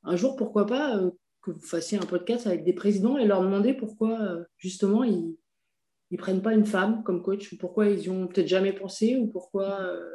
un 0.04 0.16
jour, 0.16 0.36
pourquoi 0.36 0.66
pas, 0.66 1.00
que 1.42 1.52
vous 1.52 1.62
fassiez 1.62 1.98
un 1.98 2.06
podcast 2.06 2.48
avec 2.48 2.64
des 2.64 2.74
présidents 2.74 3.18
et 3.18 3.26
leur 3.26 3.42
demander 3.42 3.74
pourquoi, 3.74 4.22
euh, 4.22 4.44
justement, 4.58 5.04
ils 5.04 5.36
ne 6.12 6.18
prennent 6.18 6.42
pas 6.42 6.54
une 6.54 6.66
femme 6.66 7.04
comme 7.04 7.24
coach, 7.24 7.52
ou 7.52 7.58
pourquoi 7.58 7.88
ils 7.88 8.00
n'y 8.00 8.10
ont 8.10 8.28
peut-être 8.28 8.48
jamais 8.48 8.74
pensé, 8.74 9.16
ou 9.16 9.28
pourquoi. 9.28 9.82
Euh, 9.82 10.08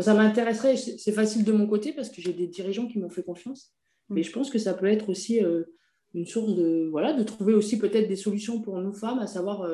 ça 0.00 0.12
m'intéresserait, 0.12 0.76
c'est 0.76 1.12
facile 1.12 1.42
de 1.42 1.52
mon 1.52 1.66
côté 1.66 1.94
parce 1.94 2.10
que 2.10 2.20
j'ai 2.20 2.34
des 2.34 2.48
dirigeants 2.48 2.86
qui 2.86 2.98
m'ont 2.98 3.08
fait 3.08 3.22
confiance, 3.22 3.72
mais 4.10 4.22
je 4.22 4.30
pense 4.30 4.50
que 4.50 4.58
ça 4.58 4.74
peut 4.74 4.86
être 4.86 5.08
aussi 5.08 5.42
euh, 5.42 5.64
une 6.12 6.26
source 6.26 6.54
de, 6.54 6.86
voilà, 6.90 7.14
de 7.14 7.22
trouver 7.22 7.54
aussi 7.54 7.78
peut-être 7.78 8.06
des 8.06 8.16
solutions 8.16 8.60
pour 8.60 8.78
nous 8.78 8.92
femmes, 8.92 9.20
à 9.20 9.26
savoir 9.26 9.66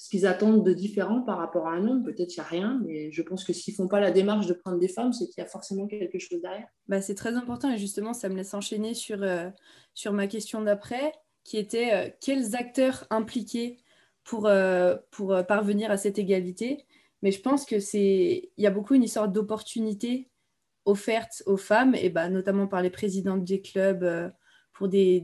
ce 0.00 0.08
qu'ils 0.08 0.24
attendent 0.24 0.64
de 0.64 0.72
différent 0.72 1.20
par 1.20 1.36
rapport 1.36 1.66
à 1.66 1.72
un 1.72 1.86
homme. 1.86 2.02
Peut-être 2.02 2.30
qu'il 2.30 2.40
n'y 2.42 2.46
a 2.46 2.48
rien, 2.48 2.80
mais 2.86 3.12
je 3.12 3.20
pense 3.20 3.44
que 3.44 3.52
s'ils 3.52 3.74
ne 3.74 3.76
font 3.76 3.86
pas 3.86 4.00
la 4.00 4.10
démarche 4.10 4.46
de 4.46 4.54
prendre 4.54 4.78
des 4.78 4.88
femmes, 4.88 5.12
c'est 5.12 5.26
qu'il 5.26 5.36
y 5.36 5.44
a 5.44 5.46
forcément 5.46 5.86
quelque 5.86 6.18
chose 6.18 6.40
derrière. 6.40 6.66
Bah, 6.88 7.02
c'est 7.02 7.14
très 7.14 7.34
important 7.34 7.70
et 7.70 7.76
justement, 7.76 8.14
ça 8.14 8.30
me 8.30 8.34
laisse 8.34 8.54
enchaîner 8.54 8.94
sur, 8.94 9.22
euh, 9.22 9.50
sur 9.92 10.14
ma 10.14 10.26
question 10.26 10.62
d'après, 10.62 11.12
qui 11.44 11.58
était 11.58 11.92
euh, 11.92 12.10
quels 12.18 12.56
acteurs 12.56 13.04
impliqués 13.10 13.76
pour, 14.24 14.46
euh, 14.46 14.96
pour 15.10 15.36
parvenir 15.46 15.90
à 15.90 15.98
cette 15.98 16.18
égalité 16.18 16.86
Mais 17.20 17.30
je 17.30 17.42
pense 17.42 17.66
que 17.66 17.78
c'est 17.78 18.52
il 18.56 18.64
y 18.64 18.66
a 18.66 18.70
beaucoup 18.70 18.94
une 18.94 19.04
histoire 19.04 19.28
d'opportunité 19.28 20.30
offerte 20.86 21.42
aux 21.44 21.58
femmes, 21.58 21.94
et 21.94 22.08
bah, 22.08 22.30
notamment 22.30 22.68
par 22.68 22.80
les 22.80 22.90
présidentes 22.90 23.44
des 23.44 23.60
clubs 23.60 24.32
pour 24.72 24.88
des, 24.88 25.20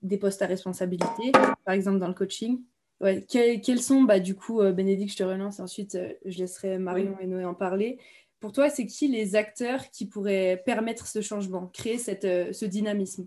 des 0.00 0.16
postes 0.16 0.40
à 0.40 0.46
responsabilité, 0.46 1.32
par 1.66 1.74
exemple 1.74 1.98
dans 1.98 2.08
le 2.08 2.14
coaching 2.14 2.62
Ouais, 3.00 3.24
quels 3.26 3.80
sont, 3.80 4.02
bah, 4.02 4.20
du 4.20 4.34
coup, 4.34 4.60
euh, 4.60 4.72
Bénédicte, 4.72 5.12
je 5.12 5.16
te 5.16 5.22
relance, 5.22 5.58
ensuite 5.58 5.94
euh, 5.94 6.12
je 6.26 6.38
laisserai 6.38 6.78
Marion 6.78 7.18
et 7.18 7.26
Noé 7.26 7.46
en 7.46 7.54
parler. 7.54 7.98
Pour 8.40 8.52
toi, 8.52 8.68
c'est 8.68 8.86
qui 8.86 9.08
les 9.08 9.36
acteurs 9.36 9.90
qui 9.90 10.06
pourraient 10.06 10.62
permettre 10.66 11.06
ce 11.06 11.22
changement, 11.22 11.68
créer 11.68 11.96
cette, 11.96 12.26
euh, 12.26 12.52
ce 12.52 12.66
dynamisme? 12.66 13.26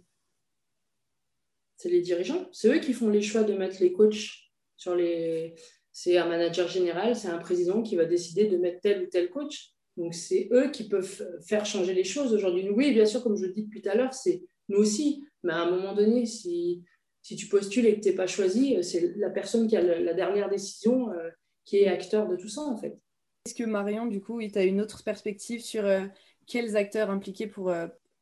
C'est 1.76 1.90
les 1.90 2.02
dirigeants. 2.02 2.48
C'est 2.52 2.68
eux 2.68 2.80
qui 2.80 2.94
font 2.94 3.10
les 3.10 3.24
choix 3.24 3.44
de 3.44 3.54
mettre 3.54 3.82
les 3.82 3.92
coachs 3.92 4.52
sur 4.78 4.96
les. 4.96 5.56
C'est 5.92 6.18
un 6.18 6.28
manager 6.28 6.68
général, 6.68 7.16
c'est 7.16 7.28
un 7.28 7.40
président 7.40 7.82
qui 7.82 7.96
va 7.96 8.06
décider 8.06 8.46
de 8.46 8.58
mettre 8.58 8.80
tel 8.82 9.04
ou 9.04 9.06
tel 9.08 9.30
coach. 9.30 9.74
Donc, 9.98 10.14
c'est 10.14 10.50
eux 10.52 10.72
qui 10.72 10.88
peuvent 10.88 11.40
faire 11.46 11.66
changer 11.66 11.94
les 11.94 12.04
choses 12.04 12.34
aujourd'hui. 12.34 12.70
Oui, 12.70 12.94
bien 12.94 13.06
sûr, 13.06 13.22
comme 13.22 13.38
je 13.38 13.46
le 13.46 13.54
dis 13.54 13.64
depuis 13.64 13.82
tout 13.82 13.90
à 13.90 13.96
l'heure, 13.96 14.14
c'est 14.14 14.44
nous 14.70 14.78
aussi. 14.80 15.24
Mais 15.44 15.54
à 15.54 15.62
un 15.62 15.70
moment 15.70 15.94
donné, 15.94 16.26
si 16.26 16.84
si 17.24 17.36
tu 17.36 17.48
postules 17.48 17.88
et 17.88 17.96
que 17.96 18.02
tu 18.02 18.10
n'es 18.10 18.16
pas 18.16 18.28
choisi, 18.28 18.84
c'est 18.84 19.16
la 19.18 19.32
personne 19.32 19.68
qui 19.68 19.76
a 19.76 19.82
la 19.82 20.14
dernière 20.14 20.50
décision 20.50 21.10
qui 21.66 21.78
est 21.80 21.88
acteur 21.88 22.28
de 22.28 22.36
tout 22.36 22.50
ça, 22.50 22.62
en 22.62 22.78
fait. 22.78 23.00
Est-ce 23.46 23.56
que 23.56 23.64
Marion, 23.64 24.06
du 24.06 24.22
coup, 24.22 24.40
tu 24.42 24.60
as 24.60 24.64
une 24.64 24.82
autre 24.82 25.04
perspective 25.04 25.62
sur 25.62 25.86
quels 26.46 26.78
acteurs 26.78 27.10
impliqués 27.10 27.48
pour 27.48 27.74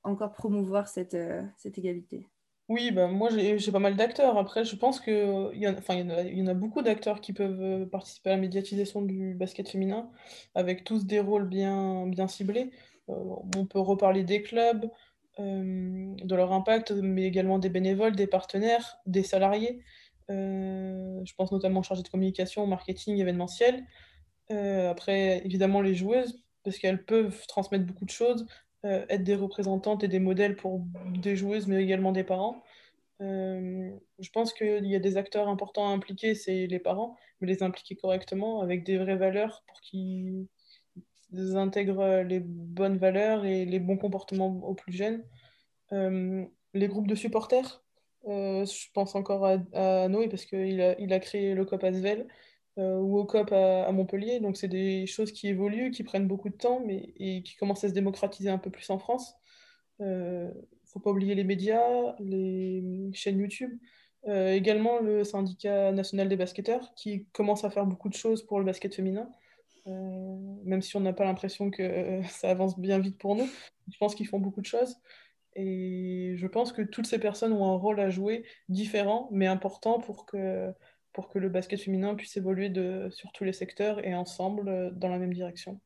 encore 0.03 0.31
promouvoir 0.31 0.87
cette, 0.87 1.17
cette 1.57 1.77
égalité? 1.77 2.27
Oui, 2.71 2.91
bah, 2.91 3.07
moi 3.07 3.29
j'ai 3.29 3.71
pas 3.73 3.79
mal 3.79 3.97
d'acteurs. 3.97 4.37
Après, 4.37 4.63
je 4.63 4.77
pense 4.77 5.01
qu'il 5.01 5.13
y, 5.55 5.67
en 5.67 5.75
a, 5.75 6.21
il 6.21 6.39
y 6.39 6.41
en 6.41 6.47
a 6.47 6.53
beaucoup 6.53 6.81
d'acteurs 6.81 7.19
qui 7.19 7.33
peuvent 7.33 7.61
euh, 7.61 7.85
participer 7.85 8.29
à 8.29 8.35
la 8.35 8.39
médiatisation 8.41 9.01
du 9.01 9.33
basket 9.33 9.67
féminin, 9.67 10.09
avec 10.55 10.85
tous 10.85 11.05
des 11.05 11.19
rôles 11.19 11.49
bien, 11.49 12.07
bien 12.07 12.29
ciblés. 12.29 12.71
Euh, 13.09 13.13
on 13.57 13.65
peut 13.65 13.79
reparler 13.79 14.23
des 14.23 14.41
clubs, 14.41 14.85
euh, 14.85 14.87
de 15.41 16.35
leur 16.35 16.53
impact, 16.53 16.91
mais 16.91 17.23
également 17.23 17.59
des 17.59 17.69
bénévoles, 17.69 18.15
des 18.15 18.27
partenaires, 18.27 18.97
des 19.05 19.23
salariés. 19.23 19.81
je 20.29 21.33
pense 21.37 21.51
notamment 21.51 21.81
aux 21.81 21.83
chargés 21.83 22.03
de 22.03 22.09
communication, 22.09 22.67
marketing, 22.67 23.17
événementiel. 23.17 23.83
après, 24.49 25.45
évidemment, 25.45 25.81
les 25.81 25.95
joueuses, 25.95 26.41
parce 26.63 26.77
qu'elles 26.77 27.03
peuvent 27.05 27.45
transmettre 27.47 27.85
beaucoup 27.85 28.05
de 28.05 28.11
choses, 28.11 28.45
euh, 28.85 29.05
être 29.09 29.23
des 29.23 29.35
représentantes 29.35 30.03
et 30.03 30.07
des 30.07 30.19
modèles 30.19 30.55
pour 30.55 30.83
des 31.13 31.35
joueuses, 31.35 31.67
mais 31.67 31.81
également 31.83 32.11
des 32.11 32.23
parents. 32.23 32.63
Euh, 33.21 33.91
je 34.19 34.29
pense 34.31 34.53
qu'il 34.53 34.85
y 34.87 34.95
a 34.95 34.99
des 34.99 35.17
acteurs 35.17 35.47
importants 35.47 35.87
à 35.87 35.91
impliquer, 35.91 36.33
c'est 36.33 36.65
les 36.65 36.79
parents, 36.79 37.15
mais 37.39 37.47
les 37.47 37.61
impliquer 37.61 37.95
correctement 37.95 38.61
avec 38.61 38.83
des 38.83 38.97
vraies 38.97 39.17
valeurs 39.17 39.63
pour 39.67 39.81
qu'ils 39.81 40.47
intègrent 41.33 42.21
les 42.21 42.39
bonnes 42.39 42.97
valeurs 42.97 43.45
et 43.45 43.65
les 43.65 43.79
bons 43.79 43.97
comportements 43.97 44.59
aux 44.63 44.73
plus 44.73 44.93
jeunes. 44.93 45.23
Euh, 45.91 46.45
les 46.73 46.87
groupes 46.87 47.07
de 47.07 47.15
supporters, 47.15 47.83
je 48.25 48.91
pense 48.93 49.15
encore 49.15 49.45
à, 49.45 50.07
Noé 50.07 50.27
parce 50.29 50.45
qu'il 50.45 50.81
a, 50.81 51.19
créé 51.19 51.53
le 51.53 51.65
COP 51.65 51.83
Asvel. 51.83 52.27
Euh, 52.77 52.99
ou 52.99 53.17
au 53.17 53.25
COP 53.25 53.51
à, 53.51 53.91
Montpellier. 53.91 54.39
Donc, 54.39 54.57
c'est 54.57 54.67
des 54.69 55.05
choses 55.05 55.31
qui 55.31 55.49
évoluent, 55.49 55.91
qui 55.91 56.03
prennent 56.03 56.27
beaucoup 56.27 56.49
de 56.49 56.55
temps, 56.55 56.81
mais 56.85 57.13
et 57.17 57.43
qui 57.43 57.55
commencent 57.57 57.83
à 57.83 57.89
se 57.89 57.93
démocratiser 57.93 58.49
un 58.49 58.57
peu 58.57 58.69
plus 58.69 58.89
en 58.89 58.97
France. 58.97 59.35
Il 59.99 60.05
euh, 60.05 60.47
ne 60.47 60.87
faut 60.87 60.99
pas 60.99 61.11
oublier 61.11 61.35
les 61.35 61.43
médias, 61.43 62.15
les 62.19 62.83
chaînes 63.13 63.39
YouTube. 63.39 63.77
Euh, 64.27 64.53
également 64.53 64.99
le 64.99 65.23
syndicat 65.23 65.91
national 65.91 66.29
des 66.29 66.37
basketteurs 66.37 66.93
qui 66.95 67.25
commence 67.33 67.63
à 67.63 67.71
faire 67.71 67.87
beaucoup 67.87 68.07
de 68.07 68.13
choses 68.13 68.45
pour 68.45 68.59
le 68.59 68.65
basket 68.65 68.93
féminin, 68.95 69.29
même 69.85 70.81
si 70.81 70.95
on 70.95 71.01
n'a 71.01 71.13
pas 71.13 71.25
l'impression 71.25 71.71
que 71.71 72.21
ça 72.29 72.49
avance 72.49 72.79
bien 72.79 72.99
vite 72.99 73.17
pour 73.17 73.35
nous. 73.35 73.47
Je 73.91 73.97
pense 73.97 74.15
qu'ils 74.15 74.27
font 74.27 74.39
beaucoup 74.39 74.61
de 74.61 74.65
choses. 74.65 74.95
Et 75.55 76.33
je 76.37 76.47
pense 76.47 76.71
que 76.71 76.81
toutes 76.81 77.07
ces 77.07 77.19
personnes 77.19 77.51
ont 77.51 77.65
un 77.65 77.77
rôle 77.77 77.99
à 77.99 78.09
jouer 78.09 78.45
différent, 78.69 79.27
mais 79.31 79.47
important 79.47 79.99
pour 79.99 80.25
que 80.25 80.71
pour 81.13 81.27
que 81.27 81.39
le 81.39 81.49
basket 81.49 81.77
féminin 81.81 82.15
puisse 82.15 82.37
évoluer 82.37 82.69
de, 82.69 83.09
sur 83.11 83.33
tous 83.33 83.43
les 83.43 83.51
secteurs 83.51 84.05
et 84.05 84.15
ensemble 84.15 84.69
euh, 84.69 84.91
dans 84.91 85.09
la 85.09 85.19
même 85.19 85.33
direction. 85.33 85.81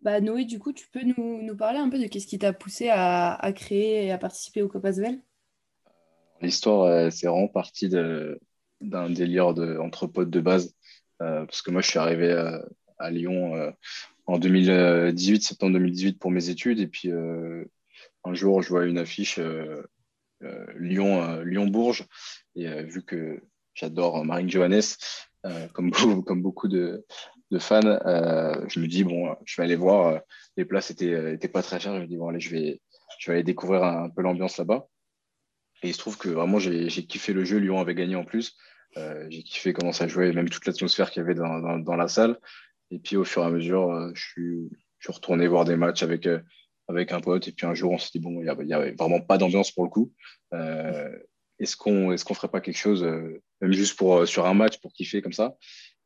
Bah, 0.00 0.22
Noé, 0.22 0.46
du 0.46 0.58
coup, 0.58 0.72
tu 0.72 0.88
peux 0.88 1.02
nous, 1.02 1.42
nous 1.42 1.54
parler 1.54 1.78
un 1.78 1.90
peu 1.90 1.98
de 1.98 2.18
ce 2.18 2.26
qui 2.26 2.38
t'a 2.38 2.54
poussé 2.54 2.88
à, 2.88 3.34
à, 3.34 3.52
créer 3.52 4.06
et 4.06 4.10
à 4.10 4.16
participer 4.16 4.62
au 4.62 4.68
Copasvel 4.68 5.20
L'histoire, 6.40 7.12
c'est 7.12 7.28
vraiment 7.28 7.46
partie 7.46 7.90
d'un 7.90 9.10
délire 9.10 9.52
de, 9.52 9.76
entre 9.76 10.06
potes 10.06 10.30
de 10.30 10.40
base. 10.40 10.74
Euh, 11.22 11.44
parce 11.46 11.62
que 11.62 11.70
moi, 11.70 11.82
je 11.82 11.88
suis 11.88 11.98
arrivé 12.00 12.32
à, 12.32 12.64
à 13.02 13.10
Lyon 13.10 13.54
euh, 13.56 13.70
en 14.26 14.38
2018, 14.38 15.42
septembre 15.42 15.72
2018 15.74 16.18
pour 16.18 16.30
mes 16.30 16.48
études. 16.48 16.80
Et 16.80 16.86
puis, 16.86 17.10
un 17.10 18.34
jour, 18.34 18.62
je 18.62 18.68
vois 18.68 18.86
une 18.86 18.98
affiche 18.98 19.40
Lyon, 20.78 21.42
Lyon-Bourges. 21.42 22.06
Et 22.54 22.82
vu 22.84 23.02
que 23.02 23.42
J'adore 23.74 24.24
Marine 24.24 24.50
Johannes, 24.50 24.82
euh, 25.46 25.66
comme, 25.68 25.90
beaucoup 26.42 26.68
de, 26.68 27.04
fans. 27.58 27.80
Euh, 27.84 28.64
je 28.68 28.80
me 28.80 28.86
dis, 28.86 29.04
bon, 29.04 29.34
je 29.44 29.56
vais 29.56 29.64
aller 29.64 29.76
voir. 29.76 30.06
Euh, 30.06 30.18
les 30.56 30.64
places 30.64 30.90
étaient, 30.90 31.34
étaient 31.34 31.48
pas 31.48 31.62
très 31.62 31.80
chères. 31.80 31.96
Je 31.96 32.02
me 32.02 32.06
dis, 32.06 32.16
bon, 32.16 32.28
allez, 32.28 32.40
je 32.40 32.50
vais, 32.50 32.80
je 33.18 33.30
vais 33.30 33.36
aller 33.36 33.44
découvrir 33.44 33.84
un, 33.84 34.10
peu 34.10 34.22
l'ambiance 34.22 34.58
là-bas. 34.58 34.86
Et 35.82 35.88
il 35.88 35.94
se 35.94 35.98
trouve 35.98 36.16
que 36.16 36.28
vraiment, 36.28 36.58
j'ai 36.58 36.88
kiffé 37.06 37.32
le 37.32 37.44
jeu. 37.44 37.58
Lyon 37.58 37.80
avait 37.80 37.94
gagné 37.94 38.14
en 38.14 38.24
plus. 38.24 38.56
j'ai 38.96 39.42
kiffé 39.42 39.72
comment 39.72 39.92
ça 39.92 40.06
jouait, 40.06 40.32
même 40.32 40.48
toute 40.48 40.64
l'atmosphère 40.66 41.10
qu'il 41.10 41.22
y 41.22 41.24
avait 41.24 41.34
dans, 41.34 41.78
dans, 41.78 41.96
la 41.96 42.06
salle. 42.06 42.38
Et 42.92 42.98
puis, 42.98 43.16
au 43.16 43.24
fur 43.24 43.42
et 43.42 43.46
à 43.46 43.50
mesure, 43.50 44.12
je, 44.14 44.22
suis, 44.22 44.70
je 44.98 45.06
suis 45.06 45.12
retourné 45.12 45.48
voir 45.48 45.64
des 45.64 45.76
matchs 45.76 46.02
avec, 46.02 46.28
avec 46.88 47.10
un 47.12 47.20
pote. 47.20 47.48
Et 47.48 47.52
puis, 47.52 47.66
un 47.66 47.74
jour, 47.74 47.90
on 47.90 47.98
s'est 47.98 48.10
dit, 48.12 48.20
bon, 48.20 48.40
il 48.40 48.66
n'y 48.66 48.74
avait 48.74 48.92
vraiment 48.92 49.20
pas 49.20 49.38
d'ambiance 49.38 49.72
pour 49.72 49.84
le 49.84 49.90
coup. 49.90 50.12
est-ce 51.58 51.76
qu'on 51.76 52.12
est 52.12 52.22
qu'on 52.22 52.34
ferait 52.34 52.48
pas 52.48 52.60
quelque 52.60 52.78
chose 52.78 53.04
même 53.62 53.72
juste 53.72 53.96
pour, 53.96 54.18
euh, 54.18 54.26
sur 54.26 54.46
un 54.46 54.54
match 54.54 54.78
pour 54.80 54.92
kiffer 54.92 55.22
comme 55.22 55.32
ça? 55.32 55.56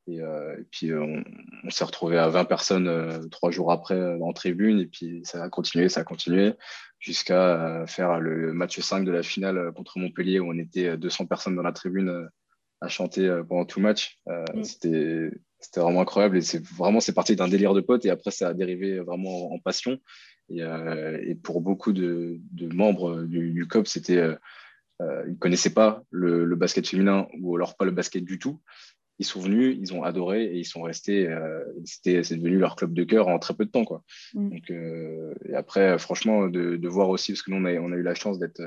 Et, 0.09 0.21
euh, 0.21 0.57
puis 0.71 0.93
euh, 0.93 1.21
on, 1.65 1.71
s'est 1.71 1.85
retrouvé 1.85 2.17
à 2.17 2.29
20 2.29 2.45
personnes 2.45 3.29
trois 3.31 3.51
jours 3.51 3.73
après 3.73 4.01
en 4.21 4.33
tribune, 4.33 4.79
et 4.79 4.87
puis 4.87 5.23
ça 5.25 5.43
a 5.43 5.49
continué, 5.49 5.89
ça 5.89 6.01
a 6.01 6.05
continué, 6.05 6.53
jusqu'à 7.01 7.85
faire 7.89 8.21
le 8.21 8.53
match 8.53 8.79
5 8.79 9.05
de 9.05 9.11
la 9.11 9.25
finale 9.25 9.73
contre 9.75 9.99
Montpellier, 9.99 10.39
où 10.39 10.49
on 10.49 10.59
était 10.59 10.97
200 10.97 11.27
personnes 11.27 11.57
dans 11.57 11.63
la 11.63 11.73
tribune 11.73 12.29
à 12.81 12.89
chanter 12.89 13.43
pendant 13.49 13.65
tout 13.65 13.81
le 13.81 13.85
match. 13.85 14.21
Mm. 14.27 14.63
C'était 14.63 15.31
c'était 15.67 15.81
vraiment 15.81 16.01
incroyable 16.01 16.39
et 16.39 16.43
c'est 16.43 16.65
vraiment 16.65 17.01
c'est 17.01 17.13
parti 17.13 17.37
d'un 17.37 17.49
délire 17.49 17.75
de 17.75 17.81
potes 17.81 18.05
et 18.05 18.11
après 18.11 18.31
ça 18.31 18.49
a 18.49 18.55
dérivé 18.55 19.01
vraiment 19.01 19.53
en, 19.53 19.59
passion 19.59 19.99
et, 20.49 20.61
et, 20.61 21.35
pour 21.35 21.61
beaucoup 21.61 21.93
de, 21.93 22.39
de 22.53 22.75
membres 22.75 23.23
du, 23.23 23.51
du 23.51 23.67
COP 23.67 23.87
c'était 23.87 24.37
euh, 25.03 25.23
ils 25.27 25.33
ne 25.33 25.39
connaissaient 25.39 25.75
pas 25.75 26.03
le, 26.11 26.55
basket 26.57 26.87
féminin 26.87 27.27
ou 27.41 27.57
alors 27.57 27.77
pas 27.77 27.85
le 27.85 27.91
basket 27.91 28.25
du 28.25 28.39
tout. 28.39 28.61
Ils 29.19 29.27
sont 29.27 29.41
venus, 29.41 29.77
ils 29.81 29.95
ont 29.95 30.03
adoré 30.03 30.45
et 30.45 30.59
ils 30.59 30.65
sont 30.65 30.83
restés. 30.83 31.27
Euh, 31.27 31.65
c'était, 31.85 32.23
c'est 32.23 32.37
devenu 32.37 32.59
leur 32.59 32.77
club 32.77 32.93
de 32.93 33.05
cœur 33.05 33.29
en 33.29 33.39
très 33.39 33.55
peu 33.55 33.65
de 33.65 33.71
temps. 33.71 33.85
Quoi. 33.85 34.03
Mm. 34.35 34.51
Donc, 34.51 34.71
euh, 34.71 35.35
et 35.49 35.55
après, 35.55 35.99
franchement, 35.99 36.49
de, 36.49 36.89
voir 36.89 37.09
aussi, 37.09 37.33
parce 37.33 37.43
que 37.43 37.51
nous, 37.51 37.57
on 37.57 37.65
a, 37.65 37.75
on 37.75 37.93
a 37.93 37.97
eu 37.97 38.03
la 38.03 38.15
chance 38.15 38.39
d'être 38.39 38.63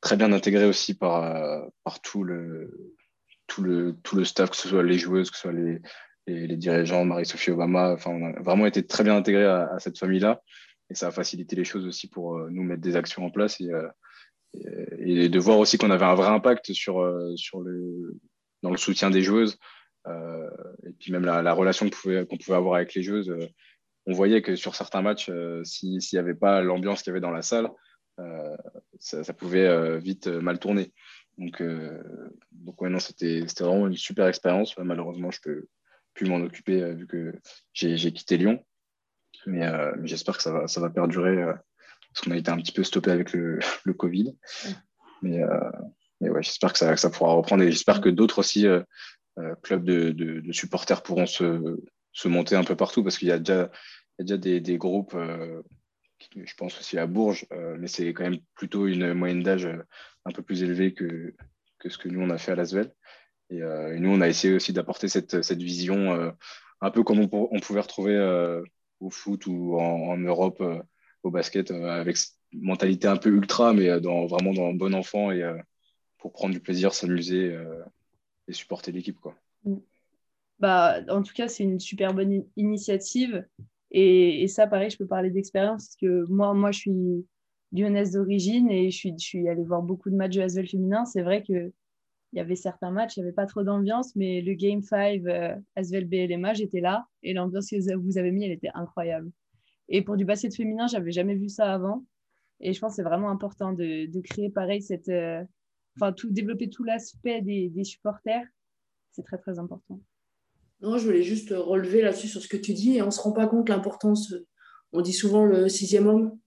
très 0.00 0.16
bien 0.16 0.32
intégré 0.32 0.64
aussi 0.64 0.94
par, 0.94 1.68
par 1.84 2.00
tout, 2.00 2.24
le, 2.24 2.96
tout, 3.46 3.62
le, 3.62 3.96
tout 4.02 4.16
le 4.16 4.24
staff, 4.24 4.50
que 4.50 4.56
ce 4.56 4.68
soit 4.68 4.82
les 4.82 4.98
joueuses, 4.98 5.30
que 5.30 5.36
ce 5.36 5.42
soit 5.42 5.52
les, 5.52 5.80
les, 6.26 6.56
dirigeants, 6.56 7.04
Marie-Sophie 7.04 7.50
Obama. 7.50 7.92
Enfin, 7.92 8.10
on 8.10 8.34
a 8.34 8.40
vraiment 8.40 8.66
été 8.66 8.86
très 8.86 9.04
bien 9.04 9.16
intégré 9.16 9.44
à, 9.44 9.78
cette 9.78 9.98
famille-là. 9.98 10.42
Et 10.90 10.94
ça 10.94 11.08
a 11.08 11.10
facilité 11.10 11.56
les 11.56 11.64
choses 11.64 11.86
aussi 11.86 12.08
pour 12.08 12.38
nous 12.50 12.62
mettre 12.62 12.82
des 12.82 12.96
actions 12.96 13.24
en 13.24 13.30
place. 13.30 13.60
Et, 13.60 13.70
et, 14.54 15.28
de 15.28 15.38
voir 15.38 15.58
aussi 15.58 15.78
qu'on 15.78 15.90
avait 15.90 16.04
un 16.04 16.14
vrai 16.14 16.28
impact 16.28 16.72
sur, 16.72 17.00
euh, 17.00 17.34
sur 17.36 17.60
le, 17.60 18.16
dans 18.62 18.70
le 18.70 18.76
soutien 18.76 19.10
des 19.10 19.22
joueuses. 19.22 19.58
Euh, 20.06 20.50
et 20.86 20.92
puis 20.92 21.12
même 21.12 21.24
la, 21.24 21.52
relation 21.52 21.86
qu'on 21.86 21.96
pouvait, 21.96 22.26
qu'on 22.26 22.38
pouvait 22.38 22.56
avoir 22.56 22.76
avec 22.76 22.94
les 22.94 23.02
joueuses. 23.02 23.30
Euh, 23.30 23.46
on 24.06 24.12
voyait 24.12 24.42
que 24.42 24.56
sur 24.56 24.74
certains 24.74 25.02
matchs, 25.02 25.30
s'il 25.64 25.98
n'y 26.12 26.18
avait 26.18 26.34
pas 26.34 26.62
l'ambiance 26.62 27.02
qu'il 27.02 27.10
y 27.10 27.12
avait 27.12 27.20
dans 27.20 27.30
la 27.30 27.42
salle, 27.42 27.68
ça, 28.98 29.32
pouvait 29.34 29.98
vite 30.00 30.26
mal 30.26 30.58
tourner. 30.58 30.92
Donc, 31.36 31.62
donc 32.50 32.80
ouais, 32.80 32.88
non, 32.88 32.98
c'était, 32.98 33.44
vraiment 33.60 33.86
une 33.86 33.96
super 33.96 34.26
expérience. 34.26 34.76
Malheureusement, 34.78 35.30
je 35.30 35.40
peux 35.42 35.68
m'en 36.26 36.36
occuper 36.36 36.94
vu 36.94 37.06
que 37.06 37.34
j'ai, 37.72 38.12
quitté 38.12 38.36
Lyon. 38.36 38.64
Mais, 39.46 39.66
mais, 39.96 40.06
j'espère 40.06 40.36
que 40.36 40.42
ça 40.42 40.52
va, 40.52 40.66
ça 40.66 40.80
va 40.80 40.90
perdurer 40.90 41.44
parce 42.12 42.24
qu'on 42.24 42.32
a 42.32 42.36
été 42.36 42.50
un 42.50 42.56
petit 42.56 42.72
peu 42.72 42.84
stoppé 42.84 43.10
avec 43.10 43.32
le, 43.32 43.58
le 43.84 43.94
Covid. 43.94 44.36
Mais, 45.22 45.42
euh, 45.42 45.70
mais 46.20 46.30
ouais, 46.30 46.42
j'espère 46.42 46.72
que 46.72 46.78
ça, 46.78 46.96
ça, 46.96 47.10
pourra 47.10 47.32
reprendre 47.32 47.62
et 47.62 47.70
j'espère 47.70 48.00
que 48.00 48.08
d'autres 48.08 48.38
aussi 48.38 48.66
euh, 48.66 48.82
euh, 49.38 49.54
clubs 49.62 49.84
de, 49.84 50.10
de, 50.10 50.52
supporters 50.52 51.02
pourront 51.02 51.26
se, 51.26 51.78
se, 52.12 52.28
monter 52.28 52.56
un 52.56 52.64
peu 52.64 52.76
partout 52.76 53.02
parce 53.02 53.18
qu'il 53.18 53.28
y 53.28 53.32
a 53.32 53.38
déjà, 53.38 53.70
il 54.18 54.20
y 54.20 54.22
a 54.22 54.24
déjà 54.24 54.36
des, 54.38 54.60
des 54.60 54.78
groupes, 54.78 55.16
je 56.36 56.54
pense 56.56 56.78
aussi 56.78 56.98
à 56.98 57.06
Bourges, 57.06 57.46
mais 57.78 57.86
c'est 57.86 58.08
quand 58.08 58.24
même 58.24 58.40
plutôt 58.54 58.86
une 58.86 59.14
moyenne 59.14 59.42
d'âge 59.42 59.68
un 60.24 60.32
peu 60.32 60.42
plus 60.42 60.62
élevée 60.62 60.92
que, 60.92 61.34
que 61.78 61.88
ce 61.88 61.96
que 61.96 62.08
nous 62.08 62.20
on 62.20 62.30
a 62.30 62.38
fait 62.38 62.52
à 62.52 62.56
Lasvel. 62.56 62.92
Et, 63.50 63.58
et 63.58 63.98
nous, 63.98 64.10
on 64.10 64.20
a 64.20 64.28
essayé 64.28 64.54
aussi 64.54 64.72
d'apporter 64.72 65.08
cette, 65.08 65.42
cette 65.42 65.62
vision 65.62 66.32
un 66.80 66.90
peu 66.90 67.02
comme 67.02 67.20
on, 67.20 67.60
pouvait 67.60 67.80
retrouver 67.80 68.62
au 69.00 69.10
foot 69.10 69.46
ou 69.46 69.76
en, 69.78 70.16
Europe 70.16 70.62
au 71.22 71.30
basket 71.30 71.70
euh, 71.70 71.88
avec 71.88 72.16
mentalité 72.52 73.08
un 73.08 73.16
peu 73.16 73.30
ultra, 73.30 73.72
mais 73.72 73.88
euh, 73.88 74.00
dans, 74.00 74.26
vraiment 74.26 74.52
dans 74.52 74.66
un 74.66 74.74
bon 74.74 74.94
enfant 74.94 75.30
et 75.30 75.42
euh, 75.42 75.56
pour 76.18 76.32
prendre 76.32 76.52
du 76.52 76.60
plaisir, 76.60 76.92
s'amuser 76.92 77.58
et 78.46 78.52
supporter 78.52 78.92
l'équipe. 78.92 79.18
Quoi. 79.18 79.34
Mm. 79.64 79.76
Bah, 80.58 80.98
en 81.08 81.22
tout 81.22 81.32
cas, 81.32 81.48
c'est 81.48 81.64
une 81.64 81.80
super 81.80 82.12
bonne 82.12 82.44
initiative. 82.58 83.46
Et, 83.90 84.46
ça, 84.46 84.66
pareil, 84.66 84.90
je 84.90 84.98
peux 84.98 85.06
parler 85.06 85.30
d'expérience 85.30 85.86
parce 85.86 85.96
que 85.96 86.30
moi, 86.30 86.52
moi, 86.52 86.72
je 86.72 86.80
suis 86.80 87.26
lyonnaise 87.72 88.12
d'origine 88.12 88.70
et 88.70 88.90
je 88.90 88.96
suis, 88.96 89.14
je 89.18 89.24
suis 89.24 89.48
allée 89.48 89.64
voir 89.64 89.80
beaucoup 89.80 90.10
de 90.10 90.14
matchs 90.14 90.36
de 90.36 90.42
Asvel 90.42 90.68
féminin. 90.68 91.06
C'est 91.06 91.22
vrai 91.22 91.42
qu'il 92.30 92.38
y 92.38 92.40
avait 92.40 92.56
certains 92.56 92.90
matchs, 92.90 93.16
il 93.16 93.20
n'y 93.20 93.26
avait 93.26 93.34
pas 93.34 93.46
trop 93.46 93.62
d'ambiance, 93.62 94.16
mais 94.16 94.40
le 94.40 94.54
Game 94.54 94.82
5 94.82 95.22
euh, 95.26 95.54
Asvel 95.76 96.06
BLMA, 96.06 96.54
j'étais 96.54 96.80
là 96.80 97.06
et 97.22 97.34
l'ambiance 97.34 97.70
que 97.70 97.96
vous 97.96 98.18
avez 98.18 98.30
mis, 98.30 98.44
elle 98.44 98.52
était 98.52 98.70
incroyable. 98.74 99.30
Et 99.88 100.02
pour 100.02 100.16
du 100.16 100.24
basket 100.24 100.54
féminin, 100.54 100.86
j'avais 100.86 101.12
jamais 101.12 101.34
vu 101.34 101.48
ça 101.48 101.72
avant. 101.72 102.04
Et 102.60 102.72
je 102.72 102.80
pense 102.80 102.92
que 102.92 102.96
c'est 102.96 103.02
vraiment 103.02 103.30
important 103.30 103.72
de, 103.72 104.06
de 104.06 104.20
créer 104.20 104.50
pareil 104.50 104.82
cette, 104.82 105.08
euh, 105.08 105.42
enfin, 105.96 106.12
tout, 106.12 106.30
développer 106.30 106.70
tout 106.70 106.84
l'aspect 106.84 107.42
des, 107.42 107.68
des 107.68 107.84
supporters, 107.84 108.46
c'est 109.10 109.24
très, 109.24 109.38
très 109.38 109.58
important. 109.58 110.00
Non, 110.80 110.96
je 110.96 111.04
voulais 111.04 111.22
juste 111.22 111.50
relever 111.50 112.02
là-dessus 112.02 112.28
sur 112.28 112.40
ce 112.40 112.48
que 112.48 112.56
tu 112.56 112.72
dis 112.72 112.96
et 112.96 113.02
on 113.02 113.06
ne 113.06 113.10
se 113.10 113.20
rend 113.20 113.32
pas 113.32 113.46
compte 113.46 113.68
l'importance. 113.68 114.34
On 114.92 115.02
dit 115.02 115.12
souvent 115.12 115.44
le 115.44 115.68
sixième 115.68 116.06
homme, 116.06 116.38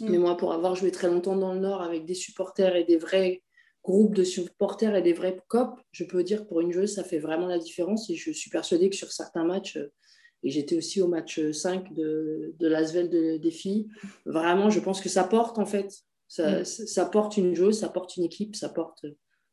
Mm. 0.00 0.10
mais 0.10 0.18
moi, 0.18 0.36
pour 0.36 0.52
avoir 0.52 0.74
joué 0.74 0.90
très 0.90 1.08
longtemps 1.08 1.36
dans 1.36 1.52
le 1.52 1.60
Nord 1.60 1.82
avec 1.82 2.04
des 2.04 2.14
supporters 2.14 2.76
et 2.76 2.84
des 2.84 2.96
vrais 2.96 3.42
groupes 3.82 4.14
de 4.14 4.24
supporters 4.24 4.94
et 4.94 5.02
des 5.02 5.12
vrais 5.12 5.40
copes, 5.48 5.80
je 5.92 6.04
peux 6.04 6.22
dire 6.22 6.42
que 6.42 6.48
pour 6.48 6.60
une 6.60 6.72
joueuse, 6.72 6.94
ça 6.94 7.04
fait 7.04 7.18
vraiment 7.18 7.46
la 7.46 7.58
différence 7.58 8.10
et 8.10 8.14
je 8.14 8.30
suis 8.30 8.50
persuadée 8.50 8.90
que 8.90 8.96
sur 8.96 9.12
certains 9.12 9.44
matchs, 9.44 9.76
euh, 9.76 9.92
et 10.42 10.50
j'étais 10.50 10.76
aussi 10.76 11.02
au 11.02 11.08
match 11.08 11.40
5 11.50 11.92
de, 11.92 12.54
de 12.58 12.68
l'Asvel 12.68 13.10
de, 13.10 13.36
des 13.36 13.50
filles, 13.50 13.88
vraiment, 14.24 14.70
je 14.70 14.80
pense 14.80 15.00
que 15.00 15.08
ça 15.08 15.24
porte 15.24 15.58
en 15.58 15.66
fait. 15.66 15.92
Ça, 16.28 16.60
Mm. 16.60 16.64
ça 16.64 17.06
porte 17.06 17.36
une 17.36 17.54
joueuse, 17.54 17.80
ça 17.80 17.88
porte 17.88 18.16
une 18.16 18.24
équipe, 18.24 18.54
ça 18.54 18.68
porte, 18.68 19.04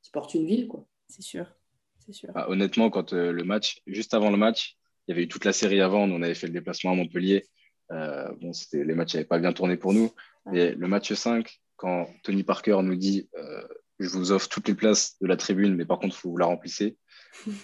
ça 0.01 0.09
porte 0.13 0.35
une 0.35 0.45
ville. 0.45 0.67
Quoi. 0.67 0.87
C'est 1.07 1.23
sûr. 1.23 1.47
C'est 2.05 2.13
sûr. 2.13 2.31
Bah, 2.33 2.45
honnêtement, 2.49 2.89
quand 2.89 3.13
euh, 3.13 3.31
le 3.31 3.43
match, 3.43 3.81
juste 3.87 4.13
avant 4.13 4.29
le 4.29 4.37
match, 4.37 4.77
il 5.07 5.11
y 5.11 5.13
avait 5.13 5.23
eu 5.23 5.27
toute 5.27 5.43
la 5.43 5.53
série 5.53 5.81
avant. 5.81 6.03
On 6.03 6.21
avait 6.21 6.35
fait 6.35 6.47
le 6.47 6.53
déplacement 6.53 6.91
à 6.91 6.95
Montpellier. 6.95 7.45
Euh, 7.91 8.31
bon, 8.41 8.53
c'était, 8.53 8.83
les 8.83 8.93
matchs 8.93 9.15
n'avaient 9.15 9.25
pas 9.25 9.39
bien 9.39 9.53
tourné 9.53 9.75
pour 9.75 9.93
nous. 9.93 10.11
Mais 10.45 10.73
le 10.73 10.87
match 10.87 11.11
5, 11.11 11.49
quand 11.75 12.07
Tony 12.23 12.43
Parker 12.43 12.79
nous 12.83 12.95
dit 12.95 13.27
euh, 13.37 13.67
Je 13.99 14.09
vous 14.09 14.31
offre 14.31 14.47
toutes 14.47 14.67
les 14.67 14.75
places 14.75 15.17
de 15.21 15.27
la 15.27 15.37
tribune, 15.37 15.75
mais 15.75 15.85
par 15.85 15.99
contre, 15.99 16.15
il 16.15 16.19
faut 16.19 16.31
vous 16.31 16.37
la 16.37 16.45
remplissez. 16.45 16.97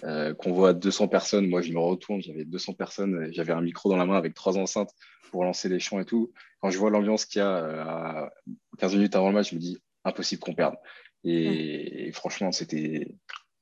Euh, 0.03 0.35
qu'on 0.35 0.53
voit 0.53 0.73
200 0.73 1.07
personnes, 1.07 1.47
moi 1.47 1.63
je 1.63 1.71
me 1.73 1.79
retourne, 1.79 2.21
j'avais 2.21 2.45
200 2.45 2.73
personnes, 2.73 3.29
j'avais 3.31 3.53
un 3.53 3.61
micro 3.61 3.89
dans 3.89 3.97
la 3.97 4.05
main 4.05 4.17
avec 4.17 4.35
trois 4.35 4.55
enceintes 4.55 4.91
pour 5.31 5.43
lancer 5.43 5.67
les 5.67 5.79
chants 5.79 5.99
et 5.99 6.05
tout. 6.05 6.31
Quand 6.61 6.69
je 6.69 6.77
vois 6.77 6.91
l'ambiance 6.91 7.25
qu'il 7.25 7.39
y 7.39 7.41
a 7.41 7.57
euh, 7.57 7.83
à 7.83 8.33
15 8.77 8.93
minutes 8.93 9.15
avant 9.15 9.29
le 9.29 9.33
match, 9.33 9.49
je 9.49 9.55
me 9.55 9.59
dis 9.59 9.79
impossible 10.03 10.41
qu'on 10.41 10.53
perde. 10.53 10.75
Et, 11.23 12.07
et 12.07 12.11
franchement, 12.11 12.51
c'était 12.51 13.07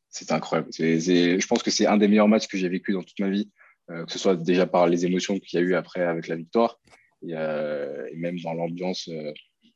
c'était 0.10 0.34
incroyable. 0.34 0.70
Je 0.74 1.48
pense 1.48 1.64
que 1.64 1.72
c'est 1.72 1.88
un 1.88 1.96
des 1.98 2.10
meilleurs 2.10 2.28
matchs 2.28 2.48
que 2.48 2.58
j'ai 2.58 2.68
vécu 2.68 2.92
dans 2.92 3.04
toute 3.04 3.20
ma 3.20 3.30
vie, 3.30 3.50
euh, 3.90 4.06
que 4.06 4.12
ce 4.12 4.20
soit 4.20 4.36
déjà 4.36 4.68
par 4.68 4.88
les 4.88 5.06
émotions 5.06 5.40
qu'il 5.40 5.60
y 5.60 5.64
a 5.64 5.66
eu 5.66 5.76
après 5.76 6.02
avec 6.02 6.28
la 6.28 6.36
victoire, 6.36 6.80
et, 7.26 7.32
euh, 7.32 8.06
et 8.12 8.18
même 8.18 8.38
dans 8.40 8.54
l'ambiance. 8.54 9.10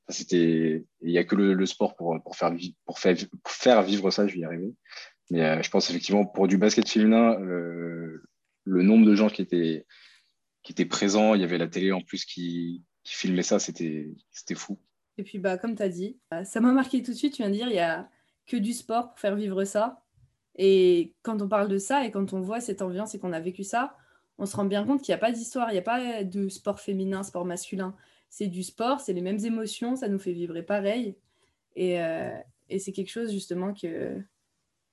C'était, 0.09 0.85
il 1.01 1.11
n'y 1.11 1.17
a 1.17 1.23
que 1.23 1.35
le, 1.35 1.65
sport 1.65 1.95
pour, 1.95 2.35
faire, 2.35 2.51
vivre 3.83 4.11
ça, 4.11 4.27
je 4.27 4.33
vais 4.33 4.39
y 4.39 4.45
arriver. 4.45 4.73
Mais 5.31 5.43
euh, 5.43 5.61
je 5.61 5.69
pense 5.69 5.89
effectivement 5.89 6.25
pour 6.25 6.47
du 6.47 6.57
basket 6.57 6.87
féminin, 6.87 7.39
euh, 7.41 8.23
le 8.63 8.83
nombre 8.83 9.05
de 9.05 9.15
gens 9.15 9.29
qui 9.29 9.41
étaient, 9.41 9.85
présents, 10.85 11.33
il 11.33 11.41
y 11.41 11.43
avait 11.43 11.57
la 11.57 11.67
télé 11.67 11.91
en 11.91 12.01
plus 12.01 12.25
qui, 12.25 12.83
filmait 13.03 13.43
ça, 13.43 13.59
c'était, 13.59 14.09
c'était 14.31 14.55
fou. 14.55 14.79
Et 15.17 15.23
puis, 15.23 15.37
bah, 15.37 15.57
comme 15.57 15.75
tu 15.75 15.83
as 15.83 15.89
dit, 15.89 16.19
euh, 16.33 16.43
ça 16.43 16.59
m'a 16.59 16.71
marqué 16.71 17.01
tout 17.01 17.11
de 17.11 17.17
suite. 17.17 17.33
Tu 17.33 17.43
viens 17.43 17.51
de 17.51 17.55
dire, 17.55 17.67
il 17.67 17.73
n'y 17.73 17.79
a 17.79 18.09
que 18.47 18.57
du 18.57 18.73
sport 18.73 19.09
pour 19.09 19.19
faire 19.19 19.35
vivre 19.35 19.63
ça. 19.63 20.03
Et 20.57 21.13
quand 21.21 21.41
on 21.41 21.47
parle 21.47 21.67
de 21.67 21.77
ça 21.77 22.05
et 22.05 22.11
quand 22.11 22.33
on 22.33 22.41
voit 22.41 22.61
cette 22.61 22.81
ambiance 22.81 23.13
et 23.13 23.19
qu'on 23.19 23.33
a 23.33 23.39
vécu 23.39 23.63
ça, 23.63 23.95
on 24.37 24.45
se 24.45 24.55
rend 24.55 24.65
bien 24.65 24.85
compte 24.85 25.01
qu'il 25.01 25.11
n'y 25.11 25.17
a 25.17 25.19
pas 25.19 25.31
d'histoire, 25.31 25.69
il 25.69 25.73
n'y 25.73 25.79
a 25.79 25.83
pas 25.83 26.23
de 26.23 26.49
sport 26.49 26.79
féminin, 26.79 27.23
sport 27.23 27.45
masculin. 27.45 27.95
C'est 28.37 28.47
du 28.47 28.63
sport, 28.63 28.99
c'est 28.99 29.13
les 29.13 29.21
mêmes 29.21 29.39
émotions, 29.45 29.95
ça 29.95 30.09
nous 30.09 30.19
fait 30.19 30.33
vibrer 30.33 30.61
pareil. 30.61 31.15
Et, 31.77 32.01
euh, 32.01 32.37
et 32.67 32.79
c'est 32.79 32.91
quelque 32.91 33.09
chose 33.09 33.31
justement 33.31 33.73
que, 33.73 34.21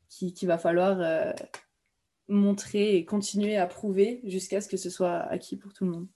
qui- 0.08 0.32
qu'il 0.32 0.46
va 0.46 0.58
falloir 0.58 1.00
euh, 1.00 1.32
montrer 2.28 2.94
et 2.94 3.04
continuer 3.04 3.56
à 3.56 3.66
prouver 3.66 4.20
jusqu'à 4.22 4.60
ce 4.60 4.68
que 4.68 4.76
ce 4.76 4.90
soit 4.90 5.22
acquis 5.22 5.56
pour 5.56 5.72
tout 5.72 5.84
le 5.84 5.90
monde. 5.90 6.06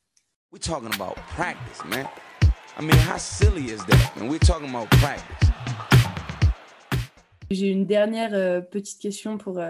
We're 0.52 0.60
talking 0.60 0.94
about 0.94 1.16
practice, 1.34 1.84
man. 1.90 2.06
I 2.78 2.82
mean, 2.84 2.94
how 3.12 3.18
silly 3.18 3.72
is 3.72 3.78
that? 3.88 4.12
And 4.22 4.28
we're 4.30 4.38
talking 4.38 4.68
about 4.68 4.86
practice. 4.90 5.48
J'ai 7.50 7.66
une 7.70 7.86
dernière 7.86 8.34
euh, 8.34 8.60
petite 8.60 9.00
question 9.02 9.36
pour 9.36 9.60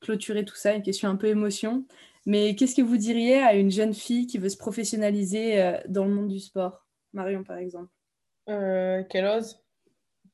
clôturer 0.00 0.46
tout 0.46 0.56
ça, 0.56 0.72
une 0.72 0.82
question 0.82 1.10
un 1.10 1.16
peu 1.16 1.26
émotion. 1.26 1.84
Mais 2.24 2.54
qu'est-ce 2.56 2.74
que 2.74 2.80
vous 2.80 2.96
diriez 2.96 3.42
à 3.42 3.52
une 3.54 3.70
jeune 3.70 3.92
fille 3.92 4.26
qui 4.26 4.38
veut 4.38 4.48
se 4.48 4.56
professionnaliser 4.56 5.74
dans 5.90 6.06
le 6.06 6.10
monde 6.14 6.28
du 6.28 6.40
sport? 6.40 6.85
Marion, 7.16 7.42
par 7.42 7.58
exemple. 7.58 7.90
Euh, 8.48 9.02
qu'elle 9.04 9.26
ose, 9.26 9.60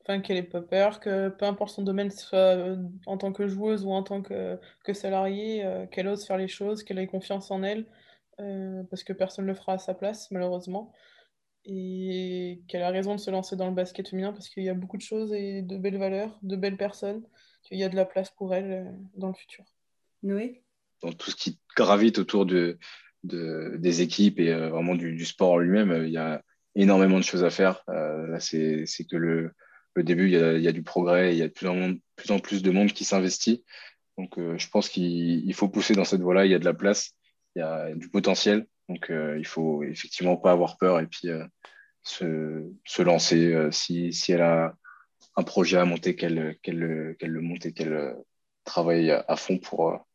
enfin 0.02 0.20
qu'elle 0.20 0.36
ait 0.36 0.42
pas 0.42 0.60
peur, 0.60 1.00
que 1.00 1.30
peu 1.30 1.46
importe 1.46 1.74
son 1.74 1.82
domaine, 1.82 2.10
soit 2.10 2.56
euh, 2.56 2.76
en 3.06 3.16
tant 3.16 3.32
que 3.32 3.48
joueuse 3.48 3.86
ou 3.86 3.90
en 3.92 4.02
tant 4.02 4.20
que, 4.20 4.58
que 4.84 4.92
salariée, 4.92 5.64
euh, 5.64 5.86
qu'elle 5.86 6.08
ose 6.08 6.26
faire 6.26 6.36
les 6.36 6.48
choses, 6.48 6.82
qu'elle 6.82 6.98
ait 6.98 7.06
confiance 7.06 7.50
en 7.50 7.62
elle, 7.62 7.86
euh, 8.40 8.82
parce 8.90 9.04
que 9.04 9.14
personne 9.14 9.46
ne 9.46 9.50
le 9.50 9.56
fera 9.56 9.74
à 9.74 9.78
sa 9.78 9.94
place, 9.94 10.30
malheureusement. 10.30 10.92
Et 11.64 12.60
qu'elle 12.66 12.82
a 12.82 12.90
raison 12.90 13.14
de 13.14 13.20
se 13.20 13.30
lancer 13.30 13.54
dans 13.54 13.68
le 13.68 13.74
basket 13.74 14.08
féminin 14.08 14.32
parce 14.32 14.48
qu'il 14.48 14.64
y 14.64 14.68
a 14.68 14.74
beaucoup 14.74 14.96
de 14.96 15.02
choses 15.02 15.32
et 15.32 15.62
de 15.62 15.76
belles 15.78 15.98
valeurs, 15.98 16.36
de 16.42 16.56
belles 16.56 16.76
personnes, 16.76 17.22
qu'il 17.62 17.78
y 17.78 17.84
a 17.84 17.88
de 17.88 17.94
la 17.94 18.04
place 18.04 18.30
pour 18.30 18.52
elle 18.52 18.92
dans 19.14 19.28
le 19.28 19.34
futur. 19.34 19.64
Noé? 20.24 20.64
Dans 21.02 21.12
tout 21.12 21.30
ce 21.30 21.36
qui 21.36 21.60
gravite 21.76 22.18
autour 22.18 22.46
de, 22.46 22.78
de- 23.22 23.76
des 23.78 24.02
équipes 24.02 24.40
et 24.40 24.52
euh, 24.52 24.70
vraiment 24.70 24.96
du, 24.96 25.14
du 25.14 25.24
sport 25.24 25.52
en 25.52 25.58
lui-même, 25.58 25.92
euh, 25.92 26.06
il 26.06 26.12
y 26.12 26.16
a 26.18 26.42
énormément 26.74 27.18
de 27.18 27.24
choses 27.24 27.44
à 27.44 27.50
faire. 27.50 27.82
Euh, 27.88 28.26
là, 28.28 28.40
c'est 28.40 28.86
que 29.10 29.16
le, 29.16 29.52
début, 29.96 30.26
il 30.26 30.62
y 30.62 30.68
a, 30.68 30.72
du 30.72 30.82
progrès, 30.82 31.34
il 31.34 31.38
y 31.38 31.42
a 31.42 31.48
de 31.48 31.52
plus 31.52 31.68
en, 32.30 32.38
plus 32.38 32.62
de 32.62 32.70
monde 32.70 32.92
qui 32.92 33.04
s'investit. 33.04 33.64
Donc, 34.18 34.38
euh, 34.38 34.56
je 34.58 34.68
pense 34.68 34.88
qu'il 34.88 35.46
il 35.46 35.54
faut 35.54 35.68
pousser 35.68 35.94
dans 35.94 36.04
cette 36.04 36.20
voie-là. 36.20 36.46
Il 36.46 36.52
y 36.52 36.54
a 36.54 36.58
de 36.58 36.64
la 36.64 36.74
place, 36.74 37.12
il 37.54 37.60
y 37.60 37.62
a 37.62 37.94
du 37.94 38.08
potentiel. 38.08 38.66
Donc, 38.88 39.10
euh, 39.10 39.36
il 39.38 39.46
faut 39.46 39.82
effectivement 39.82 40.36
pas 40.36 40.52
avoir 40.52 40.76
peur 40.76 41.00
et 41.00 41.06
puis 41.06 41.28
euh, 41.28 41.44
se, 42.02 43.02
lancer. 43.02 43.68
si, 43.70 44.12
elle 44.28 44.42
a 44.42 44.74
un 45.36 45.42
projet 45.42 45.78
à 45.78 45.84
monter, 45.84 46.14
qu'elle 46.14 46.58
le- 46.66 47.40
monte 47.40 47.66
et 47.66 47.72
qu'elle 47.72 48.16
travaille 48.64 49.10
à, 49.10 49.36
fond 49.36 49.58
pour, 49.58 50.06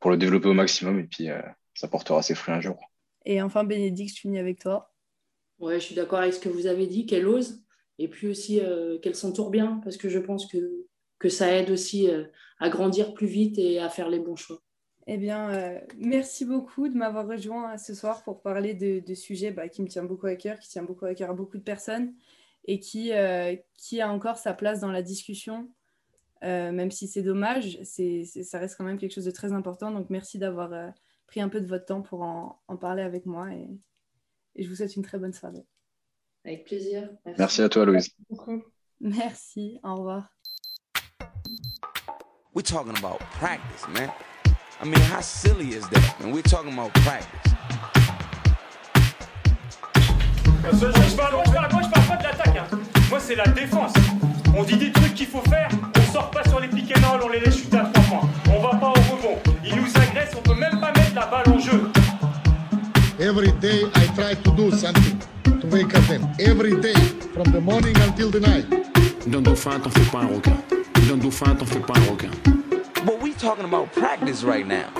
pour 0.00 0.10
le 0.10 0.16
développer 0.16 0.48
au 0.48 0.54
maximum. 0.54 0.98
Et 0.98 1.04
puis, 1.04 1.28
ça 1.74 1.88
portera 1.88 2.22
ses 2.22 2.34
fruits 2.34 2.54
un 2.54 2.60
jour. 2.60 2.80
Et 3.24 3.42
enfin, 3.42 3.64
Bénédicte, 3.64 4.14
je 4.14 4.20
finis 4.20 4.38
avec 4.38 4.60
toi. 4.60 4.95
Ouais, 5.58 5.80
je 5.80 5.84
suis 5.86 5.94
d'accord 5.94 6.18
avec 6.18 6.34
ce 6.34 6.40
que 6.40 6.48
vous 6.48 6.66
avez 6.66 6.86
dit, 6.86 7.06
qu'elle 7.06 7.26
ose, 7.26 7.62
et 7.98 8.08
puis 8.08 8.28
aussi 8.28 8.60
euh, 8.60 8.98
qu'elle 8.98 9.14
s'entoure 9.14 9.50
bien, 9.50 9.80
parce 9.82 9.96
que 9.96 10.08
je 10.08 10.18
pense 10.18 10.46
que, 10.46 10.86
que 11.18 11.28
ça 11.28 11.50
aide 11.52 11.70
aussi 11.70 12.10
euh, 12.10 12.24
à 12.58 12.68
grandir 12.68 13.14
plus 13.14 13.26
vite 13.26 13.58
et 13.58 13.78
à 13.78 13.88
faire 13.88 14.10
les 14.10 14.18
bons 14.18 14.36
choix. 14.36 14.60
Eh 15.06 15.16
bien, 15.16 15.50
euh, 15.50 15.78
merci 15.96 16.44
beaucoup 16.44 16.88
de 16.88 16.94
m'avoir 16.94 17.26
rejoint 17.26 17.78
ce 17.78 17.94
soir 17.94 18.22
pour 18.24 18.42
parler 18.42 18.74
de, 18.74 19.00
de 19.00 19.14
sujets 19.14 19.50
bah, 19.50 19.68
qui 19.68 19.80
me 19.80 19.88
tient 19.88 20.04
beaucoup 20.04 20.26
à 20.26 20.34
cœur, 20.34 20.58
qui 20.58 20.68
tient 20.68 20.82
beaucoup 20.82 21.06
à 21.06 21.14
cœur 21.14 21.30
à 21.30 21.34
beaucoup 21.34 21.56
de 21.58 21.62
personnes 21.62 22.12
et 22.68 22.80
qui, 22.80 23.12
qui 23.78 24.00
a 24.00 24.12
encore 24.12 24.38
sa 24.38 24.52
place 24.52 24.80
dans 24.80 24.90
la 24.90 25.02
discussion. 25.02 25.70
Même 26.42 26.90
si 26.90 27.06
c'est 27.06 27.22
dommage, 27.22 27.78
ça 27.84 28.58
reste 28.58 28.74
quand 28.76 28.82
même 28.82 28.98
quelque 28.98 29.14
chose 29.14 29.24
de 29.24 29.30
très 29.30 29.52
important. 29.52 29.92
Donc, 29.92 30.10
merci 30.10 30.40
d'avoir 30.40 30.92
pris 31.28 31.40
un 31.40 31.48
peu 31.48 31.60
de 31.60 31.66
votre 31.66 31.84
temps 31.84 32.02
pour 32.02 32.22
en, 32.22 32.60
parler 32.80 33.02
avec 33.02 33.24
moi 33.24 33.50
et 34.56 34.64
je 34.64 34.68
vous 34.68 34.74
souhaite 34.76 34.96
une 34.96 35.02
très 35.04 35.18
bonne 35.18 35.32
soirée. 35.32 35.64
Avec 36.44 36.64
plaisir. 36.64 37.08
Merci 37.38 37.62
à 37.62 37.68
toi, 37.68 37.84
Louise. 37.84 38.10
Merci, 39.00 39.78
au 39.84 39.96
revoir. 39.96 40.28
We're 42.54 42.62
talking 42.62 42.96
about 42.96 43.18
practice, 43.38 43.86
man. 43.92 44.10
I 44.82 44.84
mean, 44.86 45.00
how 45.12 45.20
silly 45.20 45.74
is 45.74 45.86
that? 45.90 46.20
And 46.22 46.32
we're 46.32 46.42
talking 46.42 46.72
about 46.72 46.92
practice. 47.04 47.52
Je, 50.72 50.78
je, 50.78 51.10
je 51.10 51.16
parle, 51.16 51.34
moi, 51.34 51.44
je 51.46 51.52
parle- 51.52 51.72
moi, 51.72 51.82
je 51.82 51.88
parle 51.90 52.06
pas 52.08 52.16
de 52.16 52.22
l'attaque. 52.24 52.56
hein. 52.56 52.78
Moi, 53.10 53.20
c'est 53.20 53.34
la 53.36 53.46
défense. 53.46 53.92
On 54.56 54.62
dit 54.64 54.76
des 54.76 54.90
trucs 54.90 55.14
qu'il 55.14 55.26
faut 55.26 55.42
faire, 55.42 55.68
on 55.96 56.12
sort 56.12 56.30
pas 56.30 56.42
sur 56.48 56.58
les 56.60 56.68
roll, 56.68 57.20
on 57.22 57.28
les 57.28 57.40
laisse 57.40 57.58
shooter 57.58 57.76
à 57.78 57.84
trois 57.92 58.20
points. 58.20 58.30
On 58.54 58.60
va 58.62 58.70
pas 58.78 58.88
au 58.88 59.14
rebond. 59.14 59.38
Ils 59.64 59.76
nous 59.76 59.96
agressent, 59.96 60.34
on 60.36 60.42
peut 60.42 60.54
même 60.54 60.80
pas 60.80 60.92
mettre 60.92 61.14
la 61.14 61.26
balle 61.26 61.48
en 61.50 61.58
jeu. 61.58 61.90
Every 63.18 63.50
day 63.60 63.82
I 63.94 64.06
try 64.14 64.34
to 64.34 64.50
do 64.56 64.70
something 64.72 65.18
to 65.44 65.66
wake 65.68 65.94
up 65.96 66.04
them. 66.04 66.28
Every 66.38 66.78
day, 66.82 66.92
from 67.32 67.50
the 67.50 67.62
morning 67.62 67.96
until 68.02 68.30
the 68.30 68.40
night. 68.40 68.68
D'un 69.30 69.40
dauphin, 69.42 69.80
t'en 69.80 69.88
fais 69.88 70.10
pas 70.10 70.20
un 70.20 70.34
requin. 70.34 70.56
D'un 71.08 71.16
dauphin, 71.16 71.54
t'en 71.54 71.64
fais 71.64 71.80
pas 71.80 71.94
un 71.96 72.10
requin. 72.10 72.30
But 73.06 73.22
we 73.22 73.32
talking 73.32 73.64
about 73.64 73.90
practice 73.92 74.44
right 74.44 74.66
now. 74.66 74.90